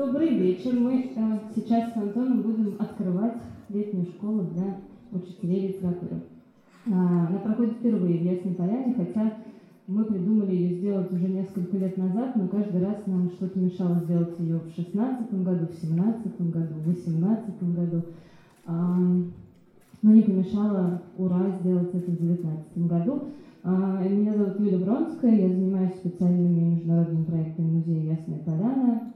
[0.00, 0.72] Добрый вечер.
[0.72, 3.34] Мы э, сейчас с Антоном будем открывать
[3.68, 4.74] летнюю школу для
[5.12, 6.22] учителей литературы.
[6.86, 9.30] А, она проходит впервые в Ясной Поляне, хотя
[9.86, 14.32] мы придумали ее сделать уже несколько лет назад, но каждый раз нам что-то мешало сделать
[14.38, 18.02] ее в 2016 году, в 2017 году, в 2018 году.
[18.64, 18.96] А,
[20.00, 23.24] но не помешало ура сделать это в 2019 году.
[23.62, 29.12] А, меня зовут Юля Бронская, я занимаюсь специальными международными проектами музея Ясная Поляна.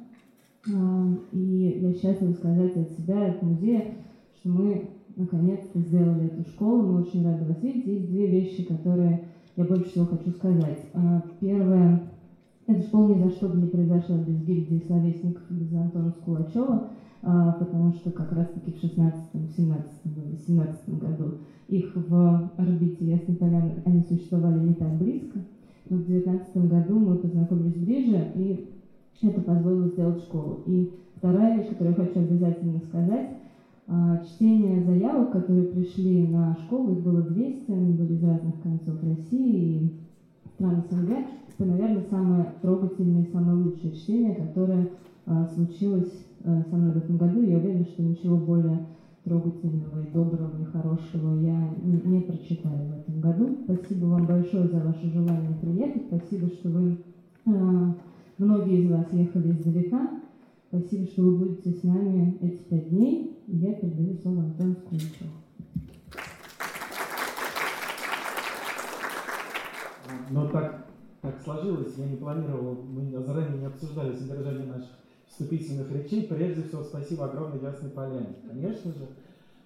[0.67, 3.95] И я счастлива сказать от себя, от музея,
[4.41, 6.83] что мы наконец-то сделали эту школу.
[6.83, 7.87] Мы очень рады вас видеть.
[7.87, 10.81] Есть две вещи, которые я больше всего хочу сказать.
[10.95, 12.01] А, первое,
[12.67, 16.89] эта школа ни за что бы не произошла без гильдии словесников без Антона Скулачева,
[17.23, 19.21] а, потому что как раз-таки в 16
[19.57, 21.35] 17 18 году
[21.69, 25.41] их в орбите Ясной Поляны они существовали не так близко.
[25.89, 28.67] Но в 19 году мы познакомились ближе, и
[29.23, 30.59] это позволило сделать школу.
[30.67, 33.25] И вторая вещь, которую я хочу обязательно сказать,
[33.87, 39.03] а, чтение заявок, которые пришли на школу, их было 200, они были из разных концов
[39.03, 39.93] России и
[40.55, 41.11] стран СНГ.
[41.49, 44.89] Это, наверное, самое трогательное самое лучшее чтение, которое
[45.27, 46.11] а, случилось
[46.45, 47.43] а, со мной в этом году.
[47.43, 48.81] Я уверена, что ничего более
[49.25, 53.57] трогательного и доброго и хорошего я не, не прочитаю в этом году.
[53.65, 56.05] Спасибо вам большое за ваше желание приехать.
[56.07, 56.99] Спасибо, что вы,
[57.47, 57.93] э,
[58.39, 60.21] многие из вас ехали издалека.
[60.69, 63.39] Спасибо, что вы будете с нами эти пять дней.
[63.47, 65.31] И я передаю слово Антону Скуличеву.
[70.31, 70.87] Но так,
[71.21, 74.91] так сложилось, я не планировал, мы заранее не обсуждали содержание наших
[75.27, 76.27] вступительных речей.
[76.27, 78.35] Прежде всего, спасибо огромное Ясной Поляне.
[78.49, 79.09] Конечно же,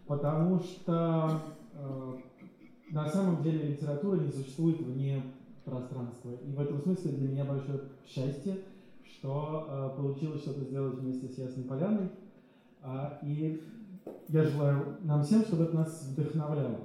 [0.06, 1.41] потому что
[1.75, 2.12] э,
[2.91, 5.22] на самом деле литература не существует вне
[5.69, 6.30] пространства.
[6.47, 8.58] И в этом смысле для меня большое счастье,
[9.05, 12.08] что э, получилось что-то сделать вместе с Ясной Поляной.
[12.83, 13.60] А, и
[14.28, 16.78] я желаю нам всем, чтобы это нас вдохновляло.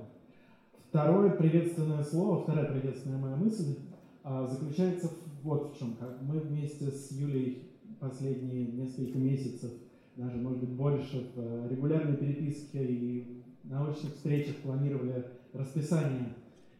[0.89, 3.77] Второе приветственное слово, вторая приветственная моя мысль
[4.23, 5.09] а, заключается
[5.43, 5.95] вот в чем.
[6.21, 7.69] Мы вместе с Юлей
[7.99, 9.71] последние несколько месяцев,
[10.15, 16.33] даже, может быть, больше, в э, регулярной переписке и научных встречах планировали расписание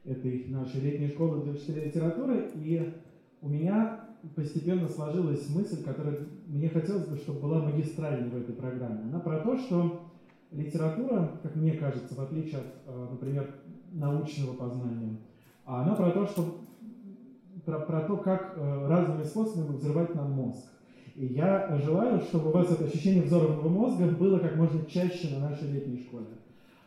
[0.06, 2.94] этой нашей летней школы для учителей литературы, и
[3.42, 9.04] у меня постепенно сложилась мысль, которая мне хотелось бы, чтобы была магистральной в этой программе.
[9.04, 10.10] Она про то, что
[10.52, 13.56] литература, как мне кажется, в отличие от, э, например,
[13.92, 15.18] научного познания,
[15.66, 16.60] она про то, что
[17.66, 20.66] про, про то, как э, разными способами взрывать нам мозг.
[21.16, 25.50] И я желаю, чтобы у вас это ощущение взорванного мозга было как можно чаще на
[25.50, 26.26] нашей летней школе.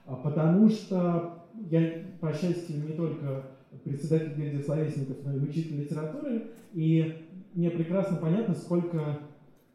[0.06, 3.44] А потому что я, по счастью, не только
[3.84, 9.18] председатель гильдии словесников, но и учитель литературы, и мне прекрасно понятно, сколько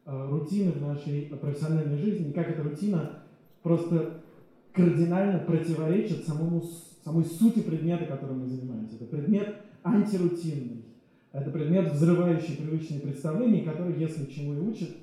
[0.05, 3.23] э, рутины в нашей профессиональной жизни, и как эта рутина
[3.61, 4.21] просто
[4.71, 6.63] кардинально противоречит самому,
[7.03, 8.95] самой сути предмета, которым мы занимаемся.
[8.95, 10.85] Это предмет антирутинный.
[11.33, 14.97] Это предмет, взрывающий привычные представления, который, если чему и учит,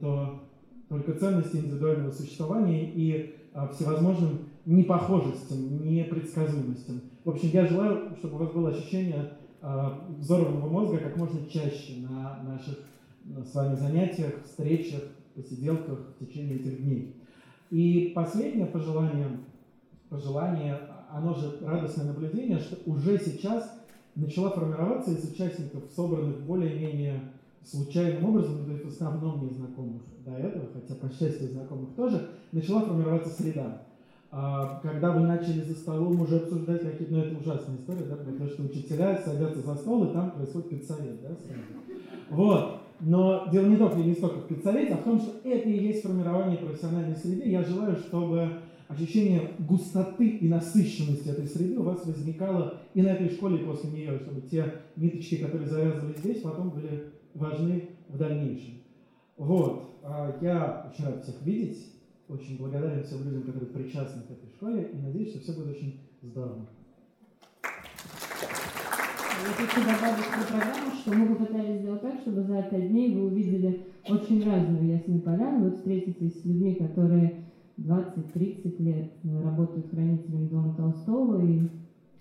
[0.00, 0.42] то
[0.88, 7.00] только ценности индивидуального существования и а, всевозможным непохожестям, непредсказуемостям.
[7.24, 12.06] В общем, я желаю, чтобы у вас было ощущение а, взорванного мозга как можно чаще
[12.06, 12.78] на наших
[13.24, 15.02] на с вами занятиях, встречах,
[15.34, 17.16] посиделках в течение этих дней.
[17.70, 19.40] И последнее пожелание,
[20.10, 20.78] пожелание,
[21.10, 23.74] оно же радостное наблюдение, что уже сейчас
[24.14, 27.32] начала формироваться из участников, собранных более-менее
[27.64, 32.82] случайным образом, то есть в основном незнакомых до этого, хотя по счастью знакомых тоже, начала
[32.82, 33.87] формироваться среда.
[34.30, 38.46] А, когда вы начали за столом уже обсуждать какие-то, ну это ужасная история, да, потому
[38.46, 41.62] что учителя садятся за стол, и там происходит педсовет, да, сразу.
[42.28, 42.80] Вот.
[43.00, 46.02] Но дело не только не столько в педсовете, а в том, что это и есть
[46.02, 47.48] формирование профессиональной среды.
[47.48, 48.50] Я желаю, чтобы
[48.88, 53.90] ощущение густоты и насыщенности этой среды у вас возникало и на этой школе, и после
[53.90, 58.74] нее, чтобы те ниточки, которые завязывались здесь, потом были важны в дальнейшем.
[59.36, 60.00] Вот.
[60.02, 61.78] А я очень рад всех видеть,
[62.28, 66.00] очень благодарен всем людям, которые причастны к этой школе, и надеюсь, что все будет очень
[66.22, 66.68] здорово.
[69.40, 73.26] Я хочу добавить к программу, что мы попытались сделать так, чтобы за пять дней вы
[73.26, 77.44] увидели очень разную ясную поляну, вы встретитесь с людьми, которые
[77.78, 81.68] 20-30 лет работают хранителем дома Толстого, и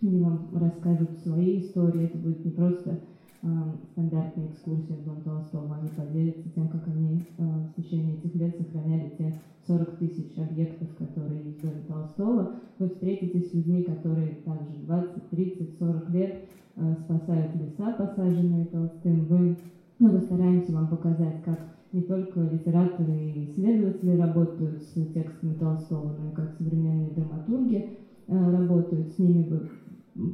[0.02, 2.06] они вам расскажут свои истории.
[2.06, 3.00] Это будет не просто
[3.42, 8.34] э, стандартная экскурсия в дом Толстого, они поделятся тем, как они э, в течение этих
[8.36, 9.34] лет сохраняли те
[9.68, 12.48] 40 тысяч объектов, которые есть в доме Толстого.
[12.78, 16.32] Вы встретитесь с людьми, которые также 20, 30, 40 лет
[16.76, 19.26] э, спасают леса, посаженные Толстым.
[19.26, 19.54] Вы,
[20.00, 21.60] ну, мы стараемся вам показать, как
[21.92, 27.84] не только литераторы и исследователи работают с текстами Толстого, но и как современные драматурги
[28.28, 29.10] работают.
[29.10, 29.46] С ними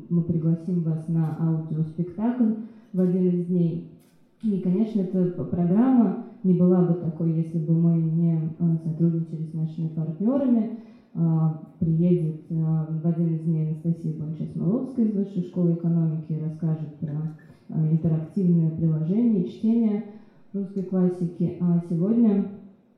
[0.09, 2.51] мы пригласим вас на аудиоспектакль
[2.93, 3.89] в один из дней.
[4.43, 9.53] И, конечно, эта программа не была бы такой, если бы мы не э, сотрудничали с
[9.53, 10.79] нашими партнерами.
[11.15, 16.95] А, приедет э, в один из дней Анастасия Бонча-Смоловская из Высшей школы экономики и расскажет
[16.99, 17.37] про
[17.69, 20.05] э, интерактивное приложение чтения
[20.53, 21.57] русской классики.
[21.61, 22.45] А сегодня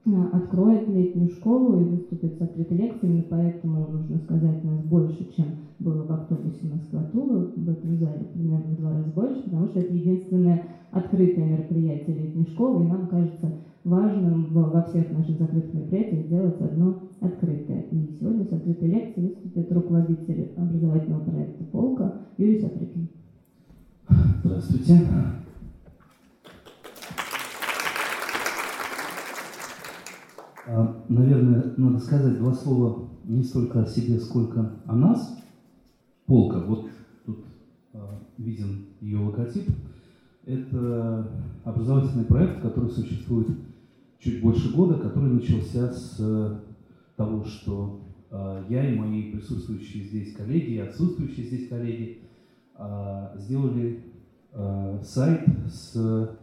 [0.05, 5.45] откроет летнюю школу и выступит с открытой лекцией, поэтому нужно сказать нас больше, чем
[5.79, 9.93] было в автобусе Москва-Тула, в этом зале примерно в два раза больше, потому что это
[9.93, 13.51] единственное открытое мероприятие летней школы, и нам кажется
[13.83, 17.81] важным во всех наших закрытых мероприятиях сделать одно открытое.
[17.91, 23.09] И сегодня с открытой лекцией выступит руководитель образовательного проекта «Полка» Юрий Саприкин.
[24.43, 25.01] Здравствуйте.
[25.11, 25.45] А,
[31.09, 35.37] наверное, надо сказать два слова не столько о себе, сколько о нас.
[36.25, 36.89] Полка, вот
[37.25, 37.45] тут
[37.93, 39.69] а, виден ее логотип.
[40.45, 41.31] Это
[41.63, 43.47] образовательный проект, который существует
[44.19, 46.61] чуть больше года, который начался с
[47.15, 48.01] того, что
[48.31, 52.21] а, я и мои присутствующие здесь коллеги, и отсутствующие здесь коллеги
[53.35, 54.03] сделали
[55.01, 56.35] сайт с а,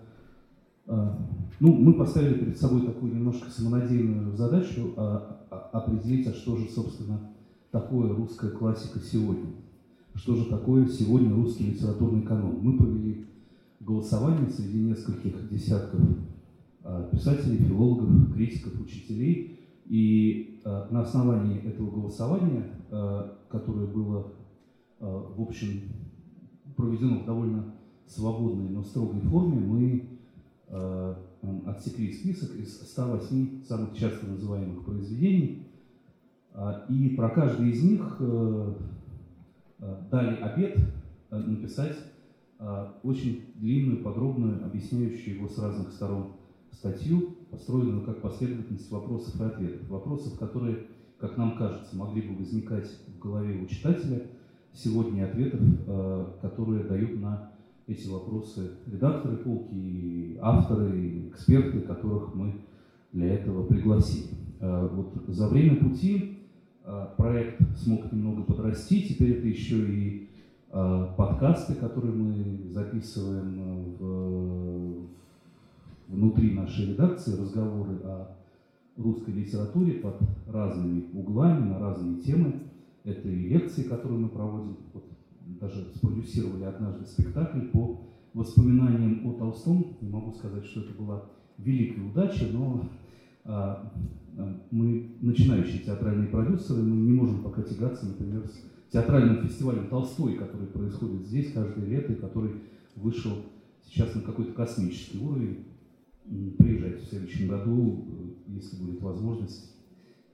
[0.86, 6.68] ну, мы поставили перед собой такую немножко самонадеянную задачу а, а, определить, а что же,
[6.68, 7.30] собственно,
[7.70, 9.46] такое русская классика сегодня.
[10.14, 12.58] Что же такое сегодня русский литературный канон.
[12.60, 13.26] Мы провели
[13.80, 16.00] голосование среди нескольких десятков
[17.10, 19.60] писателей, филологов, критиков, учителей.
[19.86, 22.66] И на основании этого голосования,
[23.48, 24.32] которое было,
[25.00, 25.80] в общем,
[26.76, 27.74] проведено в довольно
[28.06, 30.11] свободной, но строгой форме, мы
[30.72, 35.66] отсекли список из 108 самых часто называемых произведений,
[36.54, 38.74] а, и про каждый из них э,
[39.78, 40.78] э, дали обед
[41.30, 41.96] написать
[43.02, 46.34] очень длинную, подробную, объясняющую его с разных сторон
[46.70, 49.88] статью, построенную как последовательность вопросов и ответов.
[49.88, 50.86] Вопросов, которые,
[51.18, 54.28] как нам кажется, могли бы возникать в голове у читателя,
[54.72, 55.60] сегодня ответов,
[56.40, 57.51] которые дают на
[57.86, 62.60] эти вопросы редакторы полки, и авторы, и эксперты, которых мы
[63.12, 64.28] для этого пригласили.
[64.60, 66.38] А, вот за время пути
[66.84, 70.28] а, проект смог немного подрасти, теперь это еще и
[70.70, 75.08] а, подкасты, которые мы записываем в,
[76.08, 78.36] внутри нашей редакции, разговоры о
[78.96, 82.60] русской литературе под разными углами, на разные темы.
[83.04, 84.76] Это и лекции, которые мы проводим.
[84.94, 85.04] Вот
[85.46, 88.00] даже спродюсировали однажды спектакль по
[88.34, 89.96] воспоминаниям о Толстом.
[90.00, 91.24] Не могу сказать, что это была
[91.58, 92.88] великая удача, но
[93.44, 93.92] а,
[94.38, 100.34] а, мы начинающие театральные продюсеры, мы не можем пока тягаться, например, с театральным фестивалем Толстой,
[100.34, 102.52] который происходит здесь каждое лето и который
[102.96, 103.32] вышел
[103.84, 105.64] сейчас на какой-то космический уровень.
[106.58, 108.06] Приезжайте в следующем году,
[108.46, 109.74] если будет возможность,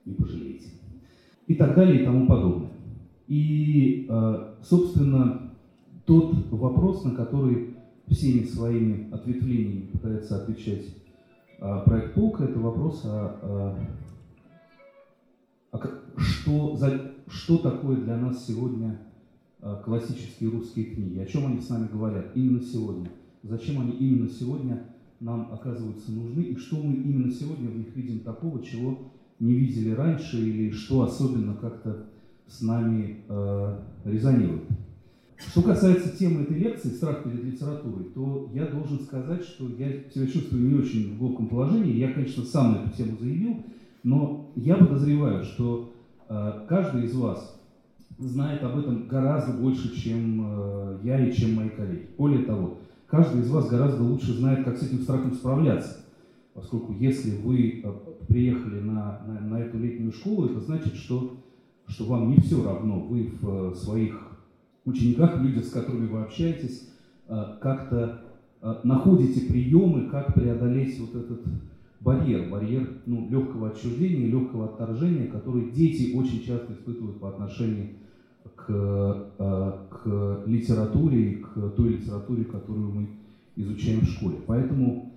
[0.05, 0.69] не пожалеете.
[1.47, 2.71] И так далее и тому подобное.
[3.29, 5.53] И, э, собственно,
[6.07, 7.77] тот вопрос, на который
[8.09, 10.87] всеми своими ответвлениями пытается отвечать
[11.61, 13.77] э, проект Полка, это вопрос о,
[15.73, 15.79] о,
[16.17, 18.99] что, за, что такое для нас сегодня
[19.61, 23.11] э, классические русские книги, о чем они с нами говорят именно сегодня,
[23.43, 24.85] зачем они именно сегодня
[25.21, 29.91] нам оказываются нужны, и что мы именно сегодня в них видим такого, чего не видели
[29.91, 32.07] раньше, или что особенно как-то
[32.49, 34.65] с нами э, резонирует.
[35.37, 40.27] Что касается темы этой лекции «Страх перед литературой», то я должен сказать, что я себя
[40.27, 41.93] чувствую не очень в глубоком положении.
[41.93, 43.65] Я, конечно, сам эту тему заявил,
[44.03, 45.93] но я подозреваю, что
[46.29, 47.57] э, каждый из вас
[48.19, 52.09] знает об этом гораздо больше, чем э, я и чем мои коллеги.
[52.19, 56.05] Более того, каждый из вас гораздо лучше знает, как с этим страхом справляться.
[56.53, 57.93] Поскольку если вы э,
[58.27, 61.37] приехали на, на, на эту летнюю школу, это значит, что
[61.89, 64.29] что вам не все равно, вы в э, своих
[64.85, 66.89] учениках, людях, с которыми вы общаетесь,
[67.29, 68.23] э, как-то
[68.61, 71.41] э, находите приемы, как преодолеть вот этот
[72.01, 77.95] барьер, барьер ну, легкого отчуждения, легкого отторжения, который дети очень часто испытывают по отношению
[78.55, 83.09] к, к литературе и к той литературе, которую мы
[83.57, 84.37] изучаем в школе.
[84.47, 85.13] Поэтому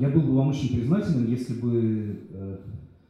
[0.00, 2.20] я был бы вам очень признателен, если бы,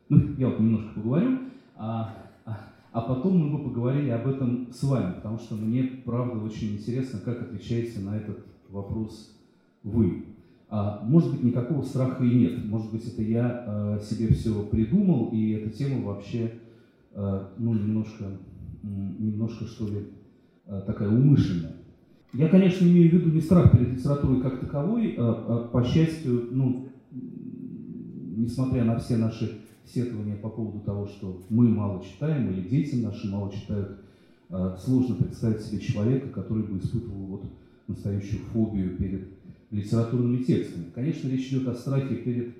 [0.08, 1.38] ну, я вот немножко поговорю,
[1.76, 2.21] а
[2.92, 7.20] а потом мы бы поговорили об этом с вами, потому что мне, правда, очень интересно,
[7.24, 9.34] как отвечаете на этот вопрос
[9.82, 10.26] вы.
[10.68, 12.64] А может быть, никакого страха и нет.
[12.64, 16.52] Может быть, это я э, себе все придумал, и эта тема вообще,
[17.12, 18.24] э, ну, немножко,
[18.82, 20.08] немножко, что ли,
[20.66, 21.76] э, такая умышленная.
[22.34, 26.48] Я, конечно, имею в виду не страх перед литературой как таковой, а, а по счастью,
[26.50, 32.96] ну, несмотря на все наши сетования по поводу того, что мы мало читаем или дети
[32.96, 34.00] наши мало читают,
[34.50, 37.44] а, сложно представить себе человека, который бы испытывал вот
[37.88, 39.28] настоящую фобию перед
[39.70, 40.86] литературными текстами.
[40.94, 42.54] Конечно, речь идет о страхе перед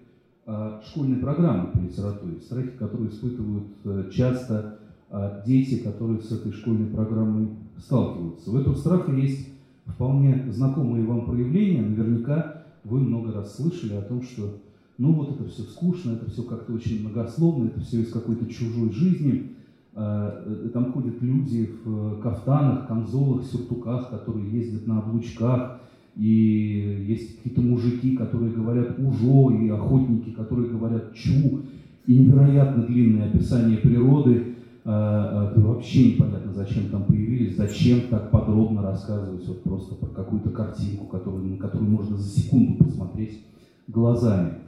[0.46, 6.52] а, школьной программой по литературе, страхе, который испытывают э, часто а, дети, которые с этой
[6.52, 8.50] школьной программой сталкиваются.
[8.50, 9.48] У этого страха есть
[9.86, 11.82] вполне знакомые вам проявления.
[11.82, 14.58] Наверняка вы много раз слышали о том, что
[15.02, 18.92] ну вот это все скучно, это все как-то очень многословно, это все из какой-то чужой
[18.92, 19.50] жизни.
[19.94, 25.80] А, там ходят люди в кафтанах, камзолах, сюртуках, которые ездят на облучках,
[26.14, 31.62] и есть какие-то мужики, которые говорят «ужо», и охотники, которые говорят «чу»,
[32.06, 34.54] и невероятно длинное описание природы,
[34.84, 41.44] вообще непонятно, зачем там появились, зачем так подробно рассказывать вот просто про какую-то картинку, которую,
[41.44, 43.40] на которую можно за секунду посмотреть
[43.88, 44.62] глазами.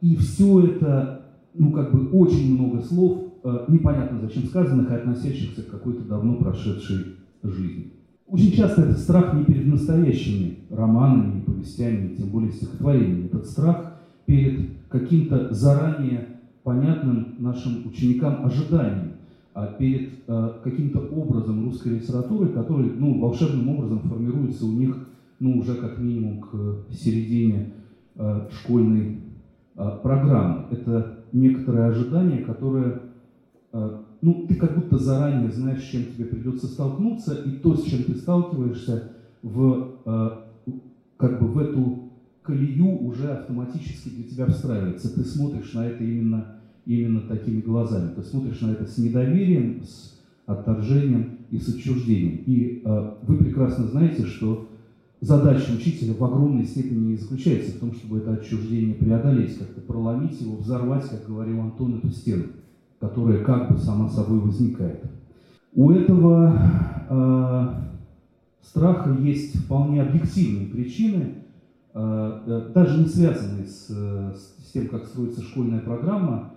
[0.00, 5.62] И все это, ну как бы очень много слов, а, непонятно зачем сказанных и относящихся
[5.62, 7.92] к какой-то давно прошедшей жизни.
[8.26, 13.26] Очень часто этот страх не перед настоящими романами, повестями, тем более стихотворениями.
[13.26, 16.26] Этот страх перед каким-то заранее
[16.64, 19.12] понятным нашим ученикам ожиданием,
[19.54, 25.58] а перед э, каким-то образом русской литературы, который ну, волшебным образом формируется у них ну,
[25.58, 27.74] уже как минимум к середине
[28.16, 29.25] э, школьной э,
[29.76, 30.66] программы.
[30.70, 33.02] Это некоторое ожидание, которое
[33.72, 37.84] э, ну, ты как будто заранее знаешь, с чем тебе придется столкнуться, и то, с
[37.84, 40.30] чем ты сталкиваешься, в, э,
[41.16, 42.10] как бы в эту
[42.42, 45.14] колею уже автоматически для тебя встраивается.
[45.14, 46.56] Ты смотришь на это именно
[46.86, 48.14] именно такими глазами.
[48.14, 52.42] Ты смотришь на это с недоверием, с отторжением и с отчуждением.
[52.46, 54.68] И э, вы прекрасно знаете, что
[55.20, 60.40] задача учителя в огромной степени не заключается в том, чтобы это отчуждение преодолеть, как-то проломить
[60.40, 62.44] его, взорвать, как говорил Антон, эту стену,
[63.00, 65.04] которая как бы сама собой возникает.
[65.74, 66.58] У этого
[67.08, 67.68] э,
[68.62, 71.34] страха есть вполне объективные причины,
[71.94, 76.52] э даже не связанные с, с тем, как строится школьная программа,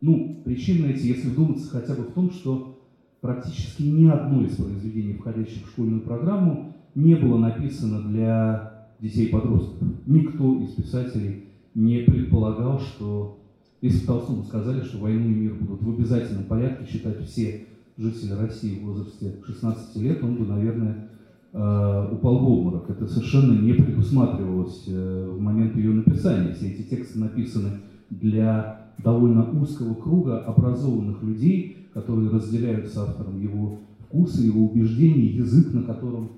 [0.00, 2.78] ну, причины эти, если вдуматься хотя бы в том, что
[3.22, 9.30] практически ни одно из произведений, входящих в школьную программу, не было написано для детей и
[9.30, 9.88] подростков.
[10.06, 13.38] Никто из писателей не предполагал, что
[13.80, 17.66] если Толстому сказали, что «Войну и мир» будут в обязательном порядке читать все
[17.98, 21.10] жители России в возрасте 16 лет, он бы, наверное,
[21.52, 22.88] э, упал в обморок.
[22.88, 26.54] Это совершенно не предусматривалось э, в момент ее написания.
[26.54, 33.80] Все эти тексты написаны для довольно узкого круга образованных людей, которые разделяют с автором его
[34.00, 36.30] вкусы, его убеждения, язык, на котором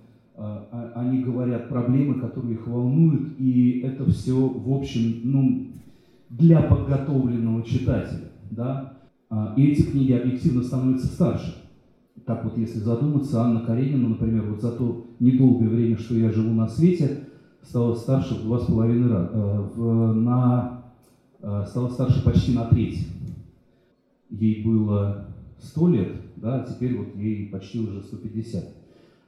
[0.94, 5.68] они говорят проблемы, которые их волнуют, и это все, в общем, ну,
[6.28, 8.28] для подготовленного читателя.
[8.50, 8.98] Да?
[9.30, 11.54] А, и эти книги объективно становятся старше.
[12.26, 16.52] Так вот, если задуматься, Анна Каренина, например, вот за то недолгое время, что я живу
[16.52, 17.24] на свете,
[17.62, 19.30] стала старше в два с половиной раза.
[19.32, 20.76] Э, на
[21.48, 23.06] Э, стала старше почти на треть.
[24.30, 25.28] Ей было
[25.60, 28.64] 100 лет, да, а теперь вот ей почти уже 150.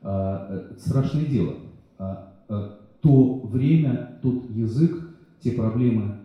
[0.02, 1.54] А, э, страшное дело.
[1.98, 6.16] А, э, то время, тот язык, те проблемы,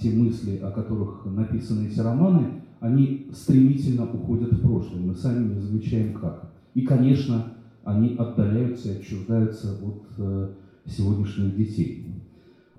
[0.00, 5.02] те мысли, о которых написаны эти романы, они стремительно уходят в прошлое.
[5.02, 6.50] Мы сами не замечаем как.
[6.72, 7.52] И, конечно,
[7.84, 10.56] они отдаляются и отчуждаются от
[10.86, 12.06] сегодняшних детей.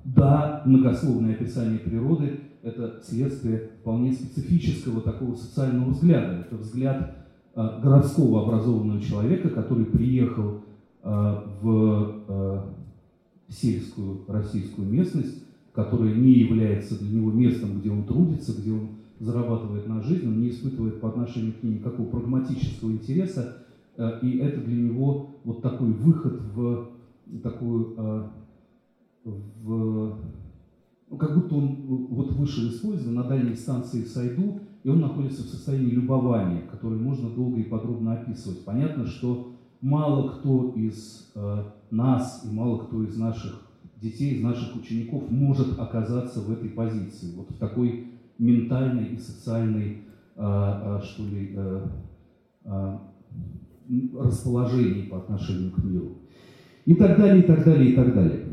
[0.04, 6.46] Да, многословное описание природы– это следствие вполне специфического такого социального взгляда.
[6.46, 7.14] Это взгляд э,
[7.56, 10.62] городского образованного человека, который приехал
[11.04, 12.62] э, в э,
[13.50, 15.44] сельскую российскую местность,
[15.74, 20.42] которая не является для него местом, где он трудится, где он зарабатывает на жизнь, он
[20.42, 23.58] не испытывает по отношению к ней никакого прагматического интереса,
[23.98, 26.90] э, и это для него вот такой выход в
[27.42, 28.28] такую э,
[29.24, 30.20] в,
[31.10, 31.76] ну, как будто он
[32.10, 37.00] вот вышел из поезда на дальней станции Сайду, и он находится в состоянии любования, которое
[37.00, 38.66] можно долго и подробно описывать.
[38.66, 43.62] Понятно, что мало кто из э, нас и мало кто из наших
[44.02, 50.02] детей, из наших учеников может оказаться в этой позиции, вот в такой ментальной и социальной,
[50.36, 51.88] э, э, что ли, э,
[52.66, 52.98] э,
[54.20, 56.18] расположении по отношению к миру.
[56.86, 58.46] И так далее, и так далее, и так далее.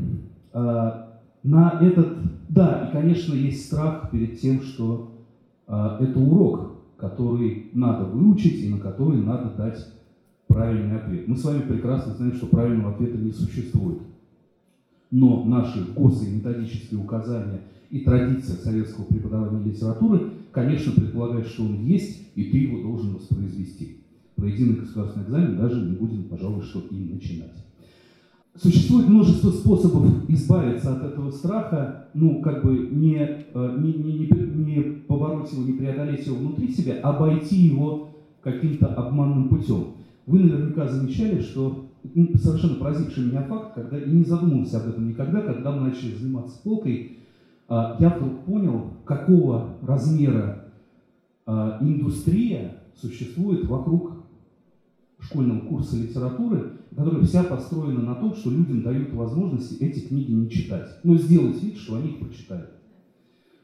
[0.53, 2.17] А, на этот,
[2.49, 5.10] да, и, конечно, есть страх перед тем, что
[5.67, 9.87] это урок, который надо выучить и на который надо дать
[10.47, 11.27] правильный ответ.
[11.27, 13.99] Мы с вами прекрасно знаем, что правильного ответа не существует.
[15.09, 22.29] Но наши ГОСы методические указания и традиция советского преподавания литературы, конечно, предполагает, что он есть,
[22.35, 23.97] и ты его должен воспроизвести.
[24.35, 27.65] Про единый государственный экзамен даже не будем, пожалуй, что и начинать.
[28.55, 34.27] Существует множество способов избавиться от этого страха, ну, как бы не, э, не, не, не,
[34.27, 38.09] не побороть его, не преодолеть его внутри себя, а обойти его
[38.41, 39.93] каким-то обманным путем.
[40.25, 45.07] Вы наверняка замечали, что ну, совершенно поразивший меня факт, когда и не задумывался об этом
[45.07, 47.17] никогда, когда мы начали заниматься полкой,
[47.69, 50.65] а, я вдруг понял, какого размера
[51.45, 54.10] а, индустрия существует вокруг
[55.21, 60.49] школьного курса литературы, которая вся построена на том, что людям дают возможность эти книги не
[60.49, 62.71] читать, но сделать вид, что они их прочитают.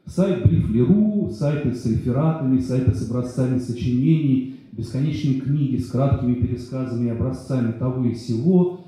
[0.06, 7.10] Сайт Брифлеру, сайты с рефератами, сайты с образцами сочинений, бесконечные книги с краткими пересказами и
[7.10, 8.80] образцами того и всего,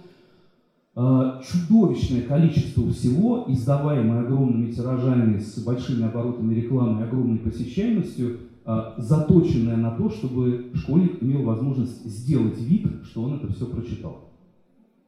[0.94, 8.94] а, чудовищное количество всего, издаваемое огромными тиражами с большими оборотами рекламы и огромной посещаемостью, а,
[8.98, 14.30] заточенное на то, чтобы школьник имел возможность сделать вид, что он это все прочитал.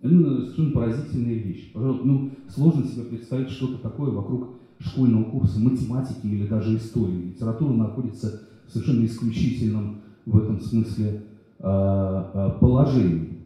[0.01, 1.73] Это совершенно поразительная вещь.
[1.73, 7.29] Пожалуйста, ну, сложно себе представить что-то такое вокруг школьного курса математики или даже истории.
[7.29, 11.23] Литература находится в совершенно исключительном в этом смысле
[11.61, 13.39] а, положении.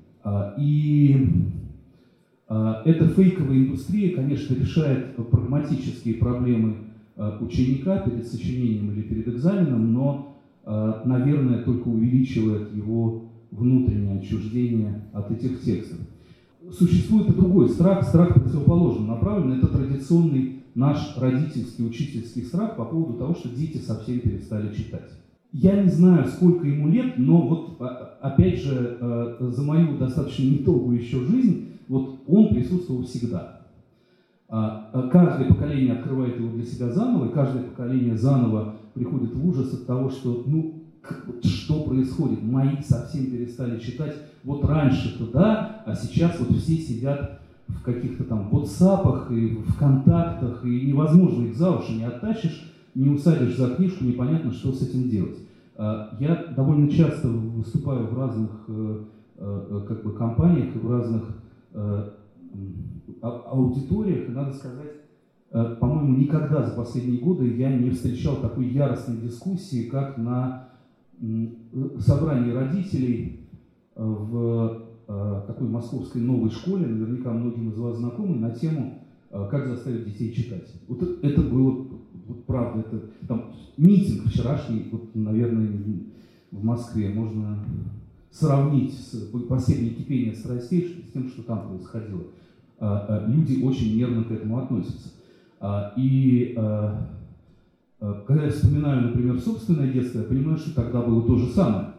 [0.59, 1.29] И
[2.49, 6.77] а, эта фейковая индустрия, конечно, решает прагматические проблемы
[7.40, 15.30] ученика перед сочинением или перед экзаменом, но, а, наверное, только увеличивает его внутреннее отчуждение от
[15.30, 15.99] этих текстов.
[16.73, 19.58] Существует и другой страх, страх противоположно направленный.
[19.58, 25.11] Это традиционный наш родительский, учительский страх по поводу того, что дети совсем перестали читать.
[25.52, 27.81] Я не знаю, сколько ему лет, но вот
[28.20, 28.98] опять же
[29.40, 33.56] за мою достаточно недолгую еще жизнь вот он присутствовал всегда.
[34.48, 39.46] А, а каждое поколение открывает его для себя заново, и каждое поколение заново приходит в
[39.46, 40.82] ужас от того, что, ну,
[41.42, 42.42] что происходит?
[42.42, 44.14] Мои совсем перестали читать.
[44.44, 50.64] Вот раньше-то да, а сейчас вот все сидят в каких-то там WhatsApp и в контактах,
[50.64, 55.09] и невозможно их за уши не оттащишь, не усадишь за книжку, непонятно, что с этим
[55.09, 55.38] делать.
[55.76, 58.98] А, я довольно часто выступаю в разных э,
[59.38, 61.24] э, как бы, компаниях и в разных
[61.78, 62.09] Э,
[63.20, 64.92] аудиториях, и надо сказать,
[65.50, 70.68] э, по-моему, никогда за последние годы я не встречал такой яростной дискуссии, как на
[71.98, 73.48] собрании родителей
[73.94, 74.87] э, в
[75.46, 80.68] такой московской новой школе, наверняка многим из вас знакомы, на тему «Как заставить детей читать».
[80.88, 81.87] Вот это было,
[82.26, 85.78] вот правда, это там митинг вчерашний, вот, наверное,
[86.50, 87.64] в Москве можно
[88.38, 92.22] сравнить с, по степени кипения страстей с тем, что там происходило.
[92.79, 95.09] А, а, люди очень нервно к этому относятся.
[95.61, 96.55] А, и
[98.27, 101.94] когда я вспоминаю, например, собственное детство, я понимаю, что тогда было то же самое.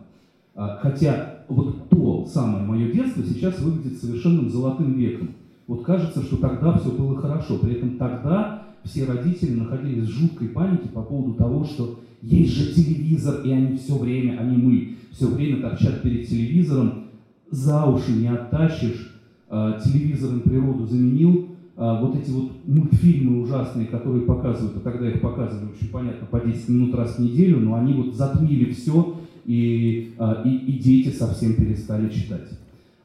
[0.53, 5.31] Хотя вот то самое мое детство сейчас выглядит совершенным золотым веком.
[5.65, 7.57] Вот кажется, что тогда все было хорошо.
[7.57, 12.73] При этом тогда все родители находились в жуткой панике по поводу того, что есть же
[12.73, 17.05] телевизор, и они все время, они мы, все время торчат перед телевизором,
[17.51, 19.13] за уши не оттащишь,
[19.49, 25.21] а, телевизором природу заменил, а, вот эти вот мультфильмы ужасные, которые показывают, а тогда их
[25.21, 30.13] показывали очень понятно по 10 минут раз в неделю, но они вот затмили все, и,
[30.17, 32.49] а, и, и дети совсем перестали читать.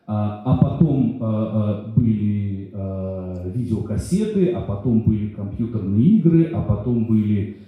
[0.05, 2.62] А потом были
[3.55, 7.59] видеокассеты, а потом были компьютерные игры, а потом были...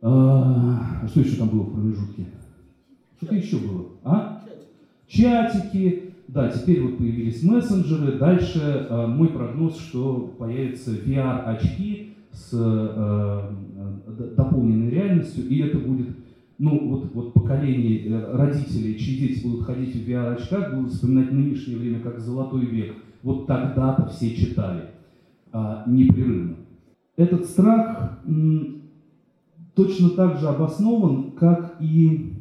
[0.00, 0.80] Что
[1.16, 2.26] еще там было в промежутке?
[3.16, 3.86] Что-то еще было.
[4.04, 4.44] А?
[5.08, 6.04] Чатики.
[6.28, 8.18] Да, теперь вот появились мессенджеры.
[8.18, 13.50] Дальше э, мой прогноз, что появятся VR-очки с э,
[14.06, 16.08] э, дополненной реальностью, и это будет,
[16.58, 21.76] ну, вот, вот поколение э, родителей, чьи дети будут ходить в VR-очках, будут вспоминать нынешнее
[21.76, 22.96] время как золотой век.
[23.22, 24.90] Вот тогда-то все читали
[25.52, 26.56] а, непрерывно.
[27.16, 28.82] Этот страх м,
[29.74, 32.34] точно так же обоснован, как и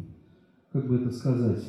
[0.72, 1.64] как бы это сказать,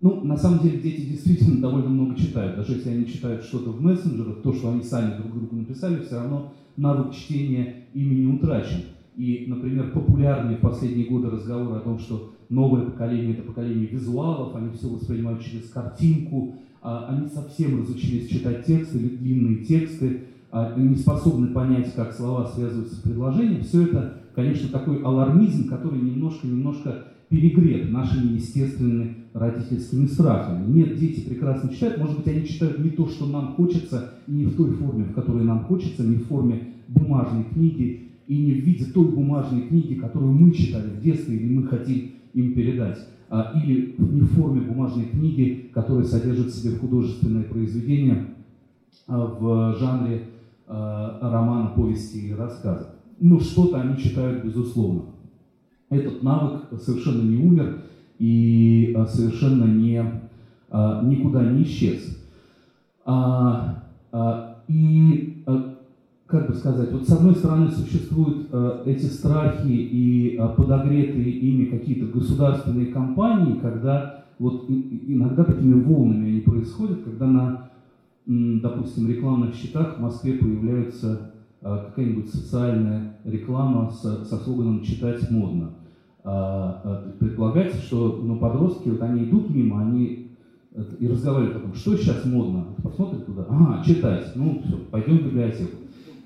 [0.00, 2.56] ну, на самом деле дети действительно довольно много читают.
[2.56, 6.16] Даже если они читают что-то в мессенджерах, то, что они сами друг другу написали, все
[6.16, 8.82] равно навык чтения ими не утрачен.
[9.16, 14.54] И, например, популярные в последние годы разговоры о том, что новое поколение– это поколение визуалов,
[14.54, 20.96] они все воспринимают через картинку, а они совсем разучились читать тексты длинные тексты, а, не
[20.96, 27.90] способны понять, как слова связываются с предложением, все это, конечно, такой алармизм, который немножко-немножко перегрет
[27.90, 30.70] нашими естественными родительскими страхами.
[30.70, 34.44] Нет, дети прекрасно читают, может быть, они читают не то, что нам хочется, и не
[34.44, 38.64] в той форме, в которой нам хочется, не в форме бумажной книги, и не в
[38.64, 43.52] виде той бумажной книги, которую мы читали в детстве или мы хотим им передать, а,
[43.54, 48.34] или не в форме бумажной книги, которая содержит в себе художественное произведение
[49.06, 50.22] а, в жанре
[50.66, 52.96] а, романа, повести или рассказа.
[53.20, 55.02] Но что-то они читают, безусловно.
[55.88, 57.82] Этот навык совершенно не умер
[58.18, 60.02] и а, совершенно не,
[60.70, 62.18] а, никуда не исчез.
[63.04, 63.84] А,
[64.68, 65.35] и
[66.26, 71.66] как бы сказать, вот с одной стороны существуют э, эти страхи и э, подогретые ими
[71.66, 77.70] какие-то государственные кампании, когда вот иногда такими волнами они происходят, когда на,
[78.26, 85.70] допустим, рекламных счетах в Москве появляется э, какая-нибудь социальная реклама со, со слоганом «читать модно».
[86.28, 90.32] А, э, предполагается, что ну, подростки, вот они идут мимо, они
[90.72, 95.18] э, и разговаривают о том, что сейчас модно, посмотрят туда, ага, читать, ну все, пойдем
[95.18, 95.76] в библиотеку.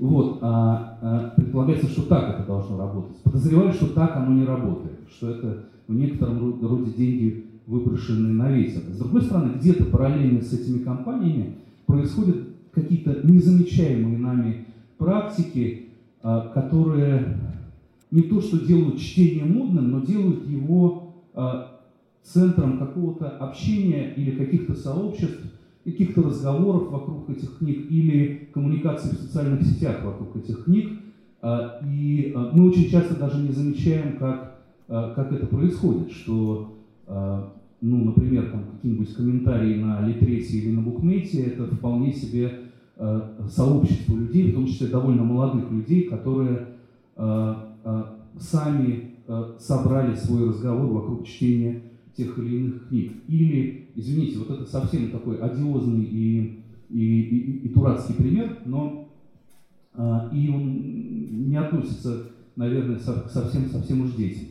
[0.01, 3.19] Вот, а, а, предполагается, что так это должно работать.
[3.19, 8.81] Подозреваю, что так оно не работает, что это в некотором роде деньги выброшенные на ветер.
[8.91, 12.37] С другой стороны, где-то параллельно с этими компаниями происходят
[12.73, 15.91] какие-то незамечаемые нами практики,
[16.23, 17.37] а, которые
[18.11, 21.79] не то что делают чтение модным, но делают его а,
[22.23, 25.43] центром какого-то общения или каких-то сообществ,
[25.85, 31.01] каких-то разговоров вокруг этих книг или коммуникации в социальных сетях вокруг этих книг.
[31.43, 36.77] А, и а, мы очень часто даже не замечаем, как, а, как это происходит, что,
[37.81, 42.53] ну, например, там какие-нибудь комментарии на Литресе или на Букмете, это вполне себе
[43.49, 46.69] сообщество людей, в том числе довольно молодых людей, которые
[48.39, 49.15] сами
[49.59, 51.83] собрали свой разговор вокруг чтения
[52.17, 53.13] тех или иных книг.
[53.27, 59.09] Или, извините, вот это совсем такой одиозный и, и, и, и дурацкий пример, но
[59.95, 64.49] а, и он не относится, наверное, со, совсем-совсем уж детям.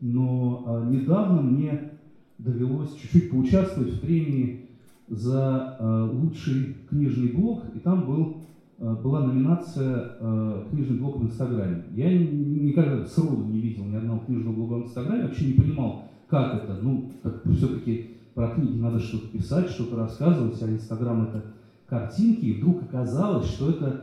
[0.00, 1.92] Но а, недавно мне
[2.38, 4.66] довелось чуть-чуть поучаствовать в премии
[5.08, 8.38] за а, лучший книжный блог, и там был
[8.78, 11.84] а, была номинация э, «Книжный блог в Инстаграме».
[11.94, 16.62] Я никогда сроду не видел ни одного книжного блога в Инстаграме, вообще не понимал, как
[16.62, 16.78] это?
[16.80, 17.10] Ну,
[17.56, 21.42] все-таки про книги надо что-то писать, что-то рассказывать, а Инстаграм это
[21.88, 24.02] картинки, и вдруг оказалось, что это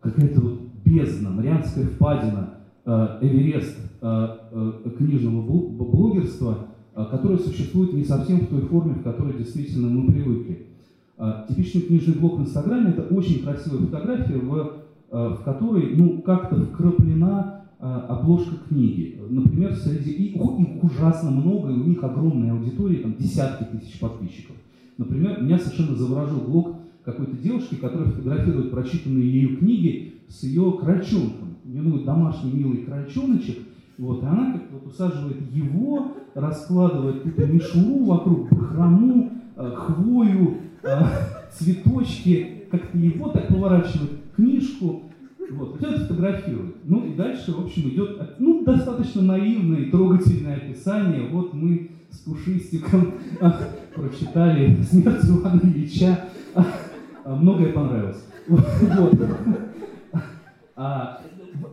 [0.00, 2.50] какая-то вот бездна, Марианская впадина,
[2.84, 9.38] э, Эверест э, э, книжного блогерства, которое существует не совсем в той форме, в которой
[9.38, 10.66] действительно мы привыкли.
[11.48, 17.59] Типичный книжный блог в Инстаграме– это очень красивая фотография, в, в которой ну, как-то вкраплена
[17.80, 19.18] обложка книги.
[19.28, 24.56] Например, среди и, их ужасно много, и у них огромная аудитория, там десятки тысяч подписчиков.
[24.98, 31.56] Например, меня совершенно заворожил блог какой-то девушки, которая фотографирует прочитанные ею книги с ее крольчонком.
[31.64, 33.58] У нее ну, домашний милый крольчоночек,
[33.98, 41.02] вот, и она как вот усаживает его, раскладывает какую-то мишуру вокруг, бахрому, э, хвою, э,
[41.52, 45.02] цветочки, как-то его так поворачивает книжку,
[45.50, 46.76] вот, кто это фотографирует?
[46.84, 51.28] Ну и дальше, в общем, идет ну, достаточно наивное и трогательное описание.
[51.28, 53.14] Вот мы с Пушистиком
[53.94, 56.26] прочитали «Смерть Ивана Ильича».
[57.24, 58.24] А, многое понравилось.
[58.48, 59.14] Вот.
[60.76, 61.20] А,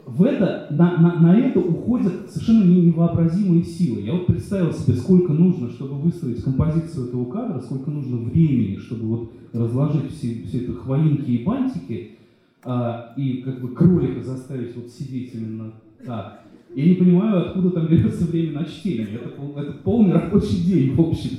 [0.05, 4.01] в это, на, на, на это уходят совершенно невообразимые силы.
[4.01, 9.05] Я вот представил себе, сколько нужно, чтобы выстроить композицию этого кадра, сколько нужно времени, чтобы
[9.05, 12.16] вот разложить все, все это хвоинки и бантики,
[12.63, 15.73] а, и как бы кролика заставить вот сидеть именно
[16.05, 16.43] так.
[16.75, 19.07] Я не понимаю, откуда там берется время на чтение.
[19.07, 21.37] Это, это полный рабочий день, в общем.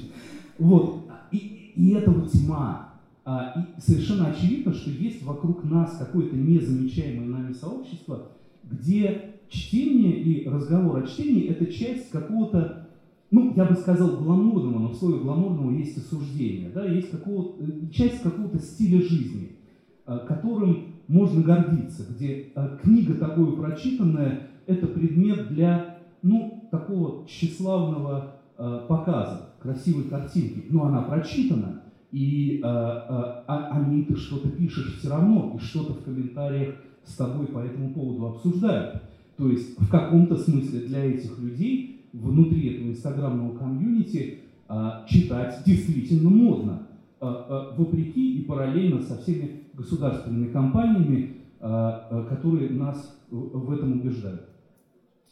[0.59, 1.05] Вот.
[1.31, 2.95] И, и это вот тьма.
[3.25, 8.33] А, и совершенно очевидно, что есть вокруг нас какое-то незамечаемое нами сообщество,
[8.65, 12.89] где чтение и разговор о чтении– это часть какого-то,
[13.31, 17.55] ну, я бы сказал, гламурного, но в слове гламурного есть осуждение, да, есть какого
[17.93, 19.57] часть какого-то стиля жизни,
[20.07, 28.35] а, которым можно гордиться, где э, книга такую прочитанная– это предмет для, ну, такого тщеславного
[28.59, 30.67] э, показа, красивой картинки.
[30.69, 35.95] Но она прочитана, и э, о, о ней ты что-то пишешь все равно, и что-то
[35.95, 39.03] в комментариях с тобой по этому поводу обсуждают.
[39.39, 46.29] То есть в каком-то смысле для этих людей внутри этого инстаграмного комьюнити э, читать действительно
[46.29, 46.88] модно.
[47.21, 54.49] Вопреки и параллельно со всеми государственными компаниями, которые нас в этом убеждают.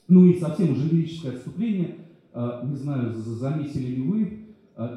[0.08, 1.96] Ну и совсем уже лирическое отступление.
[2.34, 4.38] Не знаю, заметили ли вы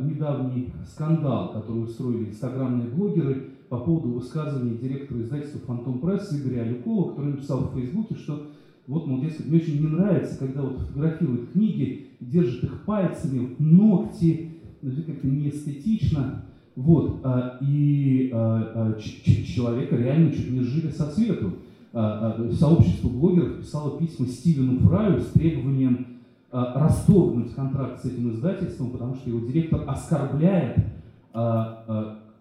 [0.01, 7.11] недавний скандал, который устроили инстаграмные блогеры по поводу высказывания директора издательства «Фантом Пресс» Игоря Алюкова,
[7.11, 8.47] который написал в Фейсбуке, что
[8.87, 14.55] вот, мол, дескать, мне очень не нравится, когда вот фотографируют книги, держат их пальцами, ногти,
[14.81, 16.45] ну, это как-то неэстетично.
[16.79, 21.55] Вот, а, и а, а, человека реально чуть не сжили со свету.
[21.91, 26.19] Сообщество блогеров писало письма Стивену Фраю с требованием
[26.51, 30.77] расторгнуть контракт с этим издательством, потому что его директор оскорбляет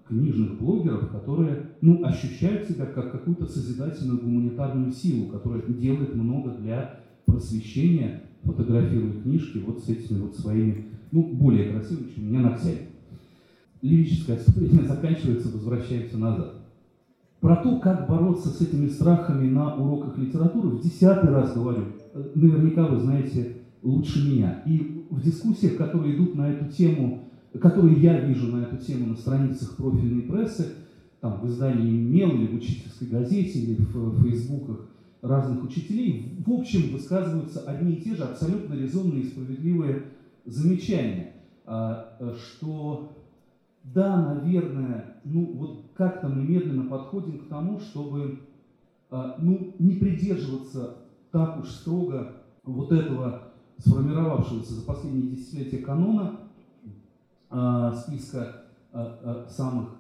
[0.07, 7.01] книжных блогеров, которые ну, ощущают себя как какую-то созидательную гуманитарную силу, которая делает много для
[7.25, 12.88] просвещения, фотографируя книжки вот с этими вот своими, ну, более красивыми, чем у меня ногтями.
[13.83, 16.55] Лирическое отступление заканчивается, возвращаемся назад.
[17.41, 21.85] Про то, как бороться с этими страхами на уроках литературы, в десятый раз говорю,
[22.35, 24.63] наверняка вы знаете лучше меня.
[24.67, 29.17] И в дискуссиях, которые идут на эту тему которые я вижу на эту тему на
[29.17, 30.75] страницах профильной прессы,
[31.21, 34.89] там, в издании «Мел» или в учительской газете, или в фейсбуках
[35.23, 40.05] разных учителей, в общем высказываются одни и те же абсолютно резонные и справедливые
[40.45, 41.33] замечания,
[41.67, 43.18] а, что
[43.85, 48.41] да, наверное, ну вот как-то мы медленно подходим к тому, чтобы
[49.11, 50.97] а, ну, не придерживаться
[51.31, 56.49] так уж строго вот этого сформировавшегося за последние десятилетия канона,
[57.51, 59.97] Э, списка э, э, самых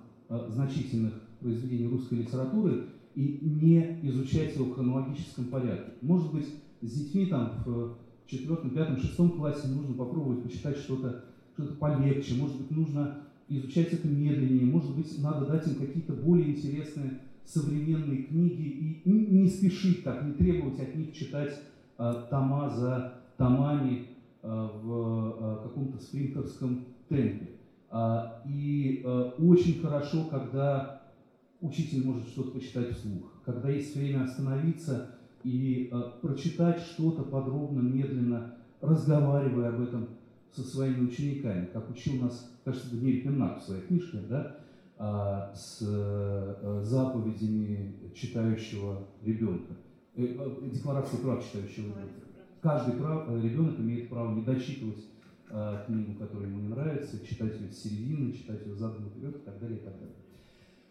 [0.50, 5.92] значительных произведений русской литературы и не изучать его в хронологическом порядке.
[6.02, 6.46] Может быть,
[6.82, 12.58] с детьми там в четвертом, пятом, шестом классе нужно попробовать почитать что-то что полегче, может
[12.58, 18.62] быть, нужно изучать это медленнее, может быть, надо дать им какие-то более интересные современные книги
[18.62, 21.58] и не спешить так, не требовать от них читать
[21.98, 24.08] э, тома за томами
[24.42, 27.48] э, в э, каком-то спринтерском темпе.
[27.90, 31.02] А, и э, очень хорошо, когда
[31.62, 38.54] учитель может что-то почитать вслух, когда есть время остановиться и э, прочитать что-то подробно, медленно,
[38.82, 40.08] разговаривая об этом
[40.52, 44.56] со своими учениками, как учил нас, кажется, Даниэль Пеннак в своей книжке, да,
[45.00, 49.74] а, с э, заповедями читающего ребенка,
[50.16, 52.26] декларации прав читающего ребенка.
[52.60, 55.04] Каждый прав, ребенок имеет право не дочитывать
[55.50, 59.44] э, книгу, которая ему не нравится, читать ее с середины, читать ее задом наперед и
[59.44, 60.16] так далее, и так далее.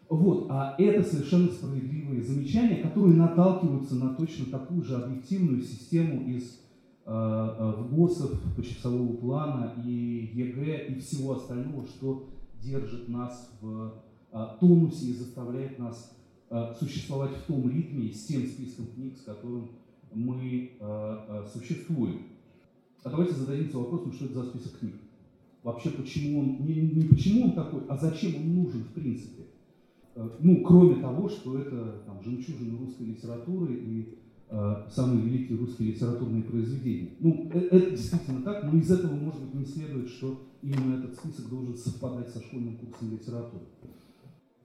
[0.08, 6.62] Вот, а это совершенно справедливые замечания, которые наталкиваются на точно такую же объективную систему из
[7.08, 12.28] э, э ФГОСов, почасового плана и ЕГЭ и всего остального, что
[12.62, 13.94] держит нас в
[14.32, 16.14] э, тонусе и заставляет нас
[16.78, 19.68] существовать в том ритме с тем списком книг, с которым
[20.14, 20.70] мы
[21.52, 22.22] существуем.
[23.04, 24.94] А давайте зададимся вопросом, что это за список книг.
[25.62, 29.42] Вообще, почему он, не, не почему он такой, а зачем он нужен в принципе.
[30.40, 34.18] Ну, кроме того, что это там, жемчужины русской литературы и
[34.50, 37.10] самые великие русские литературные произведения.
[37.20, 41.14] Ну, это, это действительно так, но из этого, может быть, не следует, что именно этот
[41.16, 43.64] список должен совпадать со школьным курсом литературы.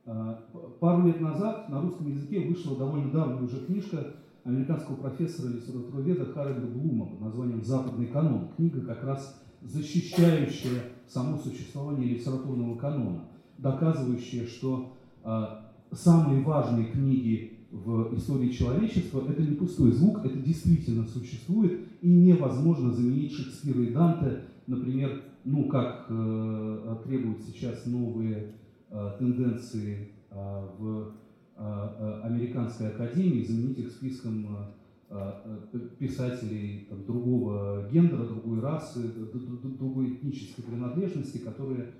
[0.05, 0.35] Э,
[0.79, 6.67] пару лет назад на русском языке вышла довольно давняя уже книжка американского профессора литературоведа Харальда
[6.67, 8.49] Блума под названием «Западный канон».
[8.55, 13.25] Книга как раз защищающая само существование литературного канона,
[13.57, 15.45] доказывающая, что э,
[15.91, 22.93] самые важные книги в истории человечества– это не пустой звук, это действительно существует, и невозможно
[22.93, 28.53] заменить Шекспира и Данте, например, ну, как э, требуют сейчас новые
[28.89, 31.13] э, тенденции э, в
[31.55, 34.73] Э, э, американской академии, заменить их списком
[35.09, 35.31] э,
[35.99, 39.01] писателей там, другого гендера, другой расы,
[39.79, 41.91] другой этнической принадлежности, которые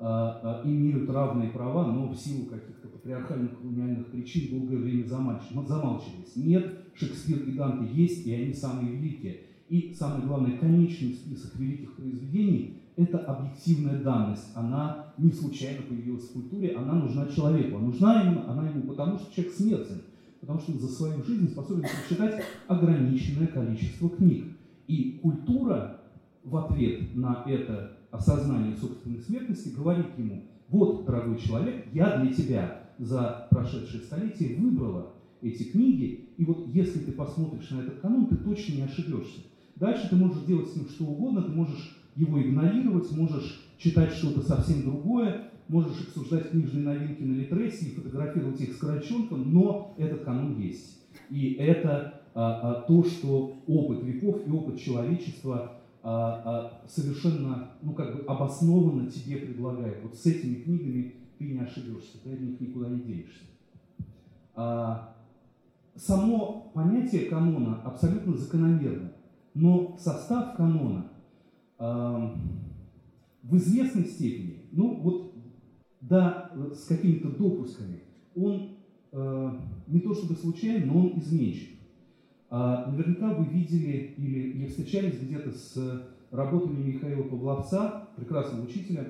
[0.00, 6.36] имеют равные права, но в силу каких-то патриархальных колониальных причин долгое время замалчивались.
[6.36, 9.40] Нет, Шекспир и Данте есть, и они самые великие.
[9.68, 14.50] И самое главное, конечный список великих произведений это объективная данность.
[14.56, 17.76] Она не случайно появилась в культуре, она нужна человеку.
[17.76, 20.02] А нужна ему, она ему потому, что человек смертен,
[20.40, 24.46] потому что он за свою жизнь способен прочитать ограниченное количество книг.
[24.88, 26.00] И культура
[26.42, 32.82] в ответ на это осознание собственной смертности говорит ему, вот, дорогой человек, я для тебя
[32.98, 38.36] за прошедшие столетия выбрала эти книги, и вот если ты посмотришь на этот канон, ты
[38.36, 39.40] точно не ошибешься.
[39.76, 44.42] Дальше ты можешь делать с ним что угодно, ты можешь его игнорировать, можешь читать что-то
[44.42, 50.24] совсем другое, можешь обсуждать книжные новинки на Литресе и фотографировать их с крольчонком, но этот
[50.24, 50.98] канон есть.
[51.30, 58.22] И это а, а, то, что опыт веков и опыт человечества совершенно, ну, как бы
[58.24, 60.02] обоснованно тебе предлагает.
[60.02, 63.44] Вот с этими книгами ты не ошибешься, ты от них никуда не денешься.
[64.54, 65.16] А,
[65.94, 69.12] само понятие канона абсолютно закономерно,
[69.54, 71.12] но состав канона
[71.78, 72.34] а,
[73.42, 75.34] в известной степени, ну вот
[76.00, 78.02] да, с какими-то допусками,
[78.34, 78.76] он
[79.12, 79.50] э,
[79.88, 81.77] не то чтобы случайен, но он изменчив.
[82.50, 89.06] А, наверняка вы видели или, или встречались где-то с работами Михаила Павловца, прекрасного учителя,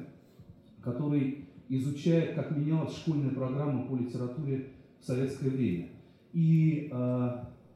[0.83, 4.71] который изучает, как менялась школьная программа по литературе
[5.01, 5.89] в советское время.
[6.33, 7.31] И э,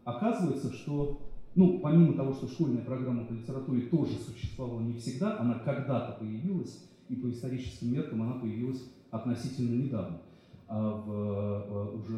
[0.05, 1.21] оказывается, что,
[1.55, 6.85] ну, помимо того, что школьная программа по литературе тоже существовала не всегда, она когда-то появилась,
[7.09, 10.21] и по историческим меркам она появилась относительно недавно.
[10.69, 12.12] А, в, уже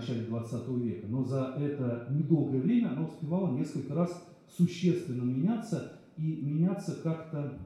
[0.00, 1.06] начале 20 века.
[1.08, 7.58] Но за это недолгое время она успевала несколько раз существенно меняться и меняться как-то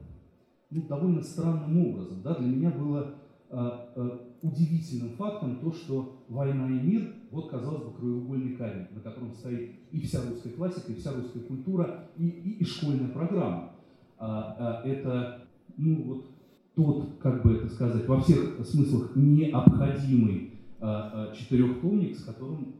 [0.69, 2.21] ну, довольно странным образом.
[2.21, 2.35] Да?
[2.35, 3.15] Для меня было
[3.49, 9.01] а, а, удивительным фактом то, что «Война и мир»— вот, казалось бы, краеугольный камень, на
[9.01, 13.73] котором стоит и вся русская классика, и вся русская культура, и, и, и школьная программа.
[14.17, 15.45] А, а, это
[15.77, 16.25] ну, вот,
[16.75, 20.54] тот, как бы это сказать, во всех смыслах необходимый
[21.35, 22.75] четырехтомник, с которым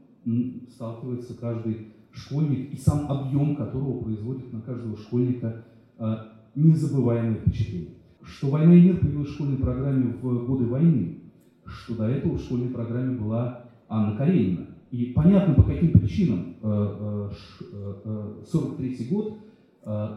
[0.69, 5.65] сталкивается каждый школьник, и сам объем которого производит на каждого школьника
[5.97, 7.95] а, незабываемое впечатление.
[8.23, 11.19] Что «Война и мир» появилась в школьной программе в годы войны,
[11.65, 14.67] что до этого в школьной программе была Анна Каренина.
[14.91, 19.37] И понятно, по каким причинам 43 год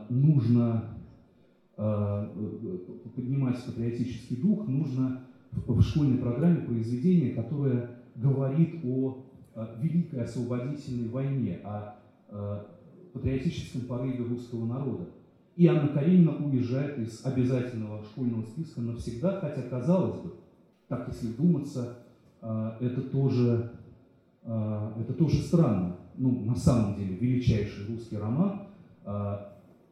[0.08, 0.98] нужно
[1.80, 2.26] Э,
[3.14, 9.24] поднимать патриотический дух, нужно в школьной программе произведение, которое говорит о
[9.80, 11.94] Великой освободительной войне, о
[13.12, 15.08] патриотическом порыве русского народа.
[15.56, 20.34] И Анна Каренина уезжает из обязательного школьного списка навсегда, хотя, казалось бы,
[20.86, 21.98] так если вдуматься,
[22.40, 23.72] э, это тоже,
[24.44, 25.96] э, это тоже странно.
[26.16, 28.68] Ну, на самом деле, величайший русский роман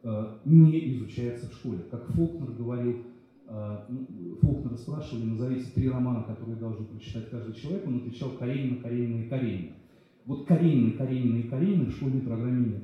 [0.03, 1.79] Э, не изучается в школе.
[1.91, 3.01] Как Фолкнер говорил, э,
[3.47, 9.29] Фолкнера спрашивали, назовите три романа, которые должен прочитать каждый человек, он отвечал Каренина, Каренина и
[9.29, 9.73] Каренина.
[10.25, 12.83] Вот Каренина, Каренина и Каренина в школьной программе нет.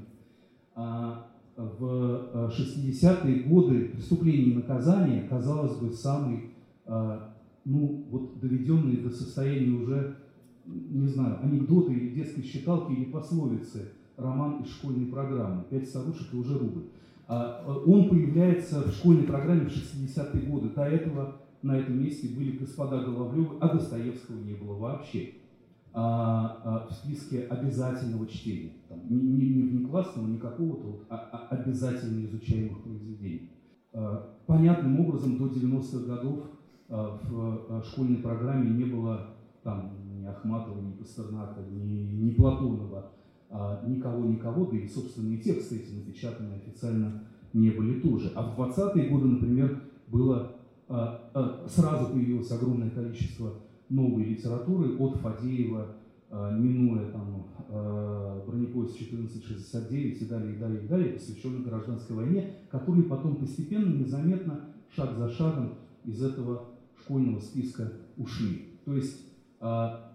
[0.75, 6.51] А в 60-е э, годы преступление и наказание, казалось бы, самый,
[7.65, 10.15] ну, вот доведенный до состояния уже,
[10.65, 16.37] не знаю, анекдоты или детской считалки или пословицы роман из школьной программы «Пять старушек и
[16.37, 16.85] уже рубль».
[17.27, 20.69] А, э, он появляется в школьной программе в 60-е годы.
[20.69, 25.35] До этого на этом месте были господа Головлевы, а Достоевского не было вообще
[25.93, 28.73] а, а, в списке обязательного чтения.
[28.89, 33.51] Там, не, не, не внеклассного, не какого-то вот, а, а обязательно изучаемых произведений.
[34.47, 36.49] Понятным образом до 90-х годов
[36.89, 43.11] в школьной программе не было там, ни Ахматова, ни Пастернака, ни, ни Платонова,
[43.85, 48.31] никого-никого, да и собственные тексты эти напечатаны официально не были тоже.
[48.35, 50.55] А в 20-е годы, например, было
[50.89, 53.53] а, а, сразу появилось огромное количество
[53.89, 55.95] новой литературы от Фадеева,
[56.31, 57.45] минуя там
[58.47, 64.61] бронепоезд 1469 и далее, и далее, и далее, посвященный гражданской войне, которые потом постепенно, незаметно,
[64.95, 68.79] шаг за шагом из этого школьного списка ушли.
[68.83, 69.21] То есть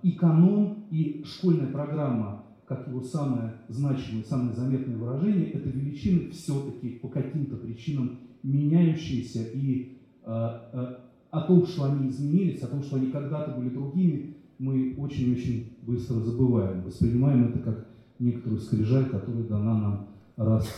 [0.03, 6.91] и канон, и школьная программа как его самое значимое, самое заметное выражение, это величины все-таки
[6.91, 10.97] по каким-то причинам меняющиеся и э, э,
[11.31, 16.21] о том, что они изменились, о том, что они когда-то были другими, мы очень-очень быстро
[16.21, 20.69] забываем, воспринимаем это как некоторую скрижаль, которая дана нам раз,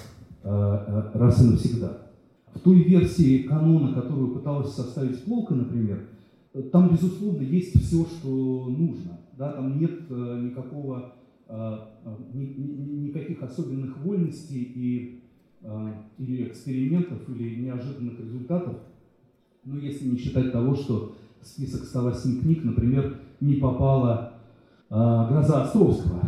[0.45, 2.07] э, э, раз и навсегда.
[2.55, 6.07] В той версии канона, которую пыталась составить Полка, например,
[6.73, 9.21] там, безусловно, есть все, что нужно.
[9.39, 9.53] Да?
[9.53, 11.15] Там нет э, никакого
[12.33, 15.23] никаких особенных вольностей и,
[15.63, 18.77] а, или экспериментов, или неожиданных результатов,
[19.65, 24.35] ну, если не считать того, что в список 108 книг, например, не попала
[24.89, 26.21] «Гроза Островского»,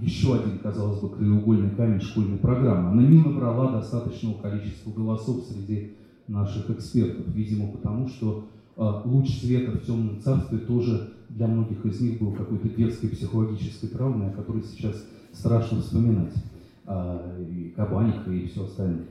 [0.00, 2.90] еще один, казалось бы, краеугольный камень школьной программы.
[2.90, 5.94] Она не набрала достаточного количества голосов среди
[6.28, 8.44] наших экспертов, видимо, потому что
[8.76, 14.28] луч света в темном царстве тоже для многих из них был какой-то детской психологической травмой,
[14.28, 16.34] о которой сейчас страшно вспоминать.
[16.90, 19.04] А, и Кабаника, и все остальное.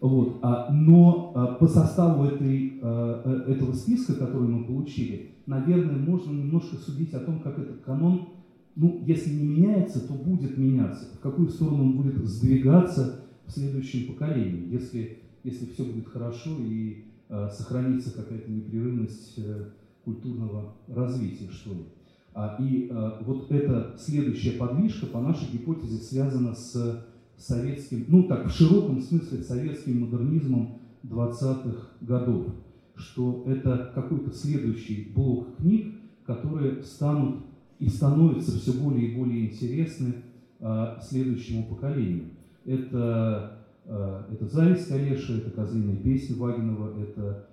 [0.00, 0.38] Вот.
[0.40, 6.76] А, но а, по составу этой, э, этого списка, который мы получили, наверное, можно немножко
[6.76, 8.30] судить о том, как этот канон,
[8.74, 14.10] ну, если не меняется, то будет меняться, в какую сторону он будет сдвигаться в следующем
[14.14, 19.68] поколении, если, если все будет хорошо и сохранится какая-то непрерывность а,
[20.04, 21.84] культурного развития, что ли.
[22.32, 28.46] А, и а, вот эта следующая подвижка, по нашей гипотезе, связана с советским, ну так,
[28.46, 32.46] в широком смысле советским модернизмом 20-х годов,
[32.94, 35.94] что это какой-то следующий блок книг,
[36.24, 37.46] которые станут
[37.78, 40.14] и становятся все более и более интересны
[40.60, 42.30] а, следующему поколению.
[42.64, 47.46] Это, а, это «Зависть Калеша», это «Козлиная песня» Вагинова, это,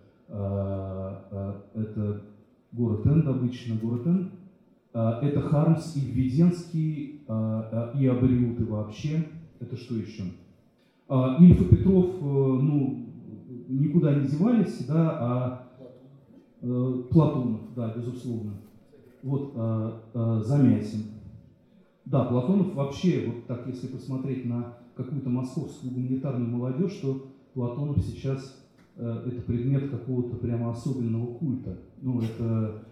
[1.74, 2.22] это
[2.72, 4.32] «Город Энд» обычно, «Город Энд»,
[4.94, 9.28] а, это Хармс и Введенский, а, а, и Абриуты вообще–
[9.60, 10.24] это что еще?
[11.10, 13.06] Ильф и Петров, э, ну,
[13.70, 15.68] никуда не девались, да, а
[16.62, 18.54] э, Платонов, да, безусловно.
[19.24, 19.54] Вот
[20.46, 21.06] Замятин.
[22.06, 28.67] Да, Платонов вообще, вот так, если посмотреть на какую-то московскую гуманитарную молодежь, то Платонов сейчас
[28.98, 31.78] это предмет какого-то прямо особенного культа.
[32.02, 32.84] Ну, это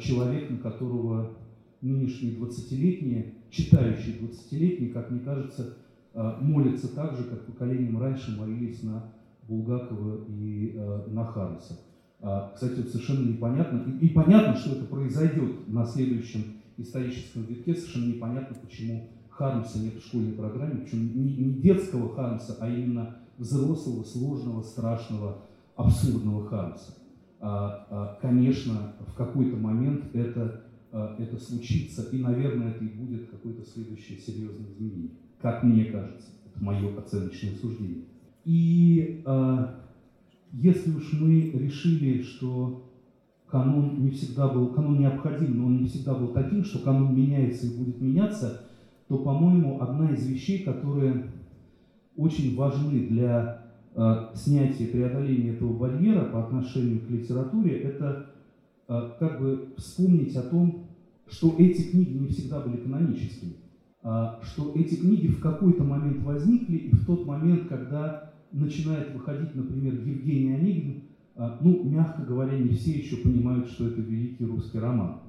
[0.00, 1.36] человек, на которого
[1.82, 5.76] нынешние 20-летние, читающие 20-летние, как мне кажется,
[6.14, 9.12] молятся так же, как поколением раньше молились на
[9.48, 11.78] Булгакова и э, на Хармса.
[12.20, 17.74] А, кстати, вот совершенно непонятно, и, и понятно, что это произойдет на следующем историческом витке,
[17.74, 23.18] совершенно непонятно, почему Хармса нет в школьной программе, причем не, не детского Хармса, а именно
[23.38, 26.94] взрослого, сложного, страшного, абсурдного Хармса.
[27.40, 33.30] А, а, конечно, в какой-то момент это, а, это случится, и, наверное, это и будет
[33.30, 35.10] какое-то следующее серьезное изменение
[35.40, 36.30] как мне кажется.
[36.46, 38.04] Это мое оценочное суждение.
[38.44, 39.22] И
[40.52, 42.90] если уж мы решили, что
[43.48, 47.66] канон не всегда был, канон необходим, но он не всегда был таким, что канон меняется
[47.66, 48.62] и будет меняться,
[49.08, 51.30] то, по-моему, одна из вещей, которые
[52.16, 58.30] очень важны для э, снятия, преодоления этого барьера по отношению к литературе, это
[58.88, 60.86] э, как бы вспомнить о том,
[61.28, 63.56] что эти книги не всегда были каноническими.
[64.08, 69.52] А, что эти книги в какой-то момент возникли, и в тот момент, когда начинает выходить,
[69.56, 71.02] например, Евгений Онегин,
[71.34, 75.22] а, ну, мягко говоря, не все еще понимают, что это великий русский роман.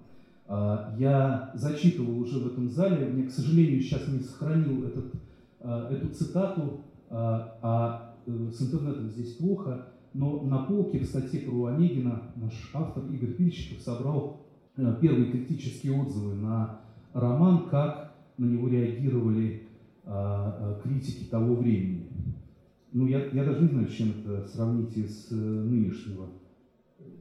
[0.47, 5.11] А, я зачитывал уже в этом зале, мне, к сожалению, сейчас не сохранил этот,
[5.59, 12.23] эту цитату, а э, с интернетом здесь плохо, но на полке в статье про Онегина
[12.35, 14.41] наш автор Игорь Пильщиков собрал
[14.75, 16.81] э, первые критические отзывы на
[17.13, 19.63] роман как на него реагировали
[20.83, 22.07] критики того времени.
[22.93, 26.27] Ну, я, я даже не знаю, чем это сравните с э, нынешнего.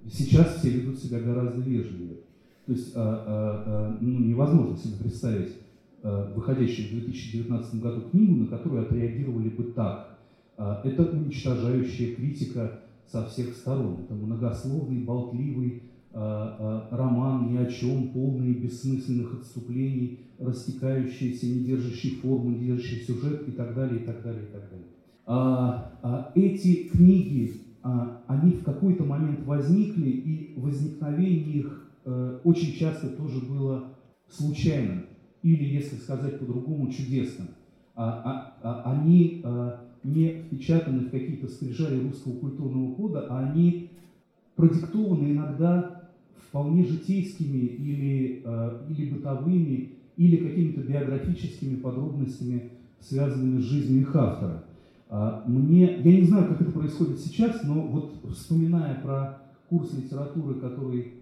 [0.08, 2.18] Сейчас все ведут себя гораздо вежливее.
[2.66, 5.56] То есть ну, невозможно себе представить
[6.34, 10.16] выходящую в 2019 году книгу, на которую отреагировали бы так.
[10.56, 14.00] А, это уничтожающая критика со всех сторон.
[14.04, 15.82] Это многословный, болтливый,
[16.12, 23.02] а, а, роман ни о чем, полный бессмысленных отступлений, растекающийся, не держащий форму, не держащий
[23.02, 24.86] сюжет и так далее, и так далее, и так далее.
[25.26, 27.52] А, эти книги,
[27.82, 33.92] они в какой-то момент возникли, и возникновение их э, очень часто тоже было
[34.28, 35.06] случайным,
[35.46, 37.48] или, если сказать по-другому, чудесным.
[37.94, 39.44] Они
[40.02, 43.90] не впечатаны в какие-то скрижали русского культурного кода, а они
[44.56, 46.10] продиктованы иногда
[46.48, 54.64] вполне житейскими или, э, или бытовыми, или какими-то биографическими подробностями, связанными с жизнью их автора.
[55.08, 60.54] А мне, я не знаю, как это происходит сейчас, но вот вспоминая про курс литературы,
[60.54, 61.14] который,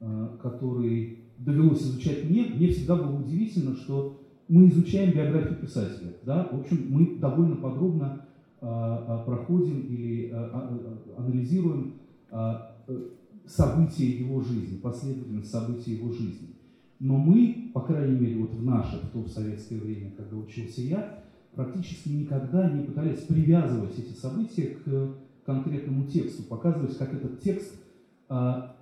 [0.00, 6.14] э, который довелось изучать мне, мне всегда было удивительно, что мы изучаем биографию писателя.
[6.24, 6.48] Да?
[6.50, 8.26] В общем, мы довольно подробно
[8.60, 8.66] э,
[9.26, 10.34] проходим или
[11.16, 11.94] анализируем
[13.46, 16.56] события его жизни, последовательность событий его жизни.
[17.00, 20.82] Но мы, по крайней мере, вот в наше, в то в советское время, когда учился
[20.82, 21.24] я,
[21.54, 25.14] практически никогда не пытались привязывать эти события к
[25.44, 27.74] конкретному тексту, показывать, как этот текст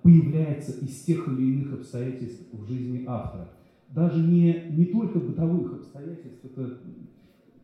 [0.02, 3.48] появляется из тех или иных обстоятельств в жизни автора.
[3.88, 6.78] Даже не, не только бытовых обстоятельств, это,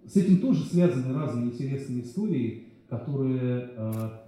[0.04, 4.26] с этим тоже связаны разные интересные истории, которые а,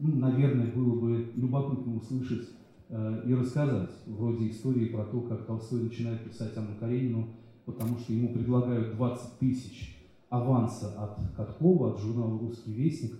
[0.00, 2.48] ну, наверное, было бы любопытно услышать
[2.88, 7.28] э, и рассказать, вроде истории про то, как Толстой начинает писать Анну Каренину,
[7.64, 9.96] потому что ему предлагают 20 тысяч
[10.30, 13.14] аванса от Каткова, от журнала «Русский вестник»,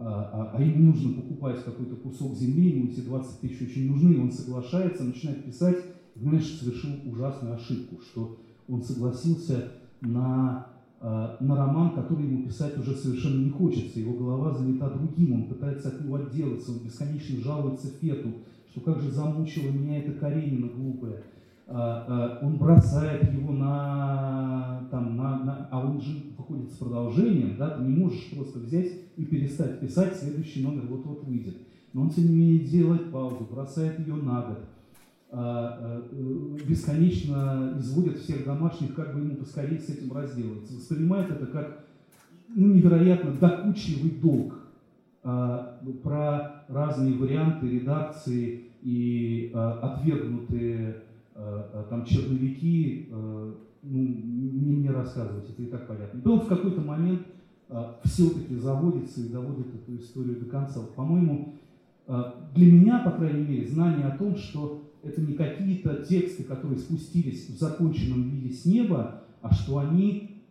[0.00, 4.12] а, а, а ему нужно покупать какой-то кусок земли, ему эти 20 тысяч очень нужны,
[4.12, 5.78] и он соглашается, начинает писать,
[6.14, 8.38] и понимаешь, совершил ужасную ошибку, что
[8.68, 10.68] он согласился на,
[11.00, 15.44] а, на роман, который ему писать уже совершенно не хочется, его голова занята другим, он
[15.48, 18.34] пытается от него отделаться, он бесконечно жалуется Фету,
[18.70, 21.24] что как же замучила меня эта Каренина глупая,
[21.66, 27.70] а, он бросает его на, там, на, на, а он же выходит с продолжением, да,
[27.70, 31.56] ты не можешь просто взять и перестать писать, следующий номер вот-вот выйдет.
[31.92, 34.58] Но он, тем не менее, делает паузу, бросает ее на год,
[35.30, 36.08] а, а,
[36.66, 40.74] бесконечно изводит всех домашних, как бы ему поскорее с этим разделаться.
[40.74, 41.84] Воспринимает это как
[42.48, 44.54] ну, невероятно докучливый долг
[45.22, 51.02] а, про разные варианты редакции и отвергнутые
[51.90, 53.08] там черновики,
[53.82, 56.20] ну, не мне рассказывать, это и так понятно.
[56.20, 57.22] И он в какой-то момент
[58.04, 60.80] все-таки заводится и доводит эту историю до конца.
[60.96, 61.54] По-моему,
[62.54, 67.48] для меня, по крайней мере, знание о том, что это не какие-то тексты, которые спустились
[67.50, 70.42] в законченном виде с неба, а что они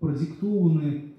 [0.00, 1.14] продиктованы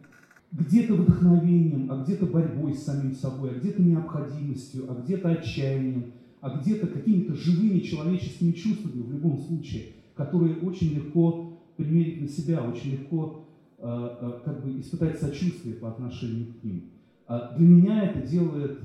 [0.51, 6.59] где-то вдохновением, а где-то борьбой с самим собой, а где-то необходимостью, а где-то отчаянием, а
[6.59, 11.45] где-то какими-то живыми человеческими чувствами в любом случае, которые очень легко
[11.76, 13.46] примерить на себя, очень легко
[13.78, 16.92] э, э, как бы испытать сочувствие по отношению к ним.
[17.28, 18.82] А для меня это делает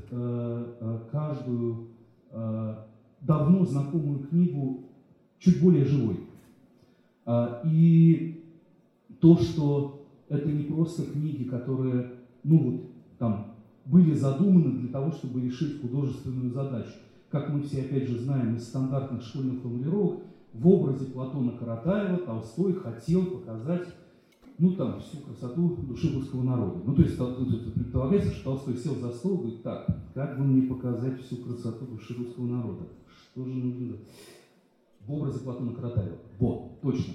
[1.13, 1.89] каждую
[3.21, 4.85] давно знакомую книгу
[5.39, 6.21] чуть более живой.
[7.27, 8.45] А, и
[9.21, 12.13] то, что это не просто книги, которые,
[12.45, 16.93] ну вот, там, были задуманы для того, чтобы решить художественную задачу.
[17.31, 20.23] Как мы все, опять же, знаем из стандартных школьных формулировок,
[20.53, 23.89] в образе Платона Каратаева Толстой хотел показать
[24.59, 26.83] ну, там, всю красоту души русского народа.
[26.85, 30.69] Ну, то есть предполагается, что Толстой сел за стол и говорит, так, как бы мне
[30.69, 32.89] показать всю красоту души русского народа?
[33.07, 33.97] Что же нужно?
[35.07, 36.19] В образе Платона Каратаева.
[36.39, 37.15] Вот, точно.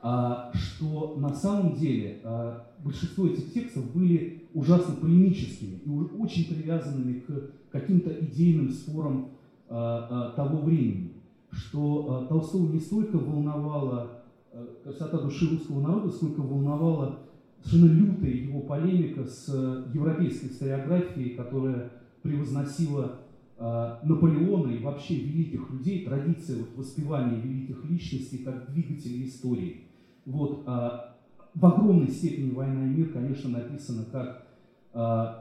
[0.00, 7.20] А, что на самом деле а, большинство этих текстов были ужасно полемическими и очень привязанными
[7.20, 9.30] к каким-то идейным спорам
[9.68, 11.13] а, а, того времени.
[11.54, 14.24] Что а, Толстого не столько волновало
[14.56, 17.18] Э, красота души русского народа, сколько волновала
[17.60, 21.90] совершенно лютая его полемика с э, европейской историографией, которая
[22.22, 23.22] превозносила
[23.58, 29.88] э, Наполеона и вообще великих людей, традиция вот, воспевания великих личностей как двигателей истории.
[30.24, 34.46] Вот, в огромной степени «Война и мир», конечно, написана как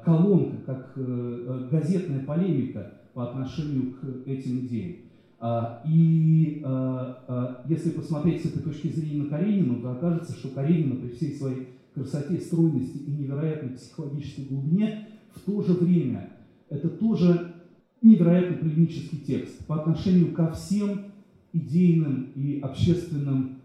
[0.03, 5.03] колонка, как газетная полемика по отношению к этим идеям.
[5.45, 10.47] А, и а, а, если посмотреть с этой точки зрения на Каренину, то окажется, что
[10.47, 16.29] Каренина при всей своей красоте, стройности и невероятной психологической глубине в то же время
[16.69, 17.55] это тоже
[18.01, 21.11] невероятно полемический текст по отношению ко всем
[21.51, 23.57] идейным и общественным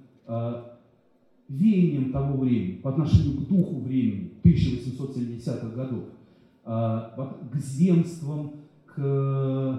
[1.49, 6.07] веяниям того времени, по отношению к духу времени 1870-х годов,
[6.64, 8.55] к земствам,
[8.85, 9.79] к Э,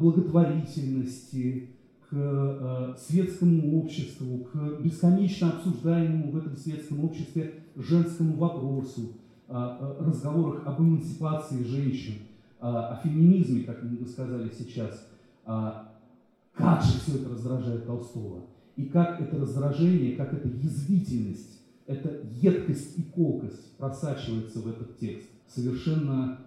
[0.00, 1.70] благотворительности,
[2.12, 9.14] к э, светскому обществу, к бесконечно обсуждаемому в этом светском обществе женскому вопросу,
[9.48, 12.14] э, разговорах об эмансипации женщин,
[12.60, 15.08] о феминизме, как мы сказали сейчас.
[15.44, 18.42] Как же все это раздражает Толстого?
[18.76, 25.28] И как это раздражение, как эта язвительность, эта едкость и колкость просачивается в этот текст.
[25.48, 26.38] Совершенно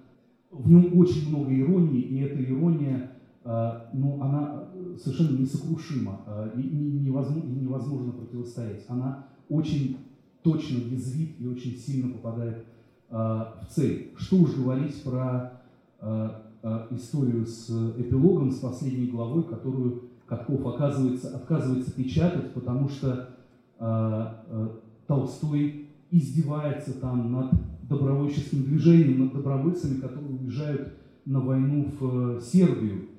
[0.51, 3.14] в нем очень много иронии, и эта ирония а,
[3.45, 8.83] ну, она совершенно несокрушима а, и невозможно, невозможно противостоять.
[8.87, 9.97] Она очень
[10.41, 12.65] точно язвит и очень сильно попадает
[13.09, 14.13] в цель.
[14.17, 15.61] Что уж говорить про
[16.89, 23.29] историю с эпилогом, с последней главой, которую Катков оказывается, отказывается печатать, потому что
[25.05, 27.51] Толстой издевается там над
[27.87, 30.93] добровольческим движением, над добровольцами, которые уезжают
[31.25, 33.09] на войну в Сербию.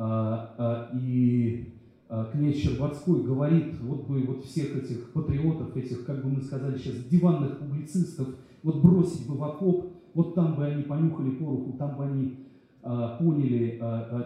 [0.00, 1.74] А, а, и
[2.08, 6.78] а, князь Щербацкой говорит, вот бы вот всех этих патриотов, этих, как бы мы сказали
[6.78, 8.28] сейчас, диванных публицистов,
[8.62, 12.36] вот бросить бы в окоп, вот там бы они понюхали пороху, там бы они
[13.18, 13.78] поняли,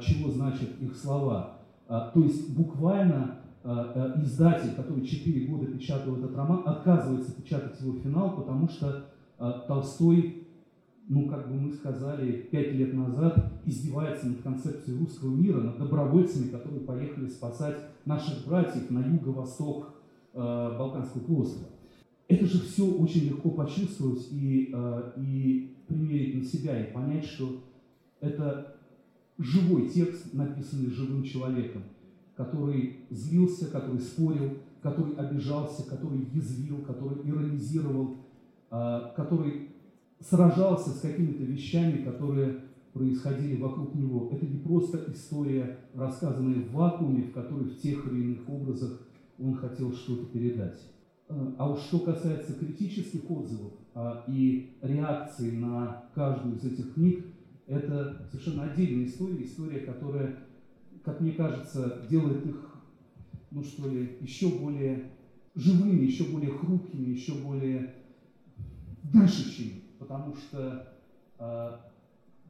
[0.03, 1.59] чего значат их слова.
[1.89, 3.39] То есть буквально
[4.23, 9.07] издатель, который 4 года печатал этот роман, отказывается печатать его финал, потому что
[9.67, 10.42] Толстой
[11.13, 16.49] ну, как бы мы сказали пять лет назад, издевается над концепцией русского мира, над добровольцами,
[16.49, 19.93] которые поехали спасать наших братьев на юго-восток
[20.33, 21.69] э, Балканского полуострова.
[22.29, 27.63] это же все очень легко почувствовать и, э, и примерить на себя, и понять, что
[28.21, 28.77] это
[29.37, 31.83] живой текст, написанный живым человеком,
[32.37, 38.17] который злился, который спорил, который обижался, который язвил, который иронизировал,
[38.71, 39.72] э, который
[40.23, 42.61] сражался с какими-то вещами, которые
[42.93, 44.31] происходили вокруг него.
[44.33, 49.01] Это не просто история, рассказанная в вакууме, в которой в тех или иных образах
[49.39, 50.81] он хотел что-то передать.
[51.29, 57.25] Э, а уж что касается критических отзывов а, и реакции на каждую из этих книг,
[57.67, 60.41] это совершенно отдельная история, история, которая,
[61.05, 62.77] как мне кажется, делает их,
[63.51, 65.11] ну что ли, еще более
[65.55, 67.95] живыми, еще более хрупкими, еще более
[69.03, 70.89] дышащими, потому что
[71.39, 71.77] э,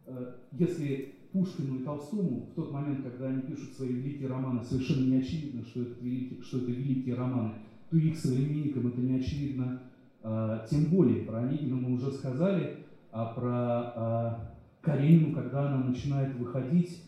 [0.06, 5.06] э, если Пушкину и Толстому в тот момент, когда они пишут свои великие романы, совершенно
[5.06, 7.54] не очевидно, что это, великие, что это великие романы,
[7.90, 9.82] то их современникам это не очевидно.
[10.22, 17.02] А, тем более, про Онегина мы уже сказали, а про Каренину, когда она начинает выходить,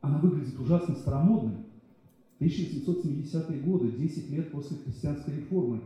[0.00, 1.66] она выглядит ужасно старомодной.
[2.40, 5.82] 1770-е годы, 10 лет после христианской реформы,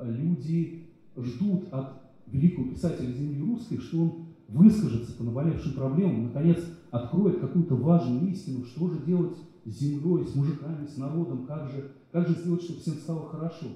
[0.00, 0.86] люди
[1.16, 6.58] ждут от великого писателя земли русской, что он выскажется по наболевшим проблемам, наконец
[6.90, 11.92] откроет какую-то важную истину, что же делать с землей, с мужиками, с народом, как же,
[12.12, 13.66] как же сделать, чтобы всем стало хорошо.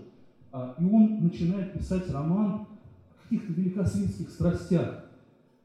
[0.52, 2.66] А, и он начинает писать роман о
[3.22, 5.04] каких-то великосветских страстях.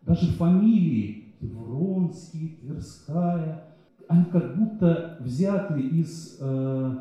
[0.03, 3.75] Даже фамилии Вронский, Тверская,
[4.07, 6.95] они как будто взяты из э,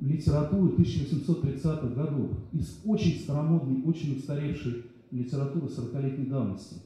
[0.00, 6.76] литературы 1830-х годов, из очень старомодной, очень устаревшей литературы 40-летней давности.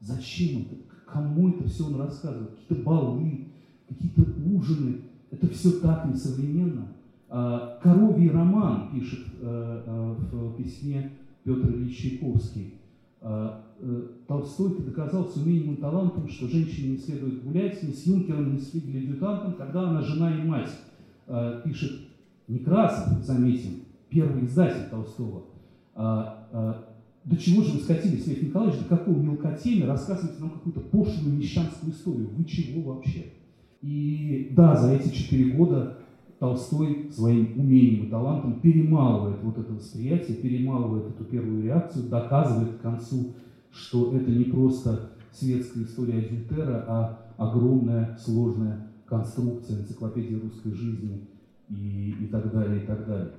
[0.00, 0.76] Зачем это?
[1.06, 2.50] Кому это все он рассказывает?
[2.50, 3.48] Какие-то балы,
[3.88, 5.00] какие-то ужины.
[5.30, 6.88] Это все так несовременно.
[7.28, 11.12] А, Коровий роман, пишет э, э, в письме
[11.44, 12.74] Петр Ильич Чайковский.
[13.22, 18.06] А, э, Толстой доказал с умением и талантом, что женщине не следует гулять ни с
[18.06, 20.70] юнкером, ни с флигель-адъютантом, когда она жена и мать.
[21.26, 21.92] А, пишет
[22.48, 25.44] Некрасов, заметим, первый издатель Толстого.
[27.24, 31.92] До чего же вы скатились, Лев Николаевич, до какого мелкотемя рассказываете нам какую-то пошлую мещанскую
[31.92, 32.30] историю?
[32.36, 33.26] Вы чего вообще?
[33.80, 35.98] И да, за эти четыре года
[36.40, 42.80] Толстой своим умением и талантом перемалывает вот это восприятие, перемалывает эту первую реакцию, доказывает к
[42.80, 43.34] концу,
[43.70, 51.28] что это не просто светская история Адюльтера, а огромная сложная конструкция энциклопедии русской жизни
[51.68, 53.32] и, и так далее, и так далее.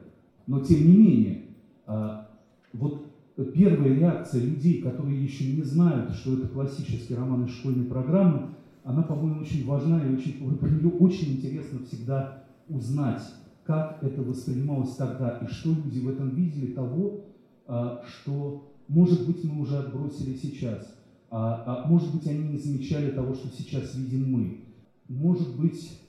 [0.47, 1.41] Но тем не менее,
[1.85, 2.29] а,
[2.71, 8.49] вот первая реакция людей, которые еще не знают, что это классический роман из школьной программы,
[8.83, 13.21] она, по-моему, очень важна и очень, про нее очень интересно всегда узнать,
[13.63, 17.21] как это воспринималось тогда и что люди в этом видели того,
[17.65, 20.95] а, что, может быть, мы уже отбросили сейчас,
[21.31, 24.65] а, а может быть, они не замечали того, что сейчас видим мы.
[25.07, 25.99] Может быть,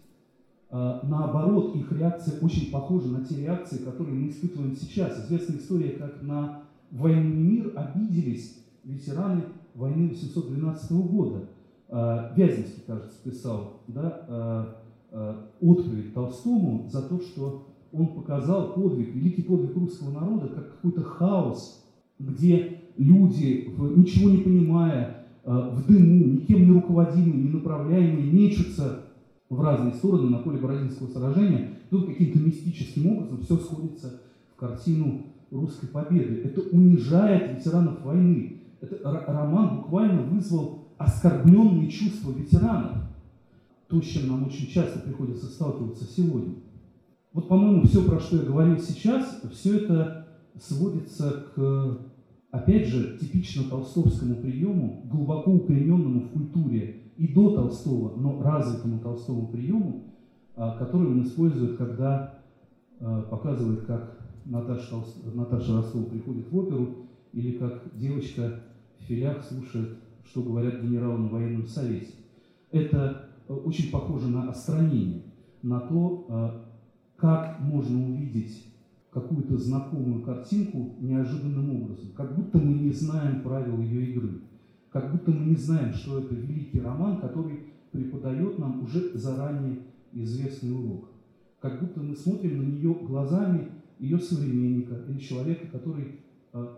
[0.71, 5.25] а, наоборот, их реакция очень похожа на те реакции, которые мы испытываем сейчас.
[5.25, 6.64] Известная история, как на
[6.95, 9.43] военный мир обиделись ветераны
[9.75, 11.49] войны 812 года.
[11.89, 14.77] А, Вяземский, кажется, писал да, а,
[15.11, 21.03] а, отповедь Толстому за то, что он показал подвиг, великий подвиг русского народа, как какой-то
[21.03, 21.85] хаос,
[22.19, 29.01] где люди, ничего не понимая, в дыму, никем не руководимые, не направляемые, мечутся
[29.51, 34.23] в разные стороны на поле Бородинского сражения, тут каким-то мистическим образом все сходится
[34.55, 36.43] в картину русской победы.
[36.45, 38.63] Это унижает ветеранов войны.
[38.81, 42.99] Это роман буквально вызвал оскорбленные чувства ветеранов.
[43.89, 46.55] То, с чем нам очень часто приходится сталкиваться сегодня.
[47.33, 50.29] Вот, по-моему, все, про что я говорил сейчас, все это
[50.59, 51.99] сводится к,
[52.51, 59.49] опять же, типично толстовскому приему, глубоко укорененному в культуре и до Толстого, но развитому Толстому
[59.49, 60.05] приему,
[60.57, 62.39] а, который он использует, когда
[63.01, 64.97] а, показывает, как Наташа,
[65.35, 68.61] Наташа Ростова приходит в оперу, или как девочка
[68.99, 72.13] в филях слушает, что говорят генералы на военном совете.
[72.71, 75.23] Это э, очень похоже на остранение,
[75.63, 76.51] на то, э,
[77.17, 78.65] как можно увидеть
[79.11, 84.41] какую-то знакомую картинку неожиданным образом, как будто мы не знаем правил ее игры,
[84.91, 87.61] как будто мы не знаем, что это великий роман, который
[87.93, 89.79] преподает нам уже заранее
[90.13, 91.11] известный урок,
[91.61, 93.69] как будто мы смотрим на нее глазами
[93.99, 96.21] ее современника или человека, который
[96.53, 96.77] э,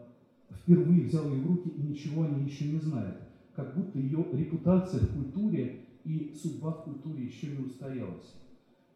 [0.51, 3.17] впервые взял ее в руки и ничего о ней еще не знает.
[3.55, 8.35] Как будто ее репутация в культуре и судьба в культуре еще не устоялась.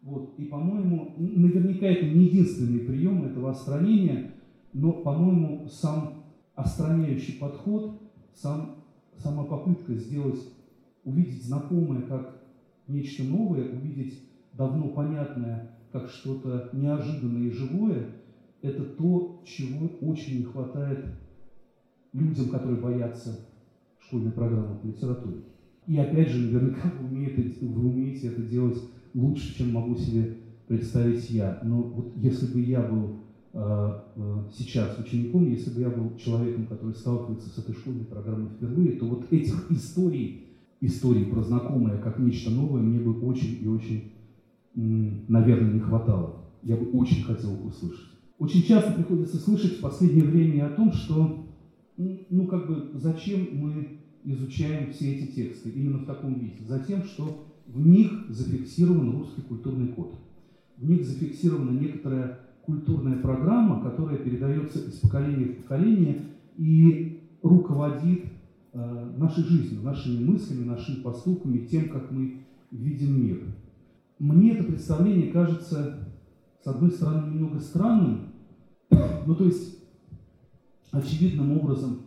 [0.02, 0.34] Вот.
[0.38, 4.32] И, по-моему, наверняка это не единственный прием этого остранения.
[4.72, 6.22] но, по-моему, сам
[6.54, 8.00] остраняющий подход,
[8.34, 8.84] сам,
[9.18, 10.40] сама попытка сделать,
[11.04, 12.40] увидеть знакомое как
[12.86, 18.07] нечто новое, увидеть давно понятное как что-то неожиданное и живое,
[18.62, 21.07] это то, чего очень не хватает
[22.12, 23.49] людям, которые боятся
[23.99, 25.43] школьной программы по литературе.
[25.86, 28.78] И опять же, наверняка вы умеете, вы умеете это делать
[29.14, 30.36] лучше, чем могу себе
[30.66, 31.61] представить я.
[31.64, 33.16] Но вот если бы я был
[33.53, 38.51] э, э, сейчас учеником, если бы я был человеком, который сталкивается с этой школьной программой
[38.51, 40.47] впервые, то вот этих историй,
[40.80, 44.12] историй про знакомое как нечто новое, мне бы очень и очень,
[44.74, 46.44] наверное, не хватало.
[46.62, 48.10] Я бы очень хотел услышать.
[48.38, 51.46] Очень часто приходится слышать в последнее время о том, что,
[51.96, 56.64] ну, как бы, зачем мы изучаем все эти тексты именно в таком виде?
[56.66, 60.14] Затем, что в них зафиксирован русский культурный код.
[60.76, 66.22] В них зафиксирована некоторая культурная программа, которая передается из поколения в поколение
[66.56, 68.24] и руководит
[68.72, 72.38] э, нашей жизнью, нашими мыслями, нашими поступками, тем, как мы
[72.70, 73.42] видим мир.
[74.20, 76.06] Мне это представление кажется,
[76.62, 78.34] с одной стороны, немного странным,
[78.90, 79.78] ну, то есть,
[80.90, 82.02] очевидным образом,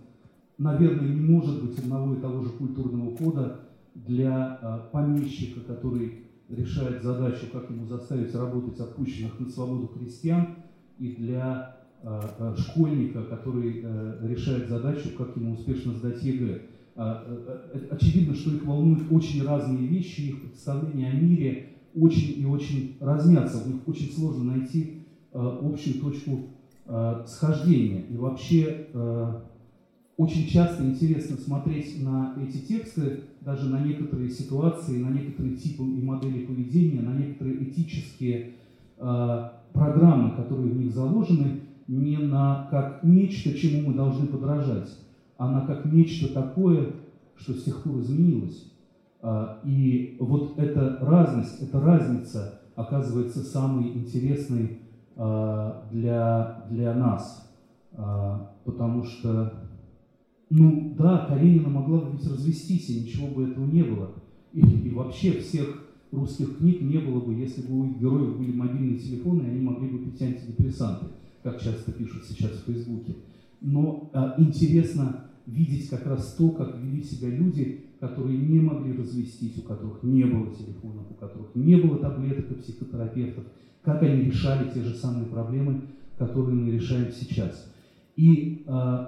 [0.60, 3.62] наверное, не может быть одного и того же культурного кода
[3.96, 10.58] для а, помещика, который решает задачу, как ему заставить работать отпущенных на свободу крестьян,
[11.00, 16.62] и для а, а, школьника, который а, решает задачу, как ему успешно сдать ЕГЭ.
[16.96, 17.26] А,
[17.90, 23.60] очевидно, что их волнуют очень разные вещи, их представления о мире очень и очень разнятся,
[23.60, 26.50] в них очень сложно найти а, общую точку
[26.86, 28.02] э, схождения.
[28.10, 29.42] И вообще э,
[30.18, 36.02] очень часто интересно смотреть на эти тексты, даже на некоторые ситуации, на некоторые типы и
[36.02, 38.54] модели поведения, на некоторые этические
[38.98, 44.90] э, программы, которые в них заложены, не на как нечто, чему мы должны подражать,
[45.38, 46.92] а на как нечто такое,
[47.36, 48.73] что с тех пор изменилось.
[49.24, 54.80] Э, и вот эта разность, эта разница оказывается самой интересной
[55.16, 57.52] а, для, для нас.
[57.94, 59.70] А, потому что,
[60.50, 64.12] ну да, Каренина могла бы ведь развестись, и ничего бы этого не было.
[64.54, 68.98] И, и вообще всех русских книг не было бы, если бы у героев были мобильные
[68.98, 71.06] телефоны, и они могли бы пить антидепрессанты,
[71.44, 73.16] как часто пишут сейчас в Фейсбуке.
[73.62, 79.58] Но а, интересно видеть как раз то, как вели себя люди, которые не могли развестись,
[79.60, 83.46] у которых не было телефонов, у которых не было таблеток и психотерапевтов,
[83.82, 85.84] как они решали те же самые проблемы,
[86.18, 87.74] которые мы решаем сейчас.
[88.18, 89.06] И э,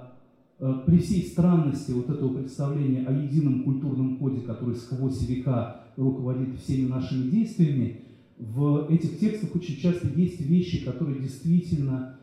[0.60, 6.58] э, при всей странности вот этого представления о едином культурном коде, который сквозь века руководит
[6.58, 8.00] всеми нашими действиями,
[8.38, 12.18] в этих текстах очень часто есть вещи, которые действительно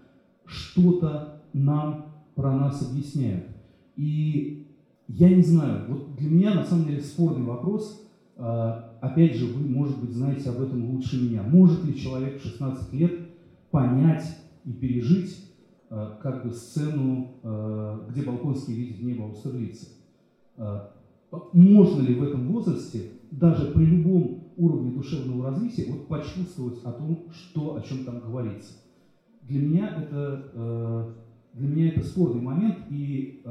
[0.47, 3.45] что-то нам про нас объясняют.
[3.95, 4.62] И
[5.16, 8.03] я не знаю, вот для меня на самом деле спорный вопрос,
[8.36, 8.41] э,
[8.99, 11.43] опять же, вы, может быть, знаете об этом лучше меня.
[11.43, 13.11] Может ли человек в 16 лет
[13.70, 14.26] понять
[14.66, 15.51] и пережить
[15.91, 19.88] э, как бы сцену, э, где Балконский видит небо Аустерлица?
[21.51, 27.26] Можно ли в этом возрасте, даже при любом уровне душевного развития, вот почувствовать о том,
[27.32, 28.74] что, о чем там говорится?
[29.41, 31.16] Для меня это,
[31.53, 33.43] для меня это спорный момент, и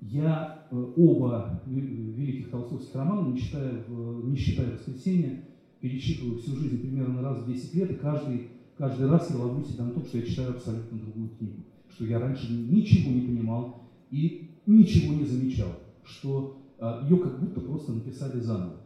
[0.00, 5.44] я э, оба великих толстовских романа, не считая, не считая «Воскресенья»,
[5.80, 9.84] перечитываю всю жизнь примерно раз в 10 лет, и каждый, каждый раз я ловлю себя
[9.84, 14.50] на том, что я читаю абсолютно другую книгу, что я раньше ничего не понимал и
[14.66, 15.70] ничего не замечал,
[16.04, 18.76] что а, ее как будто просто написали заново.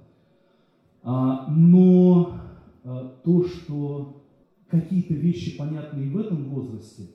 [1.02, 2.38] А, но
[2.84, 4.24] а, то, что
[4.68, 7.08] какие-то вещи понятные в этом возрасте,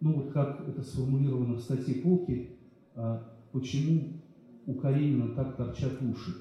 [0.00, 2.50] ну вот как это сформулировано в статье Полки,
[3.52, 4.20] почему
[4.66, 6.32] у Каренина так торчат уши,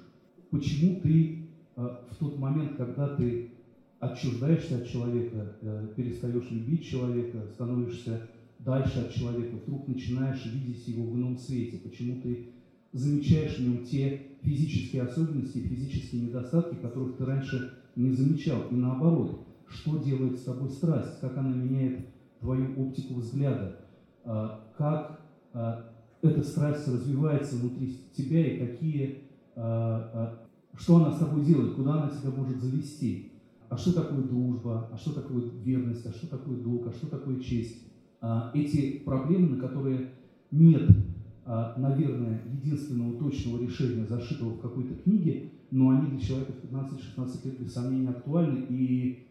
[0.51, 3.51] почему ты а, в тот момент, когда ты
[3.99, 8.29] отчуждаешься от человека, э, перестаешь любить человека, становишься
[8.59, 12.53] дальше от человека, вдруг начинаешь видеть его в ином свете, почему ты
[12.93, 18.63] замечаешь в нем те физические особенности, физические недостатки, которых ты раньше не замечал.
[18.71, 22.07] И наоборот, что делает с тобой страсть, как она меняет
[22.39, 23.79] твою оптику взгляда,
[24.23, 25.19] а, как
[26.21, 29.23] эта страсть развивается внутри тебя и какие,
[29.55, 33.31] а, а, что она с тобой делает, куда она тебя может завести.
[33.69, 37.39] А что такое дружба, а что такое верность, а что такое долг, а что такое
[37.39, 37.83] честь.
[38.21, 40.11] А, эти проблемы, на которые
[40.51, 40.89] нет,
[41.45, 47.59] наверное, единственного точного решения, зашитого в какой-то книге, но они для человека в 15-16 лет
[47.59, 49.27] без сомнения актуальны, и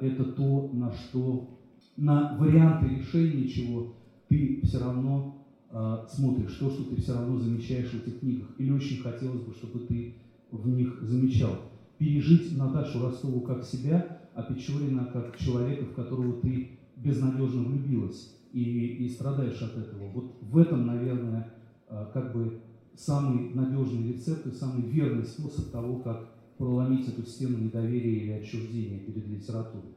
[0.00, 1.58] это то, на что
[1.96, 3.94] на варианты решения чего
[4.28, 5.39] ты все равно
[5.70, 8.48] э, смотришь, то, что ты все равно замечаешь в этих книгах.
[8.58, 10.14] Или очень хотелось бы, чтобы ты
[10.50, 11.56] в них замечал.
[11.98, 19.04] Пережить Наташу Ростову как себя, а Печорина как человека, в которого ты безнадежно влюбилась и,
[19.04, 20.08] и страдаешь от этого.
[20.10, 21.54] Вот в этом, наверное,
[21.88, 22.60] э, как бы
[22.96, 28.98] самый надежный рецепт и самый верный способ того, как проломить эту стену недоверия или отчуждения
[28.98, 29.94] перед литературой.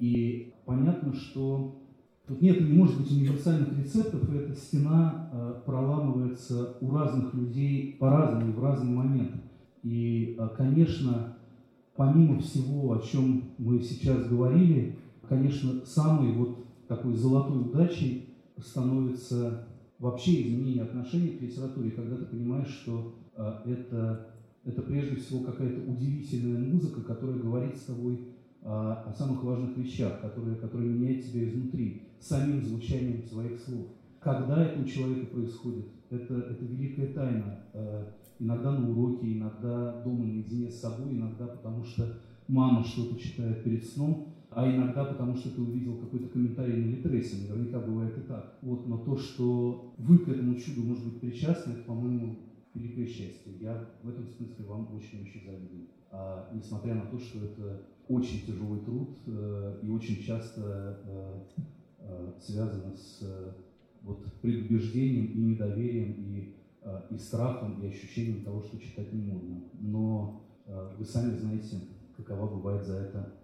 [0.00, 1.80] И понятно, что
[2.26, 7.96] тут нет, не может быть универсальных рецептов, и эта стена э, проламывается у разных людей
[7.98, 9.38] по-разному, в разные моменты.
[9.82, 11.36] И, э, конечно,
[11.96, 14.98] помимо всего, о чем мы сейчас говорили,
[15.28, 19.66] конечно, самой вот такой золотой удачей становится
[19.98, 24.30] вообще изменение отношений к литературе, когда ты понимаешь, что э, это
[24.64, 28.28] это прежде всего какая-то удивительная музыка, которая говорит с тобой
[28.62, 33.86] о, о самых важных вещах, которые, которые меняют тебя изнутри, самим звучанием своих слов.
[34.20, 37.60] Когда это у человека происходит, это, это великая тайна.
[37.72, 38.06] Э,
[38.38, 43.84] иногда на уроке, иногда дома наедине с собой, иногда потому что мама что-то читает перед
[43.84, 48.58] сном, а иногда потому что ты увидел какой-то комментарий на Литресе, наверняка бывает и так.
[48.62, 52.36] Вот, но то, что вы к этому чуду, может быть, причастны, это, по-моему,
[52.74, 53.52] великое счастье.
[53.60, 55.86] Я в этом смысле вам очень-очень завидую.
[56.12, 61.40] А, несмотря на то, что это очень тяжелый труд э, и очень часто э,
[62.00, 63.22] э, связано с
[64.02, 66.54] вот, предубеждением и недоверием, и,
[67.10, 69.60] и страхом, и ощущением того, что читать не модно.
[69.78, 70.42] Но
[70.98, 71.76] вы сами знаете,
[72.16, 73.34] какова бывает за это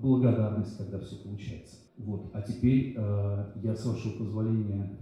[0.00, 1.76] благодарность, когда все получается.
[1.98, 2.30] Вот.
[2.32, 4.98] А теперь я, с вашего позволения,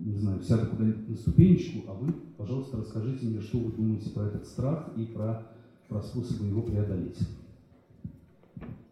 [0.00, 4.24] не знаю, сяду куда-нибудь на ступенечку, а вы, пожалуйста, расскажите мне, что вы думаете про
[4.24, 5.46] этот страх и про
[5.88, 7.18] способы его преодолеть.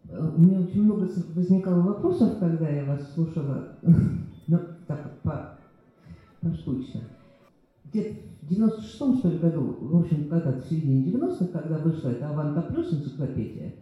[0.09, 3.77] У меня очень много возникало вопросов, когда я вас слушала,
[4.47, 5.59] ну, так по,
[6.41, 7.01] поштучно.
[7.85, 12.29] Где-то в 96-м, что ли, году, в общем, когда-то в середине 90-х, когда вышла эта
[12.29, 13.73] Аванта Плюс энциклопедия,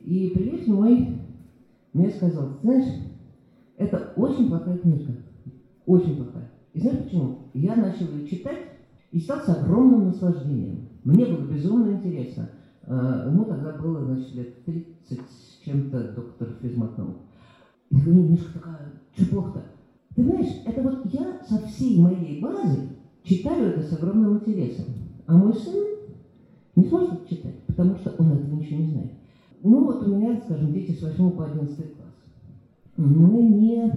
[0.00, 1.18] и приятель мой
[1.92, 3.02] мне сказал, знаешь,
[3.76, 5.12] это очень плохая книжка,
[5.86, 6.50] очень плохая.
[6.72, 7.38] И знаешь почему?
[7.52, 8.58] Я начал ее читать
[9.10, 10.88] и стал с огромным наслаждением.
[11.04, 12.48] Мне было безумно интересно.
[12.86, 17.16] А, ему тогда было, значит, лет 30 с чем-то доктор Физматнов.
[17.90, 19.62] И говорю, Мишка такая, что плохо-то?
[20.16, 22.88] Ты знаешь, это вот я со всей моей базы
[23.22, 24.86] читаю это с огромным интересом.
[25.26, 25.74] А мой сын
[26.76, 29.12] не сможет читать, потому что он этого ничего не знает.
[29.62, 32.14] Ну вот у меня, скажем, дети с 8 по 11 класс.
[32.96, 33.92] Мы не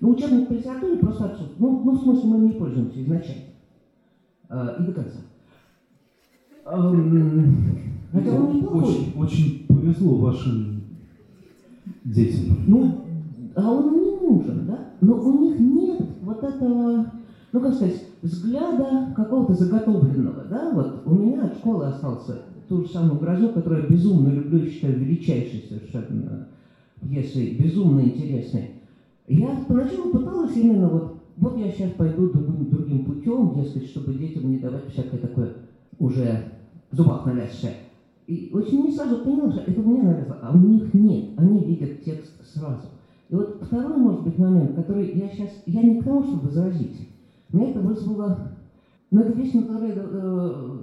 [0.00, 1.60] ну, учебник по литературе просто отсутствует.
[1.60, 3.44] Ну, ну, в смысле, мы не пользуемся изначально.
[4.48, 5.18] А, и до конца.
[6.66, 8.82] Хотя он неплохой.
[8.82, 10.82] Очень, очень повезло вашим
[12.04, 12.56] детям.
[12.66, 13.04] Ну,
[13.54, 14.90] а он не нужен, да?
[15.00, 17.12] Но у них нет вот этого,
[17.52, 20.72] ну, как сказать, взгляда какого-то заготовленного, да?
[20.74, 24.70] Вот у меня от школы остался ту же самую грозу, которую я безумно люблю и
[24.70, 26.48] считаю величайшей совершенно
[27.00, 28.72] пьесой, безумно интересной.
[29.28, 34.50] Я поначалу пыталась именно вот, вот я сейчас пойду другим, другим путем, дескать, чтобы детям
[34.50, 35.52] не давать всякое такое
[35.98, 36.52] уже
[36.90, 37.74] в зубах навязшее.
[38.26, 42.02] И очень не сразу поняла, что это мне навязано, а у них нет, они видят
[42.02, 42.88] текст сразу.
[43.28, 47.08] И вот второй, может быть, момент, который я сейчас, я не к тому, чтобы возразить,
[47.50, 48.52] мне это вызвало,
[49.10, 50.76] ну, это вещь, на которой я э,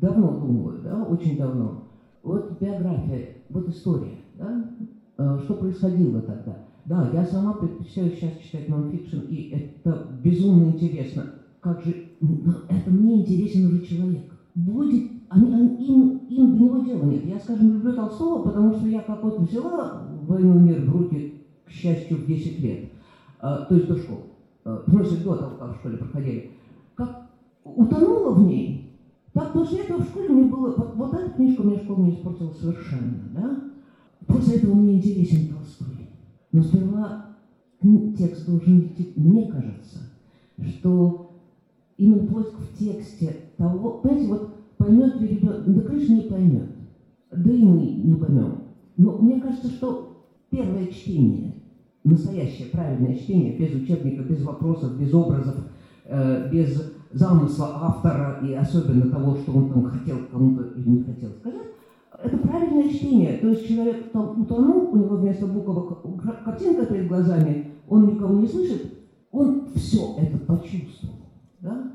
[0.00, 1.84] давно думаю, да, очень давно.
[2.22, 4.70] Вот биография, вот история, да,
[5.18, 6.58] э, что происходило тогда.
[6.84, 11.24] Да, я сама предпочитаю сейчас читать нонфикшн, и это безумно интересно.
[11.60, 14.33] Как же, ну, это мне интересен уже человек.
[14.54, 17.24] Будет, они, они, им, им до него дела нет.
[17.24, 21.70] Я, скажем, люблю Толстого, потому что я как вот взяла «Войну мир» в руки, к
[21.70, 22.92] счастью, в 10 лет,
[23.40, 24.20] а, то есть до школы,
[24.64, 26.50] в смысле до того, как в школе проходили,
[26.94, 27.30] как
[27.64, 28.84] утонула в ней,
[29.32, 32.50] так после этого в школе мне было, вот, вот эта книжка мне школу не испортила
[32.50, 33.60] совершенно, да?
[34.26, 36.08] После этого мне интересен Толстой.
[36.52, 37.26] Но сперва
[38.16, 39.98] текст должен идти, мне кажется,
[40.62, 41.23] что
[41.96, 46.70] именно поиск в тексте того, понимаете, вот поймет ли ребенок, да, конечно, не поймет,
[47.30, 48.62] да и мы не поймем.
[48.96, 51.54] Но мне кажется, что первое чтение,
[52.04, 55.56] настоящее правильное чтение, без учебника, без вопросов, без образов,
[56.04, 61.30] э, без замысла автора и особенно того, что он там хотел кому-то или не хотел
[61.30, 61.62] сказать,
[62.22, 63.38] это правильное чтение.
[63.38, 65.96] То есть человек там утонул, у него вместо буквы
[66.44, 68.92] картинка перед глазами, он никого не слышит,
[69.30, 71.23] он все это почувствовал.
[71.64, 71.92] Да?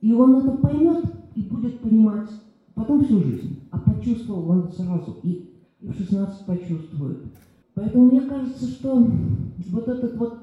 [0.00, 2.30] И он это поймет и будет понимать
[2.74, 3.60] потом всю жизнь.
[3.70, 5.18] А почувствовал он сразу.
[5.22, 7.18] И, в 16 почувствует.
[7.74, 9.06] Поэтому мне кажется, что
[9.70, 10.38] вот этот вот,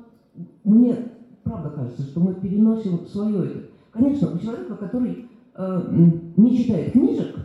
[0.63, 0.95] мне
[1.43, 3.59] правда кажется, что мы переносим свое это.
[3.91, 7.35] Конечно, у человека, который э, не читает книжек,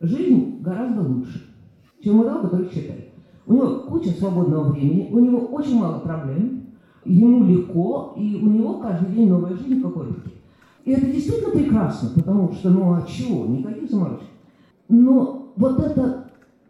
[0.00, 1.54] жизнь гораздо лучше,
[2.02, 3.10] чем у того, который читает.
[3.46, 6.66] У него куча свободного времени, у него очень мало проблем,
[7.04, 10.14] ему легко, и у него каждый день новая жизнь какой-то.
[10.86, 14.28] И это действительно прекрасно, потому что, ну а чего, никаких заморочек.
[14.88, 16.26] Но вот это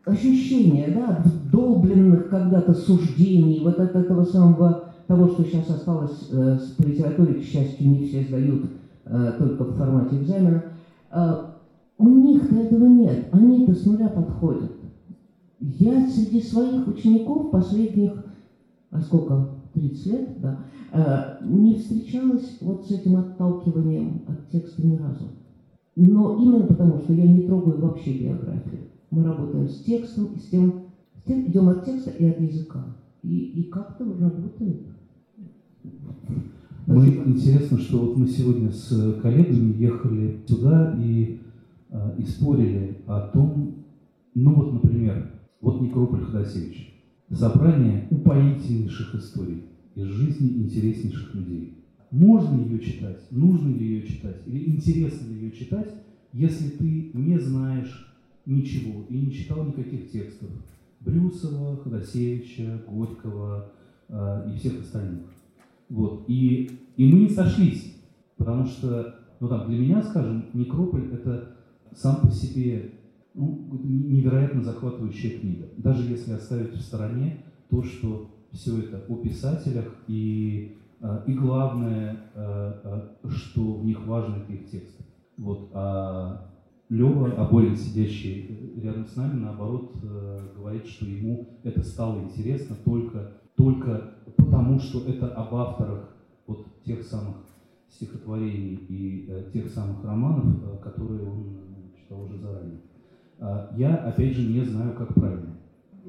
[0.07, 6.83] ощущение, да, вдолбленных когда-то суждений, вот от этого самого, того, что сейчас осталось э, по
[6.83, 8.65] литературе, к счастью, не все сдают
[9.05, 10.65] э, только в формате экзамена,
[11.13, 11.35] э,
[11.99, 14.73] у них этого нет, они-то с нуля подходят.
[15.61, 18.13] Я среди своих учеников последних,
[18.91, 20.59] а сколько, 30 лет, да,
[20.93, 25.29] э, не встречалась вот с этим отталкиванием от текста ни разу.
[25.95, 28.81] Но именно потому, что я не трогаю вообще биографию.
[29.11, 32.85] Мы работаем с текстом и с тем, с тем идем от текста и от языка.
[33.23, 34.87] И, и как-то работает.
[36.87, 41.41] Мы, интересно, что вот мы сегодня с коллегами ехали сюда и,
[41.91, 43.85] э, и спорили о том,
[44.35, 46.96] ну вот, например, вот Некрополь Ходосевич.
[47.31, 49.65] Собрание упоительнейших историй
[49.97, 51.75] из жизни интереснейших людей.
[52.13, 55.93] Можно ее читать, нужно ли ее читать, или интересно ли ее читать,
[56.33, 58.15] если ты не знаешь
[58.47, 60.51] ничего и не читал никаких текстов
[61.01, 63.73] Брюсова, Ходосевича, Горького
[64.09, 65.25] э, и всех остальных.
[65.89, 66.25] Вот.
[66.29, 67.97] И, и мы не сошлись,
[68.37, 71.57] потому что, ну там, для меня, скажем, Некрополь– это
[71.95, 72.93] сам по себе
[73.37, 75.69] ну, невероятно захватывающая книга.
[75.77, 82.31] Даже если оставить в стороне то, что все это о писателях и, а, и главное,
[82.35, 84.99] а, а, что в них важно, это их текст.
[85.37, 85.71] Вот.
[85.75, 86.51] А
[86.89, 89.97] Лева, Аболин, сидящий рядом с нами, наоборот,
[90.57, 96.17] говорит, что ему это стало интересно только, только потому, что это об авторах
[96.47, 97.37] вот тех самых
[97.89, 101.57] стихотворений и тех самых романов, которые он
[101.99, 102.81] читал уже заранее.
[103.39, 105.57] А, я, опять же, не знаю, как правильно.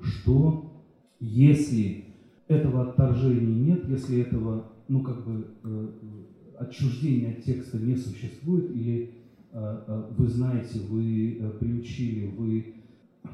[0.02, 0.84] Что,
[1.20, 2.06] если
[2.48, 5.88] этого отторжения нет, если этого, ну, как бы, э,
[6.60, 9.12] отчуждения от текста не существует, или
[9.52, 12.76] э, э, вы знаете, вы приучили, вы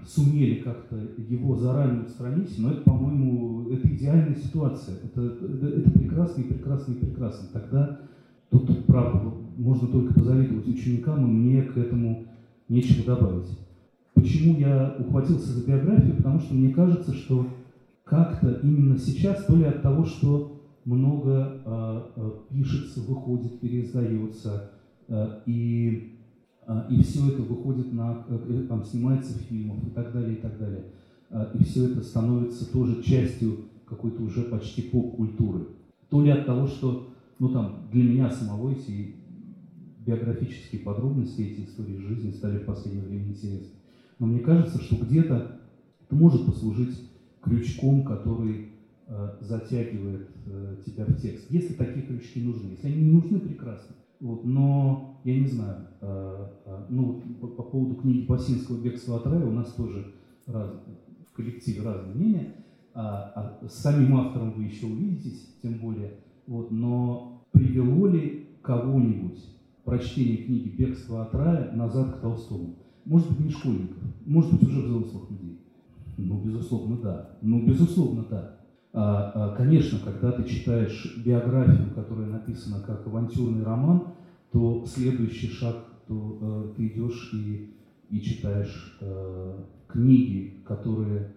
[0.05, 4.95] сумели как-то его заранее устранить, но это, по-моему, это идеальная ситуация.
[5.03, 7.49] Это, это, это прекрасно и прекрасно и прекрасно.
[7.53, 7.99] Тогда
[8.49, 12.25] тут, правда, можно только позавидовать ученикам, и мне к этому
[12.67, 13.49] нечего добавить.
[14.23, 16.15] Почему я ухватился за биографию?
[16.15, 17.45] Потому что мне кажется, что
[18.05, 24.71] как-то именно сейчас, то ли от того, что много э, пишется, выходит, переиздается,
[25.09, 26.19] э, и,
[26.65, 30.41] э, и все это выходит на, э, там, снимается в фильмах и так далее, и
[30.41, 30.85] так далее.
[31.29, 35.67] Э, и все это становится тоже частью какой-то уже почти поп-культуры.
[36.09, 37.09] То ли от того, что,
[37.39, 39.15] ну там, для меня самого эти
[40.05, 43.82] биографические подробности, эти истории жизни стали в последнее время интересны.
[44.19, 45.59] Но мне кажется, что где-то
[46.01, 46.97] это может послужить
[47.41, 48.69] крючком, который
[49.07, 51.49] э, затягивает э, тебя в текст.
[51.49, 52.69] Если такие крючки нужны.
[52.71, 53.95] Если они не нужны, прекрасно.
[54.19, 59.27] Вот, но я не знаю, э, э, ну, по, по поводу книги Басинского «Бегство от
[59.27, 60.13] рая» у нас тоже
[60.47, 60.71] раз,
[61.29, 62.55] в коллективе разные мнения.
[62.93, 66.19] А, а с самим автором вы еще увидитесь, тем более.
[66.47, 69.39] Вот, но привело ли кого-нибудь
[69.83, 72.75] прочтение книги «Бегство от рая» назад к Толстому?
[73.05, 75.59] Может быть, не школьников, может быть, уже взрослых людей.
[76.17, 77.37] Ну, безусловно, да.
[77.41, 78.59] Ну, безусловно, да.
[78.93, 84.13] А, а, конечно, когда ты читаешь биографию, которая написана как авантюрный роман,
[84.51, 85.75] то следующий шаг,
[86.07, 87.73] то э, ты идешь и,
[88.09, 91.35] и читаешь э, книги, которые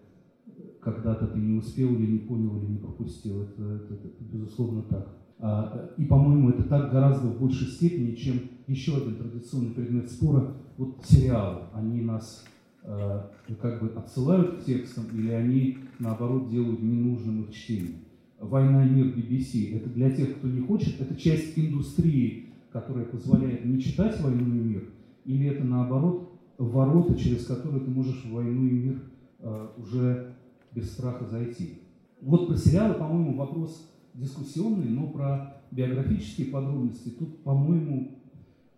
[0.81, 3.43] когда-то ты не успел или не понял, или не пропустил.
[3.43, 5.17] Это, это, это безусловно так.
[5.39, 10.55] А, и, по-моему, это так гораздо в большей степени, чем еще один традиционный предмет спора,
[10.79, 11.63] вот сериалы.
[11.75, 12.45] Они нас
[12.83, 13.21] э,
[13.61, 17.99] как бы отсылают к текстам или они, наоборот, делают ненужным их чтение.
[18.41, 23.65] «Война и мир» BBC– это для тех, кто не хочет, это часть индустрии, которая позволяет
[23.65, 24.85] не читать «Войну и мир»,
[25.25, 29.03] или это, наоборот, ворота, через которые ты можешь в «Войну и мир»
[29.41, 30.35] э, уже
[30.73, 31.81] без страха зайти.
[32.21, 38.19] Вот про сериалы, по-моему, вопрос дискуссионный, но про биографические подробности тут, по-моему,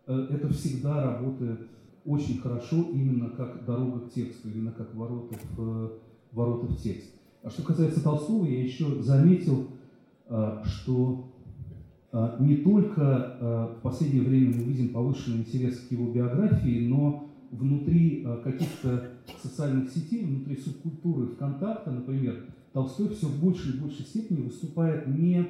[0.07, 1.61] э, это всегда работает
[2.05, 5.93] очень хорошо именно как дорога к тексту, именно как ворота в,
[6.33, 7.15] ворота в текст.
[7.43, 9.69] А что касается Толстого, я еще заметил,
[10.29, 11.31] э, что
[12.13, 18.27] э, не только в последнее время мы видим повышенный интерес к его биографии, но внутри
[18.45, 19.13] каких-то
[19.43, 25.49] социальных сетей, внутри субкультуры ВКонтакта, например, Толстой все в большей и большей степени выступает не,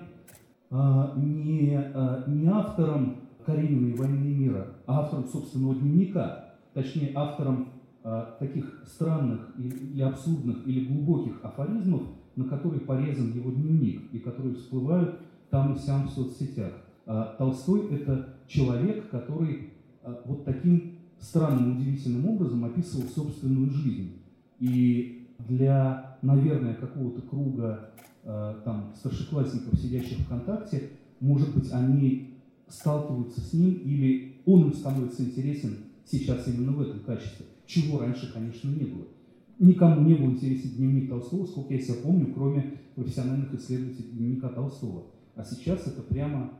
[0.70, 7.68] а, не, а, не автором Карениной «Войны и мира», а автором собственного дневника, точнее автором
[8.04, 12.02] а, таких странных или абсурдных или глубоких афоризмов,
[12.36, 15.18] на которые порезан его дневник и которые всплывают
[15.50, 16.72] там и сям в соцсетях.
[17.38, 19.72] Толстой– это человек, который
[20.26, 24.18] вот таким странным, удивительным образом описывал собственную жизнь.
[24.60, 27.90] И для, наверное, какого-то круга
[28.24, 30.90] э, там, старшеклассников, сидящих ВКонтакте,
[31.20, 32.38] может быть, они
[32.68, 38.32] сталкиваются с ним или он им становится интересен сейчас именно в этом качестве, чего раньше,
[38.32, 39.06] конечно, не было.
[39.58, 45.06] Никому не был интересен дневник Толстого, сколько я себя помню, кроме профессиональных исследователей дневника Толстого.
[45.34, 46.52] А сейчас это прямо,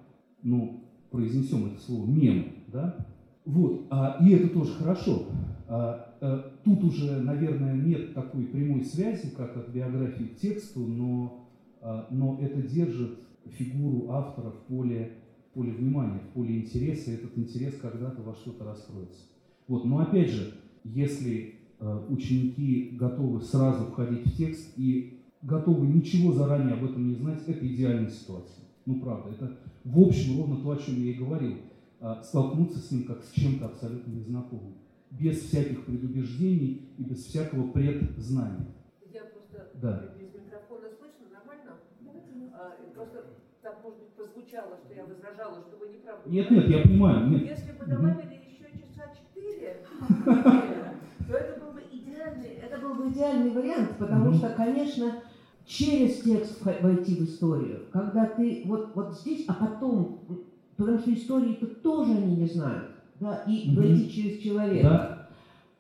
[0.43, 3.07] ну, произнесем это слово, мем, да?
[3.45, 5.27] Вот, а, и это тоже хорошо.
[5.69, 11.49] А, а, тут уже, наверное, нет такой прямой связи, как от биографии к тексту, но,
[11.83, 15.13] а, но это держит фигуру автора в поле,
[15.51, 19.25] в поле внимания, в поле интереса, и этот интерес когда-то во что-то раскроется.
[19.67, 20.55] Вот, но опять же,
[20.85, 27.15] если а, ученики готовы сразу входить в текст и готовы ничего заранее об этом не
[27.15, 28.65] знать, это идеальная ситуация.
[28.87, 31.57] Ну, правда, это в общем ровно то, о чем я и говорил
[32.01, 34.75] а, столкнуться с ним как с чем-то абсолютно незнакомым,
[35.11, 38.75] без всяких предубеждений и без всякого предзнания.
[39.13, 40.15] Я просто да.
[40.19, 41.79] без микрофона слышно, нормально?
[42.55, 43.25] А, просто
[43.63, 46.21] там, может быть, прозвучало, что я возражала, что вы не правы.
[46.27, 47.29] Нет, нет, я понимаю.
[47.29, 47.43] Нет.
[47.43, 49.85] Если бы добавили еще часа четыре,
[51.27, 55.23] то это был бы идеальный, это был бы идеальный вариант, потому что, конечно,
[55.65, 60.47] через текст войти в историю, когда ты вот, вот здесь, а потом
[60.79, 62.93] Потому что истории-то тоже они не знают.
[63.21, 63.81] Да, и угу.
[63.81, 64.89] войти через человека.
[64.89, 65.29] Да.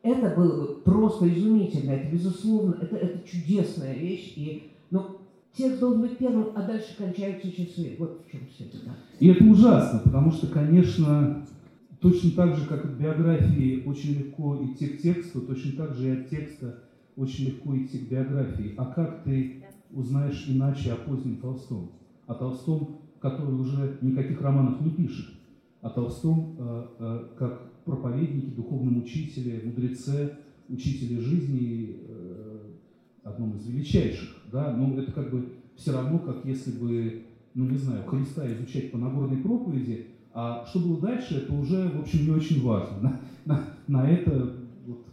[0.02, 1.90] Это было бы просто изумительно.
[1.90, 4.32] Это, безусловно, это, это чудесная вещь.
[4.36, 5.18] И, ну,
[5.52, 7.96] текст должен быть первым, а дальше кончаются часы.
[7.98, 8.78] Вот в чем все это.
[8.86, 8.92] Да.
[9.18, 11.44] И это ужасно, потому что, конечно,
[12.00, 16.20] точно так же, как от биографии очень легко идти к тексту, точно так же и
[16.20, 16.82] от текста
[17.16, 18.74] очень легко идти к биографии.
[18.76, 21.90] А как ты узнаешь иначе о позднем Толстом?
[22.26, 25.26] О Толстом который уже никаких романов не пишет,
[25.80, 32.58] о Толстом э, э, как проповеднике, духовном учителе, мудреце, учителе жизни, э,
[33.24, 34.36] одном из величайших.
[34.52, 34.76] Да?
[34.76, 37.22] Но это как бы все равно, как если бы,
[37.54, 42.00] ну не знаю, Христа изучать по Нагорной проповеди, а что было дальше, это уже, в
[42.00, 43.00] общем, не очень важно.
[43.00, 44.54] На, на, на это
[44.86, 45.06] вот,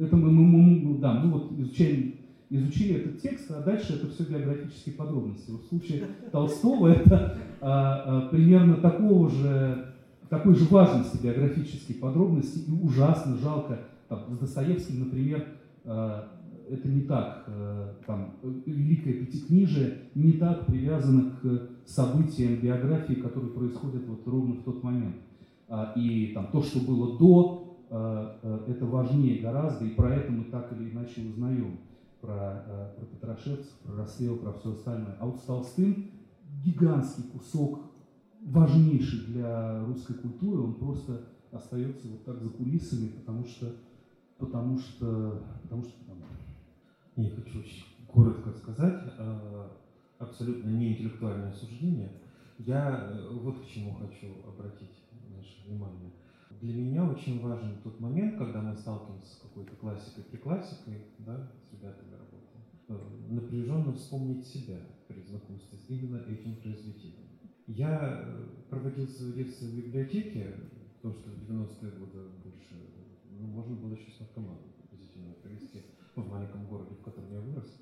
[0.00, 2.14] это мы, мы, мы, да, мы вот изучаем
[2.50, 5.50] изучили этот текст, а дальше это все биографические подробности.
[5.50, 9.94] Вот в случае Толстого это а, а, примерно такого же,
[10.28, 13.80] такой же важности биографические подробности, и ужасно жалко.
[14.08, 15.46] Там, с Достоевским, например,
[15.84, 16.28] а,
[16.70, 18.34] это не так, а, там,
[18.66, 25.16] Великое Пятикнижие не так привязано к событиям биографии, которые происходят вот ровно в тот момент.
[25.68, 30.32] А, и там, то, что было до, а, а, это важнее гораздо, и про это
[30.32, 31.78] мы так или иначе узнаем
[32.20, 35.16] про, э, про Петрошевцев, про расстрел, про все остальное.
[35.20, 36.10] А вот с Толстым
[36.64, 37.80] гигантский кусок,
[38.42, 43.74] важнейший для русской культуры, он просто остается вот так за кулисами, потому что,
[44.38, 46.22] потому что, потому что потому.
[47.16, 49.68] Я хочу очень коротко сказать, э,
[50.18, 52.12] абсолютно не интеллектуальное суждение.
[52.58, 55.02] Я э, вот к чему хочу обратить
[55.36, 56.12] наше внимание.
[56.60, 61.72] Для меня очень важен тот момент, когда мы сталкиваемся с какой-то классикой, приклассикой, да, с
[61.72, 67.28] ребятами работаем, э, напряженно вспомнить себя при знакомстве с именно этим произведением.
[67.68, 70.54] Я э, проводил свое детство в библиотеке,
[70.96, 72.74] потому что в 90-е годы больше,
[73.30, 75.82] ну, можно было еще с наркоманом приблизительно провести
[76.16, 77.72] в маленьком городе, в котором я вырос.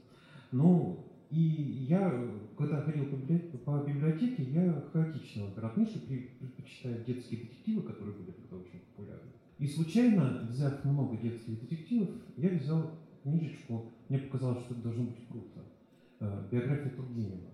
[0.53, 2.13] Ну, и я,
[2.57, 8.81] когда ходил по библиотеке, я хаотично выбирал книжки, предпочитая детские детективы, которые были тогда очень
[8.81, 9.31] популярны.
[9.59, 12.91] И случайно, взяв много детских детективов, я взял
[13.23, 15.65] книжечку, мне показалось, что это должно быть круто.
[16.21, 17.51] Э, биография Тургенева.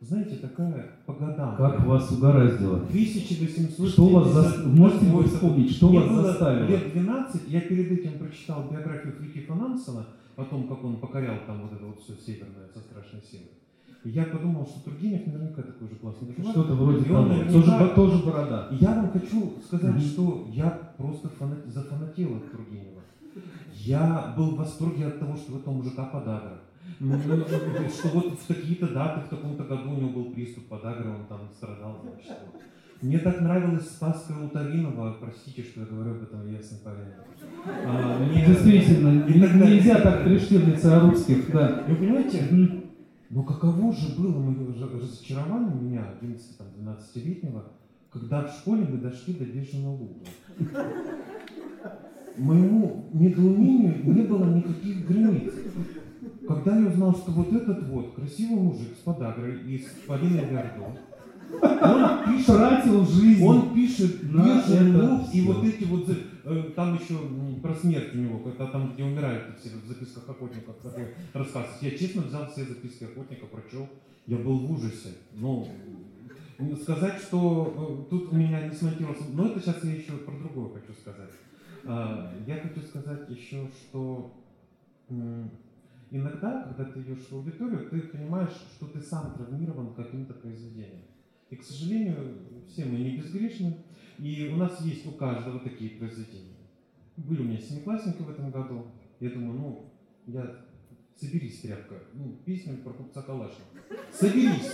[0.00, 1.56] Знаете, такая по годам.
[1.56, 2.78] Как вас угораздило?
[2.78, 3.86] 1800.
[3.86, 4.66] Что вас за...
[4.66, 6.66] Можете вы вспомнить, что Мне вас заставило?
[6.66, 10.06] лет 12, я перед этим прочитал биографию Фритьефа Нансена,
[10.40, 13.50] о том, как он покорял там вот это вот все северное со страшной силой.
[14.04, 16.52] И я подумал, что Тургенев наверняка такой же классный чувак.
[16.52, 17.26] Что-то вроде того.
[17.26, 17.52] Наверняка...
[17.52, 18.68] Тоже, тоже борода.
[18.70, 20.12] И я вам хочу сказать, mm-hmm.
[20.12, 21.66] что я просто фанат...
[21.66, 23.02] зафанател от Тургенева.
[23.74, 26.60] Я был в восторге от того, что в этом мужика подагра.
[26.98, 30.66] Ну, ну, ну, что вот в какие-то даты, в таком-то году у него был приступ
[30.66, 32.36] подагры, он там страдал, значит.
[33.02, 37.24] Мне так нравилась Спасская Лутовинова, простите, что я говорю об этом ясно понятно.
[37.86, 38.44] А, мне...
[38.44, 41.84] Действительно, И тогда- нельзя так трештирниться о русских, да.
[41.88, 42.46] Вы понимаете,
[43.30, 47.72] ну каково же было мое разочарование меня, 11-12-летнего,
[48.12, 50.26] когда в школе мы дошли до беженого луга.
[52.36, 55.52] Моему недоумению не было никаких границ.
[56.46, 60.96] Когда я узнал, что вот этот вот красивый мужик с подагрой из Полины Вердо,
[61.52, 63.44] он пишет Тратил жизнь.
[63.44, 67.18] он пишет На это и вот эти вот, э, там еще
[67.62, 71.78] про смерть у него, когда там, где умирают все в записках охотников, такой рассказ.
[71.80, 73.88] Я честно взял все записки охотника, прочел,
[74.26, 75.14] я был в ужасе.
[75.34, 75.68] Ну,
[76.58, 80.36] м, сказать, что э, тут у меня не смонтировался, но это сейчас я еще про
[80.38, 81.30] другое хочу сказать.
[81.84, 84.34] А, Я хочу сказать еще, что
[86.10, 91.02] иногда, когда ты идешь в аудиторию, ты понимаешь, что ты сам травмирован каким-то произведением.
[91.50, 93.76] И, к сожалению, все мы не безгрешны,
[94.18, 96.56] и у нас есть у каждого такие произведения.
[97.16, 98.86] Были у меня семиклассники в этом году.
[99.18, 99.92] Я думаю, ну,
[100.26, 100.64] я
[101.20, 101.96] соберись, тряпка.
[102.14, 103.80] Ну, песню про купца Калашникова.
[104.12, 104.72] Соберись.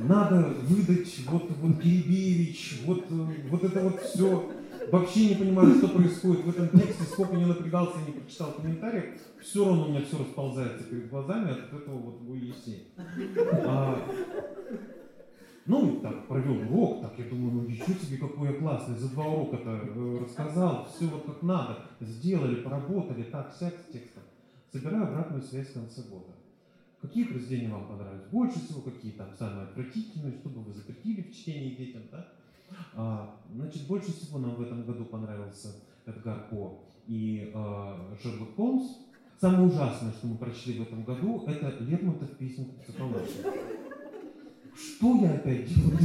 [0.00, 4.52] Надо выдать вот, вот Кирибевич, вот, вот это вот все.
[4.90, 9.64] Вообще не понимаю, что происходит в этом тексте, сколько не напрягался, не прочитал комментариев, все
[9.64, 12.88] равно у меня все расползается перед глазами от этого вот Есей.
[13.64, 14.02] А,
[15.70, 19.24] ну, так, провел урок, так, я думаю, ну ничего себе, какой я классный, за два
[19.26, 24.24] урока-то э, рассказал, все вот как надо, сделали, поработали, так, сяк, с текстом.
[24.72, 26.32] Собираю обратную связь в конце года.
[27.00, 31.32] Какие произведения вам понравились больше всего, какие там самые отвратительные, что бы вы запретили в
[31.32, 32.28] чтении детям, да?
[32.94, 38.98] А, значит, больше всего нам в этом году понравился Эдгар По и э, Шерлок Холмс.
[39.40, 43.89] Самое ужасное, что мы прочли в этом году, это Лермонтов песня Калашникова.
[44.74, 45.98] Что я опять делаю?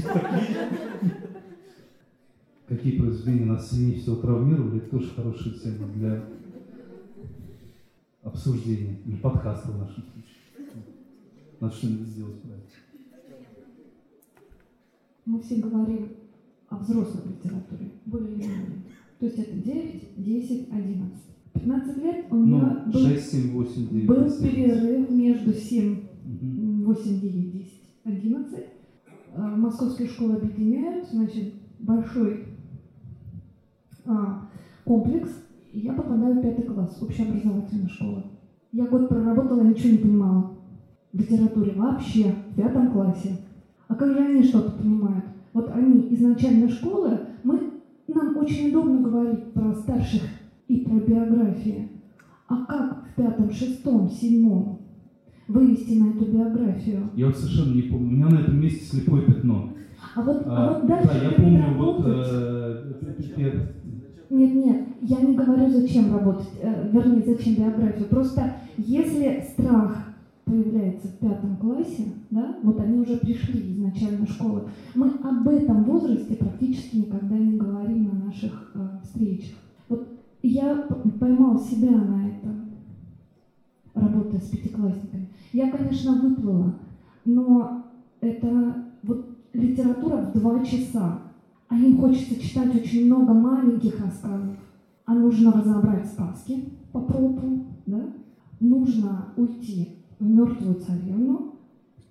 [2.68, 6.24] Какие произведения нас сильнее всего травмировали, это тоже хорошая тема для
[8.24, 10.74] обсуждения, или подкаста в нашем случае.
[11.60, 12.52] Надо что-нибудь сделать про.
[15.26, 16.10] Мы все говорим
[16.70, 18.84] о взрослой литературе, более или менее.
[19.20, 21.14] То есть это 9, 10, 11.
[21.54, 24.06] 15 лет у меня Ну, был, 6, 7, 8, 9.
[24.08, 24.42] был 10.
[24.42, 26.84] перерыв между 7, Мгм.
[26.86, 27.75] 8, 9, 10,
[28.06, 28.66] 11.
[29.36, 32.46] А, Московские школы объединяют, значит, большой
[34.06, 34.48] а,
[34.86, 35.30] комплекс,
[35.74, 38.24] и я попадаю в пятый класс, общеобразовательная школа.
[38.72, 40.52] Я год проработала, ничего не понимала.
[41.12, 43.38] В литературе вообще, в пятом классе.
[43.88, 45.26] А как же они что-то понимают?
[45.54, 47.72] Вот они из начальной школы, мы,
[48.08, 50.22] нам очень удобно говорить про старших
[50.68, 51.90] и про биографии.
[52.48, 54.75] А как в пятом, шестом, седьмом
[55.48, 57.10] вывести на эту биографию?
[57.16, 58.08] Я вот совершенно не помню.
[58.08, 59.74] У меня на этом месте слепое пятно.
[60.16, 62.94] А вот, а А, вот дальше да, я помню, вот э,
[64.30, 68.08] Нет, нет, я не говорю, зачем работать, э, вернее, зачем биографию.
[68.08, 70.16] Просто если страх
[70.46, 74.64] появляется в пятом классе, да, вот они уже пришли из начальной школы,
[74.94, 79.56] мы об этом возрасте практически никогда не говорим на наших э, встречах.
[79.90, 80.08] Вот
[80.44, 80.88] я
[81.20, 82.55] поймал себя на этом,
[83.96, 85.30] работая с пятиклассниками.
[85.54, 86.76] Я, конечно, выплыла,
[87.24, 87.86] но
[88.22, 91.22] это вот литература в два часа.
[91.68, 94.56] А им хочется читать очень много маленьких рассказов.
[95.06, 98.14] А нужно разобрать сказки по пропу, да?
[98.60, 101.56] Нужно уйти в мертвую царевну,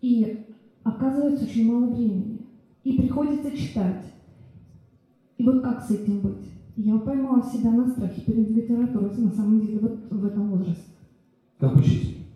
[0.01, 0.47] и
[0.83, 2.47] оказывается очень мало времени.
[2.83, 4.05] И приходится читать.
[5.39, 6.51] И вот как с этим быть?
[6.77, 10.94] Я поймала себя на страхе перед литературой, на самом деле, вот в этом возрасте.
[11.65, 12.27] Как учитель.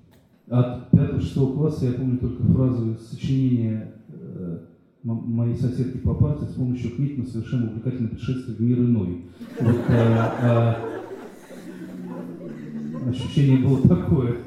[0.47, 4.61] От 5-6 класса я помню только фразу из сочинения э,
[5.03, 9.27] моей соседки по парте с помощью книг на совершенно увлекательное путешествие в мир иной.
[9.61, 10.75] Вот, э, э,
[13.11, 14.39] ощущение было такое.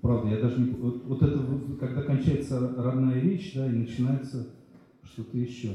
[0.00, 0.70] Правда, я даже не...
[0.70, 4.46] Вот, вот это, вот, когда кончается родная речь, да, и начинается
[5.02, 5.68] что-то еще.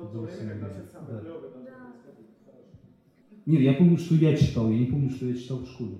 [0.00, 1.59] Взрослое, да.
[3.46, 5.98] Нет, я помню, что я читал, я не помню, что я читал в школе.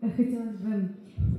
[0.00, 0.90] Хотелось бы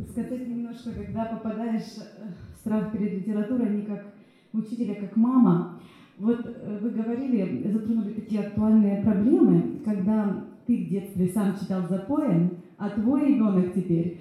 [0.09, 4.13] сказать немножко, когда попадаешь э, в страх перед литературой, не как
[4.53, 5.79] учитель, а как мама.
[6.17, 12.51] Вот э, вы говорили, затронули такие актуальные проблемы, когда ты в детстве сам читал запоем,
[12.77, 14.19] а твой ребенок теперь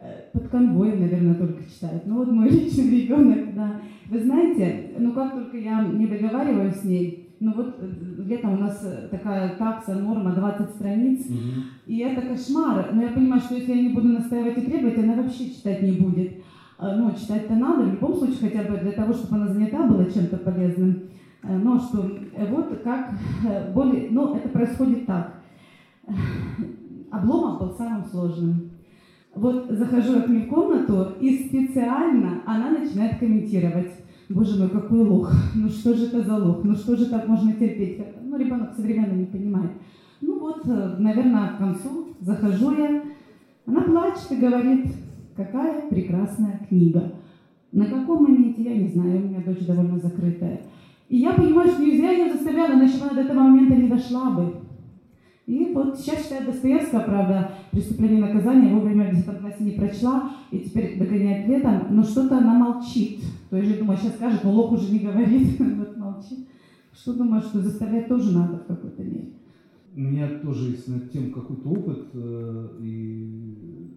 [0.00, 2.02] э, под конвоем, наверное, только читает.
[2.04, 3.80] Ну вот мой личный ребенок, да.
[4.10, 7.88] Вы знаете, ну как только я не договариваюсь с ней, ну вот э,
[8.24, 11.26] летом у нас э, такая такса, норма 20 страниц,
[11.86, 12.90] и это кошмар.
[12.92, 15.92] Но я понимаю, что если я не буду настаивать и требовать, она вообще читать не
[15.92, 16.42] будет.
[16.78, 20.04] Э, ну, читать-то надо, в любом случае, хотя бы для того, чтобы она занята была
[20.06, 21.02] чем-то полезным.
[21.42, 22.10] Э, но что,
[22.50, 23.12] вот как
[23.72, 25.34] более, ну, это происходит так.
[27.10, 28.70] Обломов был самым сложным.
[29.34, 33.92] Вот захожу я к ней в комнату, и специально она начинает комментировать.
[34.28, 37.52] Боже мой, какой лох, ну что же это за лох, ну что же так можно
[37.54, 37.98] терпеть?
[38.22, 39.70] Ну, ребенок современно не понимает.
[40.20, 43.02] Ну вот, наверное, к концу захожу я,
[43.66, 44.86] она плачет и говорит,
[45.34, 47.12] какая прекрасная книга.
[47.72, 50.60] На каком моменте, я не знаю, у меня дочь довольно закрытая.
[51.08, 54.54] И я понимаю, что не зря я заставляла, она до этого момента не дошла бы.
[55.48, 60.32] И вот сейчас читает Достоевского, правда, «Преступление и наказание» вовремя в 10 классе не прочла,
[60.50, 63.22] и теперь догоняет летом, но что-то она молчит.
[63.48, 66.46] То есть я думаю, сейчас скажет, но лох уже не говорит, вот молчит.
[66.92, 69.30] Что думаю, что заставлять тоже надо в какой-то мере.
[69.96, 73.90] У меня тоже есть над тем какой-то опыт, э, и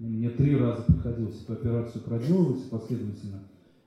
[0.00, 3.40] мне три раза приходилось эту операцию проделывать последовательно.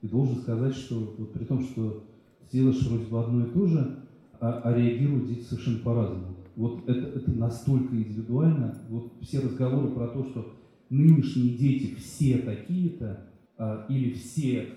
[0.03, 2.03] И должен сказать, что вот при том, что
[2.51, 3.95] сделаешь вроде бы одно и то же,
[4.39, 6.35] а, а реагируют дети совершенно по-разному.
[6.59, 8.77] Вот это, это настолько индивидуально.
[8.89, 10.55] Вот все разговоры про то, что
[10.89, 14.67] нынешние дети все такие-то, а, или все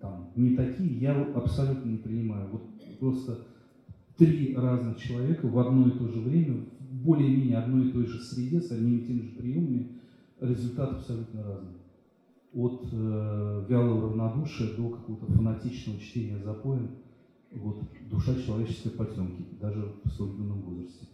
[0.00, 2.48] там, не такие, я абсолютно не принимаю.
[2.50, 2.62] Вот
[2.98, 3.38] просто
[4.16, 8.60] три разных человека в одно и то же время, более-менее одной и той же среде,
[8.60, 9.92] с одними и теми же приемами,
[10.40, 11.78] результат абсолютно разный.
[12.52, 16.90] От э, вялого равнодушия до какого-то фанатичного чтения запоем,
[17.54, 21.06] вот, душа человеческой потемки, даже в юном возрасте.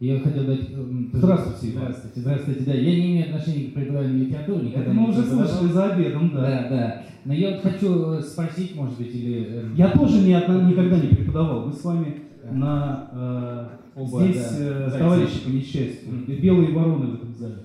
[0.00, 0.68] Я хотел дать...
[0.72, 1.76] Эм, здравствуйте.
[1.76, 2.64] Здравствуйте, здравствуйте.
[2.64, 4.64] Да, я не имею отношения к преподаванию литературы.
[4.64, 6.40] Никогда Это мы уже слышали за обедом, да.
[6.40, 7.02] Да, да.
[7.24, 9.46] Но я вот хочу спросить, может быть, или...
[9.46, 11.66] Эм, я тоже ни, никогда не преподавал.
[11.66, 13.10] Мы с вами на...
[13.12, 16.08] Э, Оба, здесь да, э, товарищи по несчастью.
[16.26, 17.61] Белые вороны в этом зале.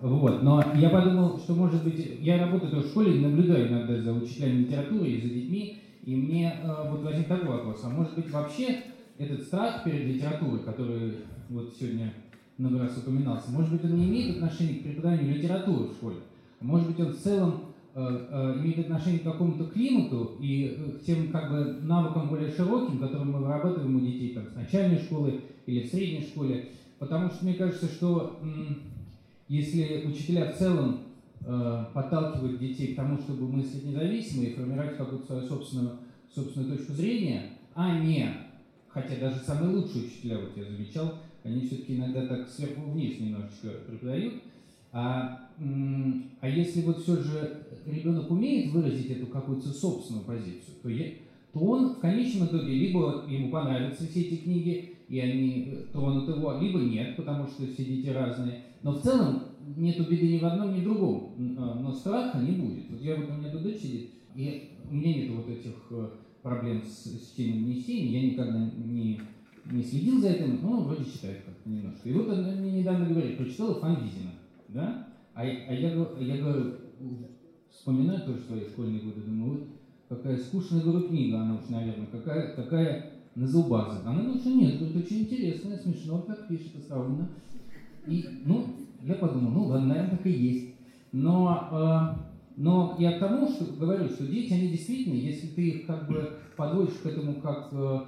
[0.00, 4.62] Вот, но я подумал, что, может быть, я работаю в школе наблюдаю иногда за учителями
[4.62, 8.78] литературы и за детьми, и мне э, вот возник такой вопрос, а может быть вообще
[9.18, 11.14] этот страх перед литературой, который
[11.48, 12.14] вот сегодня
[12.58, 16.16] много раз упоминался, может быть, он не имеет отношения к преподаванию литературы в школе,
[16.60, 17.60] может быть, он в целом
[17.94, 22.52] э, э, имеет отношение к какому-то климату и э, к тем как бы навыкам более
[22.52, 26.68] широким, которые мы вырабатываем у детей там, с начальной школы или в средней школе.
[27.00, 28.40] Потому что мне кажется, что
[29.48, 31.00] если учителя в целом
[31.44, 35.96] э, подталкивают детей к тому, чтобы мыслить независимо и формировать какую-то свою собственную,
[36.34, 38.28] собственную точку зрения, а не,
[38.88, 41.14] хотя даже самые лучшие учителя, вот я замечал,
[41.44, 44.34] они все-таки иногда так сверху вниз немножечко преподают,
[44.92, 45.48] а,
[46.40, 51.06] а если вот все же ребенок умеет выразить эту какую-то собственную позицию, то, я,
[51.52, 56.58] то он в конечном итоге либо ему понравятся все эти книги, и они тронут его,
[56.58, 58.62] либо нет, потому что все дети разные.
[58.82, 59.42] Но в целом
[59.76, 61.34] нет беды ни в одном, ни в другом.
[61.58, 62.90] А, но страха не будет.
[62.90, 66.08] Вот я вот у меня тут дочь сидит, и у меня нет вот этих э,
[66.42, 69.20] проблем с, с чтением внесений, я никогда не,
[69.70, 72.08] не следил за этим, но вроде читает как-то немножко.
[72.08, 74.32] И вот она мне недавно говорит, прочитала Фанвизина,
[74.68, 75.08] да?
[75.34, 76.74] А, а я, я говорю,
[77.70, 79.68] вспоминаю тоже свои школьные годы, думаю, вот
[80.08, 84.00] какая скучная, говорю, книга она уж, наверное, какая, какая на зубазы.
[84.04, 87.28] Она говорит, что нет, это очень интересно, смешно, как пишет, остроумно.
[88.08, 88.64] И, ну,
[89.02, 90.74] я подумал, ну ладно, наверное, так и есть.
[91.12, 95.86] Но, э, но я к тому, что говорю, что дети, они действительно, если ты их
[95.86, 98.00] как бы подводишь к этому как, э,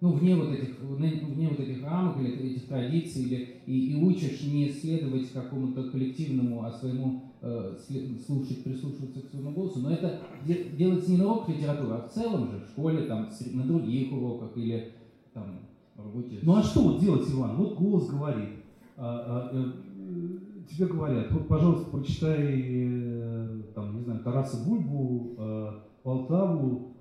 [0.00, 4.42] ну, вне вот этих, вне вот этих рамок или этих традиций, или, и, и учишь
[4.42, 7.76] не следовать какому-то коллективному, а своему э,
[8.26, 12.12] слушать, прислушиваться к своему голосу, но это де, делается не на уроках литературы, а в
[12.12, 14.92] целом же, в школе, там, на других уроках или
[15.32, 15.60] там,
[16.06, 16.38] работе.
[16.42, 17.56] Ну а что вот делать, Иван?
[17.56, 18.50] Вот голос говорит.
[18.96, 19.72] А, а, э,
[20.70, 25.70] тебе говорят, вот, пожалуйста, прочитай, э, там, не знаю, Тараса Бульбу, э,
[26.02, 26.96] Полтаву,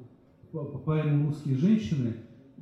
[0.85, 2.13] поэму «Русские женщины»,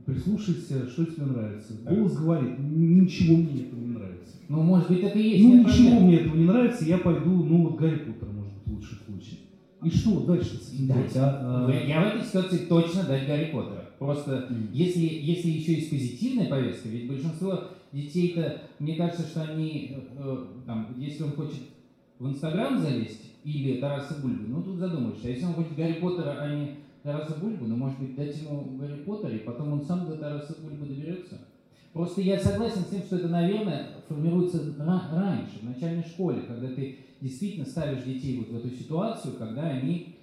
[0.05, 1.73] прислушайся, что тебе нравится.
[1.83, 4.37] Голос говорит, ничего мне этого не нравится.
[4.49, 5.43] Ну, может быть, это и есть.
[5.43, 8.97] Ну, ничего мне этого не нравится, я пойду, ну, вот Гарри Поттер, может быть, лучший
[9.05, 9.39] случай.
[9.83, 11.15] И что дальше с этим делать?
[11.15, 11.71] А, а...
[11.71, 13.82] Я в этой ситуации точно дать Гарри Поттера.
[13.99, 14.69] Просто mm.
[14.71, 20.45] если, если еще есть позитивная повестка, ведь большинство детей-то, мне кажется, что они, э, э,
[20.65, 21.61] там, если он хочет
[22.19, 25.27] в Инстаграм залезть или Тараса Бульбы, ну тут задумаешься.
[25.27, 28.77] А если он хочет Гарри Поттера, а не Тараса Бульбу, ну может быть дать ему
[28.79, 31.39] Гарри Поттера, и потом он сам до Тараса Бульбы доберется.
[31.93, 36.97] Просто я согласен с тем, что это, наверное, формируется раньше, в начальной школе, когда ты
[37.21, 40.15] действительно ставишь детей вот в эту ситуацию, когда они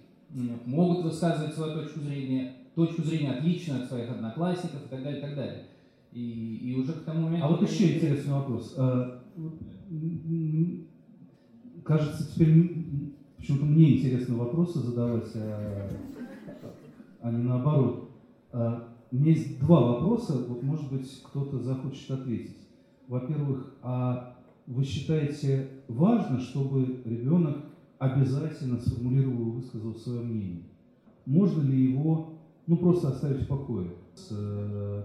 [0.66, 5.22] могут высказывать свою точку зрения, точку зрения отличную от своих одноклассников и так далее, и
[5.22, 5.64] так далее.
[6.12, 7.46] И, и уже к тому моменту...
[7.46, 8.74] А вот еще интересный вопрос.
[8.76, 9.22] А,
[11.84, 12.84] кажется, теперь
[13.36, 15.88] почему-то мне интересно вопросы задавать, а,
[17.20, 18.10] а не наоборот.
[18.52, 22.68] А, у меня есть два вопроса, вот может быть кто-то захочет ответить.
[23.08, 24.36] Во-первых, а
[24.66, 27.58] вы считаете важно, чтобы ребенок
[27.98, 30.62] обязательно сформулировал и высказал свое мнение?
[31.26, 32.29] Можно ли его
[32.70, 35.02] ну, просто оставить в покое, с, э,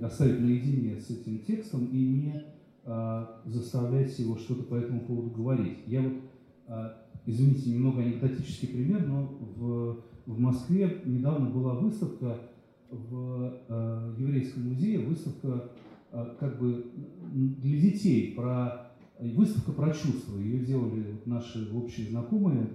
[0.00, 2.44] оставить наедине с этим текстом и не
[2.84, 5.78] а, заставлять его что-то по этому поводу говорить?
[5.88, 6.12] Я вот,
[6.68, 9.24] а, извините, немного анекдотический пример, но
[9.56, 12.38] в, в Москве недавно была выставка
[12.90, 15.70] в э, еврейском музее, выставка
[16.12, 16.92] э, как бы
[17.32, 20.38] для детей про выставка про чувства.
[20.38, 22.68] Ее делали наши общие знакомые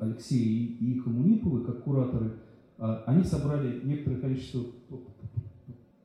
[0.00, 2.32] Алексей и Коммуниповы, как кураторы.
[2.78, 4.64] Они собрали некоторое количество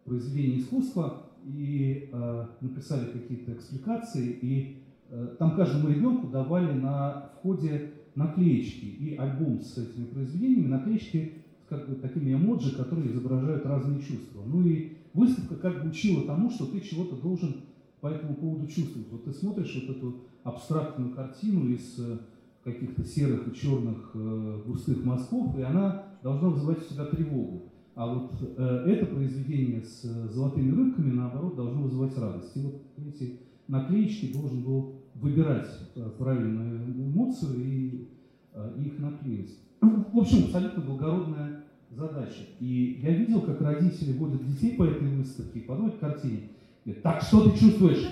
[0.05, 2.09] произведений искусства и
[2.61, 4.83] написали какие-то экспликации, и
[5.39, 11.33] там каждому ребенку давали на входе наклеечки и альбом с этими произведениями, наклеечки
[11.69, 14.41] как бы такими эмоджи, которые изображают разные чувства.
[14.45, 17.61] Ну и выставка как бы учила тому, что ты чего-то должен
[18.01, 19.07] по этому поводу чувствовать.
[19.11, 22.19] Вот ты смотришь вот эту абстрактную картину из э,
[22.63, 27.71] каких-то серых и черных э, густых мазков, и она должна вызывать у тебя тревогу.
[27.95, 32.55] А вот э, это произведение с э, золотыми рыбками, наоборот, должно вызывать радость.
[32.55, 38.07] И вот эти наклеечки должен был выбирать э, правильную эмоцию и
[38.53, 39.57] э, их наклеить.
[39.81, 42.43] В общем, абсолютно благородная задача.
[42.59, 46.49] И я видел, как родители водят детей по этой выставке, по одной картине.
[46.85, 48.07] Говорят, так, что ты чувствуешь?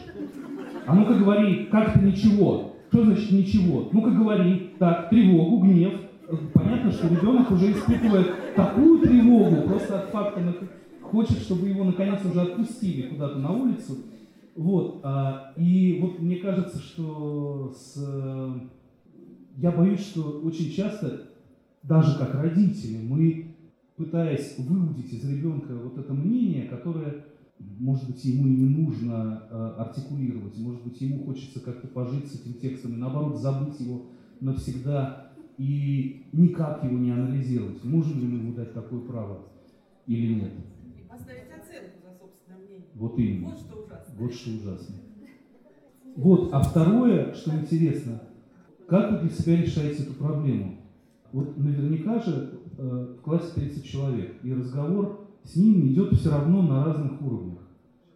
[0.86, 2.76] А ну-ка говори, как ты ничего?
[2.92, 3.90] Что значит ничего?
[3.92, 5.94] Ну-ка говори, так, тревогу, гнев.
[6.54, 10.42] Понятно, что ребенок уже испытывает такую тревогу, просто от факта
[11.02, 13.98] хочет, чтобы его наконец уже отпустили куда-то на улицу.
[14.56, 17.98] Вот, а, и вот мне кажется, что с,
[19.58, 21.30] я боюсь, что очень часто
[21.84, 23.56] даже как родители, мы,
[23.96, 27.26] пытаясь выудить из ребенка вот это мнение, которое,
[27.60, 32.36] может быть, ему и не нужно э, артикулировать, может быть, ему хочется как-то пожить с
[32.36, 34.08] этим текстом и, наоборот, забыть его
[34.40, 35.25] навсегда
[35.58, 37.84] и никак его не анализировать.
[37.84, 39.40] Можем ли мы ему дать такое право
[40.08, 40.52] или нет?
[40.98, 42.88] И поставить оценку за собственное мнение.
[42.96, 43.50] Вот именно.
[43.50, 44.14] Вот что ужасно.
[44.18, 44.96] Вот что ужасно.
[46.16, 48.22] Вот, а второе, что интересно,
[48.88, 50.78] как вы для себя решаете эту проблему?
[51.34, 56.62] Вот наверняка же э, в классе 30 человек, и разговор с ними идет все равно
[56.62, 57.60] на разных уровнях.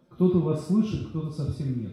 [0.09, 1.91] Кто-то вас слышит, кто-то совсем нет.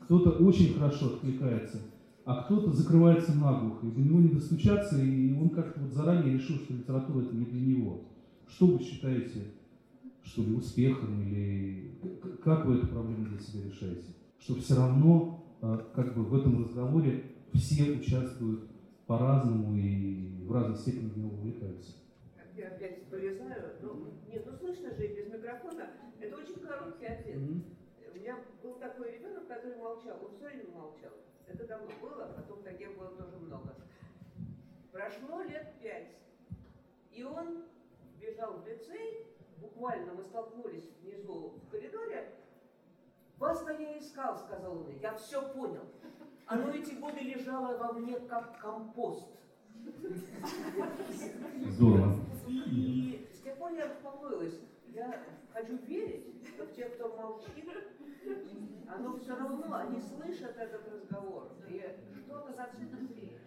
[0.00, 1.78] Кто-то очень хорошо откликается,
[2.26, 6.56] а кто-то закрывается наглухо, и до него не достучаться, и он как-то вот заранее решил,
[6.56, 8.02] что литература это не для него.
[8.48, 9.52] Что вы считаете,
[10.24, 12.00] что ли, успехом, или
[12.42, 14.08] как вы эту проблему для себя решаете?
[14.40, 18.70] Что все равно э, как бы в этом разговоре все участвуют
[19.06, 21.92] по-разному и в разной степени в него увлекаются.
[22.56, 23.74] Я опять полезаю.
[23.82, 25.90] Ну, нет, ну слышно же без микрофона.
[26.18, 27.36] Это очень короткий ответ.
[27.36, 28.10] Mm-hmm.
[28.12, 30.18] У меня был такой ребенок, который молчал.
[30.24, 31.12] Он все время молчал.
[31.46, 33.74] Это давно было, потом таких было тоже много.
[34.92, 36.16] Прошло лет пять.
[37.12, 37.64] И он
[38.20, 39.26] бежал в лицей.
[39.58, 42.34] Буквально мы столкнулись внизу в коридоре.
[43.38, 44.98] Вас-то я искал, сказал он.
[45.00, 45.84] Я все понял.
[46.46, 49.26] Оно эти годы лежало во мне как компост.
[51.66, 52.16] Здорово.
[52.48, 54.60] И с тех пор я успокоилась.
[54.88, 57.68] Я хочу верить, что те, кто молчит,
[58.88, 61.48] оно все равно, они слышат этот разговор.
[61.68, 61.82] И
[62.24, 63.40] что-то зацепит.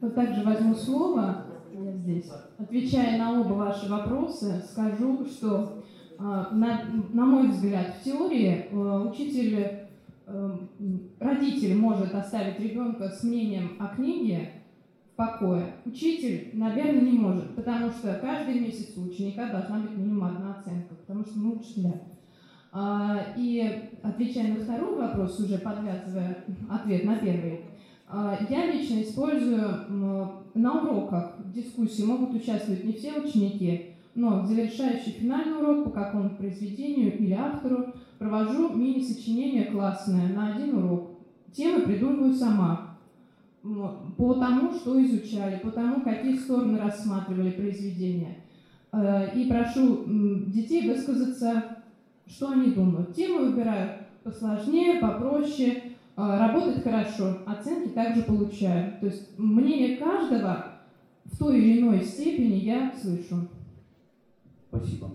[0.00, 2.30] Вот также возьму слово я здесь.
[2.58, 5.82] Отвечая на оба ваши вопросы, скажу, что,
[6.18, 6.82] а, на,
[7.12, 9.82] на мой взгляд, в теории э, учитель
[11.18, 14.50] родитель может оставить ребенка с мнением о книге
[15.12, 20.24] в покое, учитель, наверное, не может, потому что каждый месяц у ученика должна быть минимум
[20.24, 22.00] одна оценка, потому что мы учителя.
[22.74, 27.60] А, и отвечая на второй вопрос, уже подвязывая ответ на первый,
[28.08, 35.58] а, я лично использую на уроках дискуссии могут участвовать не все ученики, но завершающий финальный
[35.58, 41.10] урок по какому-то произведению или автору провожу мини-сочинение классное на один урок.
[41.52, 42.98] Темы придумываю сама
[43.62, 48.38] по тому, что изучали, по тому, какие стороны рассматривали произведения.
[48.92, 51.81] Э, и прошу детей высказаться,
[52.26, 53.14] что они думают.
[53.14, 55.82] Темы выбираю посложнее, попроще,
[56.16, 58.98] э, работать хорошо, оценки также получаю.
[59.00, 60.66] То есть мнение каждого
[61.24, 63.48] в той или иной степени я слышу.
[64.68, 65.10] Спасибо.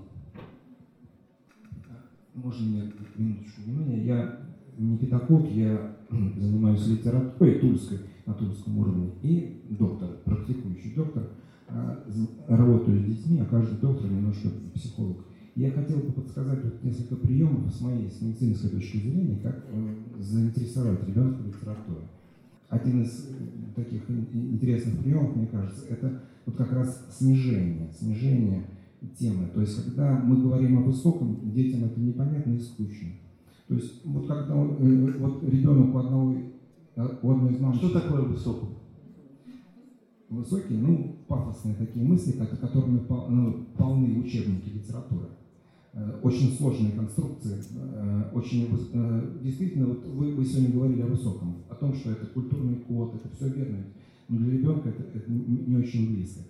[2.33, 4.03] Можно мне минуточку внимания?
[4.03, 4.39] Я
[4.77, 11.29] не педагог, я занимаюсь литературой тульской на тульском уровне и доктор, практикующий доктор.
[11.69, 12.03] А,
[12.47, 15.17] работаю с детьми, а каждый доктор немножко психолог.
[15.57, 19.95] Я хотел бы подсказать вот несколько приемов с моей, с медицинской точки зрения, как э,
[20.19, 22.03] заинтересовать ребенка литературой.
[22.69, 28.65] Один из э, таких интересных приемов, мне кажется, это вот как раз снижение, снижение
[29.17, 29.47] темы.
[29.51, 33.09] То есть, когда мы говорим о высоком, детям это непонятно и скучно.
[33.67, 36.37] То есть, вот когда э, вот ребенок у одного,
[37.23, 37.73] у одной из мам...
[37.73, 38.67] Что такое высокий?
[40.29, 45.29] Высокие, ну, пафосные такие мысли, которыми ну, полны учебники литературы.
[45.97, 48.69] Э, очень сложные конструкции, э, очень,
[49.41, 53.35] действительно, вот вы, вы сегодня говорили о высоком, о том, что это культурный код, это
[53.35, 53.83] все верно,
[54.29, 56.41] но для ребенка это, это не очень близко.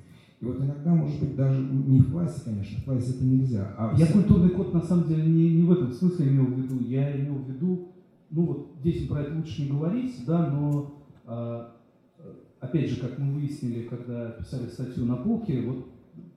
[0.42, 3.74] И вот иногда, может быть, даже не в классе, конечно, в классе это нельзя.
[3.78, 6.80] А я культурный код на самом деле не, не в этом смысле имел в виду.
[6.82, 7.94] Я имел в виду,
[8.30, 11.74] ну вот здесь про это лучше не говорить, да, но а,
[12.60, 15.88] опять же, как мы выяснили, когда писали статью на полке, вот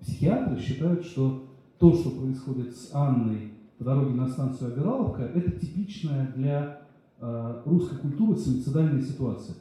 [0.01, 1.50] психиатры считают, что
[1.81, 6.83] то, что происходит с Анной по дороге на станцию Обираловка, это типичная для
[7.19, 9.57] э, русской культуры суицидальная ситуация.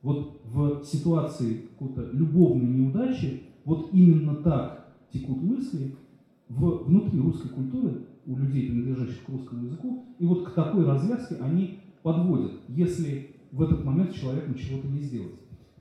[0.00, 5.96] Вот в ситуации какой-то любовной неудачи вот именно так текут мысли
[6.48, 11.34] в, внутри русской культуры у людей, принадлежащих к русскому языку, и вот к такой развязке
[11.40, 15.34] они подводят, если в этот момент человеком чего-то не сделать.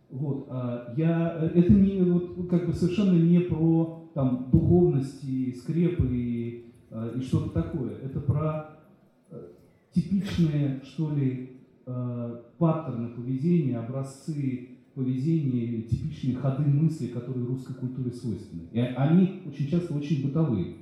[0.10, 6.08] Вот, а я, это не, вот, как бы совершенно не про там, духовность и скрепы
[6.10, 7.98] и, а, и что-то такое.
[7.98, 8.78] Это про
[9.32, 9.42] э,
[9.94, 18.64] типичные, что ли, э, паттерны поведения, образцы поведение, типичные ходы мысли, которые русской культуре свойственны.
[18.74, 20.76] И они очень часто очень бытовые.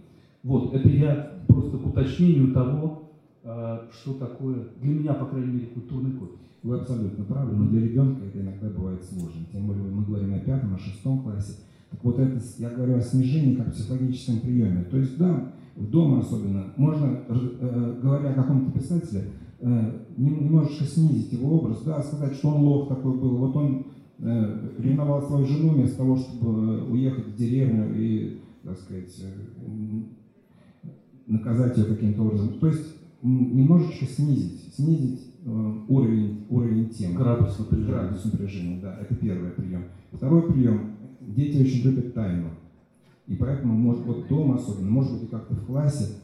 [0.44, 3.12] Вот, это я просто к уточнению того,
[3.44, 6.38] что такое, для меня, по крайней мере, культурный код.
[6.64, 9.46] Вы абсолютно правы, но для ребенка это иногда бывает сложно.
[9.52, 11.54] Тем более мы говорим о пятом, о шестом классе.
[12.04, 14.84] Вот это, я говорю о снижении как психологическом приеме.
[14.84, 19.26] То есть, да, в дома особенно, можно, э, говоря о каком-то писателе,
[19.60, 23.86] э, немножечко снизить его образ, да, сказать, что он лох такой был, вот он
[24.20, 29.14] Э, ревновал свою жену вместо того, чтобы уехать в деревню и, так сказать,
[31.28, 32.58] наказать ее каким-то образом.
[32.60, 35.22] То есть немножечко снизить, снизить
[35.88, 37.14] уровень, уровень темы.
[37.14, 37.92] Градус напряжения.
[37.92, 39.84] Градус напряжения, да, это первый прием.
[40.12, 40.97] Второй прием.
[41.28, 42.50] Дети очень любят тайну.
[43.28, 46.16] И поэтому, может, вот дома особенно, может быть, как-то в классе,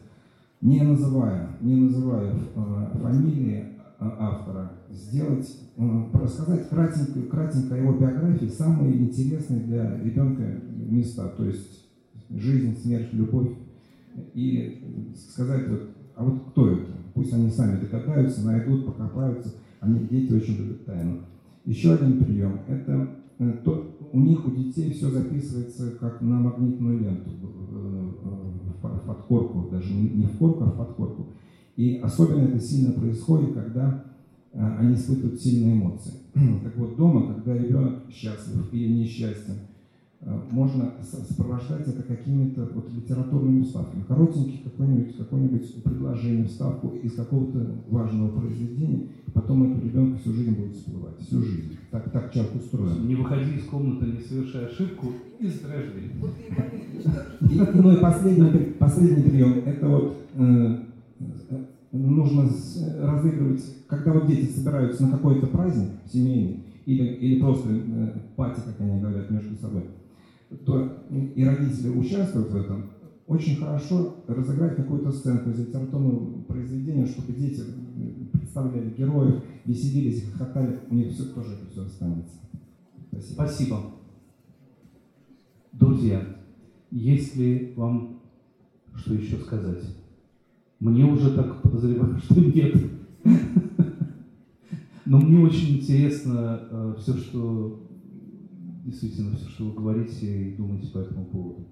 [0.61, 3.73] не называя, не называя э, фамилии,
[4.03, 5.47] Э, автора, сделать,
[5.77, 10.43] э, рассказать кратенько, кратенько о его биографии, самые интересные для ребенка
[10.89, 11.85] места, то есть
[12.29, 13.51] жизнь, смерть, любовь,
[14.33, 16.91] и сказать, вот, а вот кто это?
[17.13, 21.21] Пусть они сами догадаются, найдут, покопаются, они, дети очень любят тайну.
[21.63, 23.09] Еще один прием– это
[23.63, 27.31] то, у них, у детей все записывается как на магнитную ленту,
[28.81, 31.27] в подкорку, даже не в корку, а в подкорку.
[31.75, 34.05] И особенно это сильно происходит, когда
[34.51, 36.13] э, они испытывают сильные эмоции.
[36.63, 39.72] Так вот, дома, когда ребенок счастлив или несчастен, э,
[40.51, 44.03] можно сопровождать это какими-то вот литературными вставками.
[44.07, 45.49] Коротенький какой-нибудь какой
[45.83, 51.77] предложение, вставку из какого-то важного произведения, потом это ребенка всю жизнь будет всплывать, всю жизнь.
[51.91, 53.07] Так, так человек устроен.
[53.07, 55.07] Не выходи из комнаты, не совершая ошибку,
[55.39, 56.11] и здравствуй.
[57.51, 60.77] И, ну и последний, последний прием, это вот э,
[61.91, 62.49] нужно
[63.01, 68.79] разыгрывать, когда вот дети собираются на какой-то праздник семейный, или, или просто э, пати, как
[68.79, 69.83] они говорят, между собой,
[70.65, 72.91] то и родители участвуют в этом,
[73.27, 77.61] очень хорошо разыграть какую-то сценку из литературного произведения, чтобы дети
[78.31, 82.35] представляли героев, веселились, хохотали, у них все тоже это все останется.
[83.11, 83.33] Спасибо.
[83.33, 83.79] Спасибо.
[85.71, 86.21] Друзья,
[86.91, 88.21] есть ли вам
[88.95, 89.83] что еще сказать?
[90.79, 92.75] Мне уже так подозреваю, что нет.
[95.05, 97.82] Но мне очень интересно э, все, что
[98.83, 101.67] действительно все, что вы говорите и думаете по этому поводу.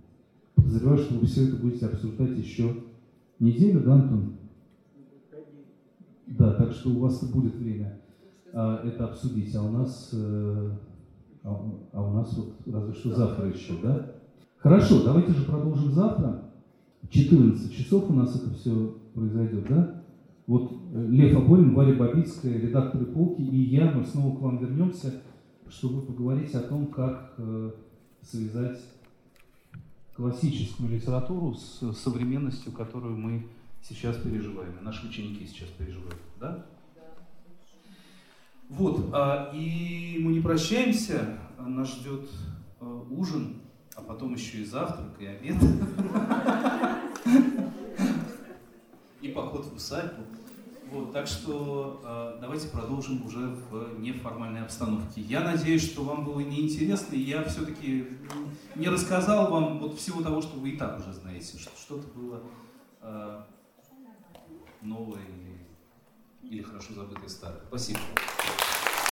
[0.56, 2.76] Подозреваю, что вы все это будете обсуждать еще
[3.40, 4.38] неделю, да, Антон?
[6.28, 8.00] Да, так что у вас будет время
[8.54, 10.72] а, это обсудить, а у нас, э,
[11.44, 14.16] а, а у нас вот разве что завтра еще, да?
[14.58, 16.52] Хорошо, давайте же продолжим завтра.
[17.10, 20.04] 14 часов у нас это все произойдет, да?
[20.48, 25.14] Вот э, Лев Аболин, Варя Бабицкая, редакторы полки и я, мы снова к вам вернемся,
[25.72, 27.72] чтобы поговорить о том, как э,
[28.22, 28.80] связать
[30.16, 33.48] классическую литературу с современностью, которую мы
[33.82, 36.20] сейчас переживаем, и наши ученики сейчас переживают.
[36.40, 36.66] Да?
[38.70, 42.30] Вот, а, и мы не прощаемся, нас ждет
[42.80, 43.62] а, ужин,
[43.96, 45.58] а потом еще и завтрак, и обед.
[49.22, 50.24] И поход в усадьбу.
[50.92, 55.22] Вот, так что э, давайте продолжим уже в неформальной обстановке.
[55.22, 58.08] Я надеюсь, что вам было неинтересно, и я все-таки
[58.76, 62.44] не рассказал вам вот всего того, что вы и так уже знаете, что что-то было
[63.02, 63.42] э,
[64.82, 67.62] новое или, или хорошо забытое старое.
[67.70, 68.00] Спасибо.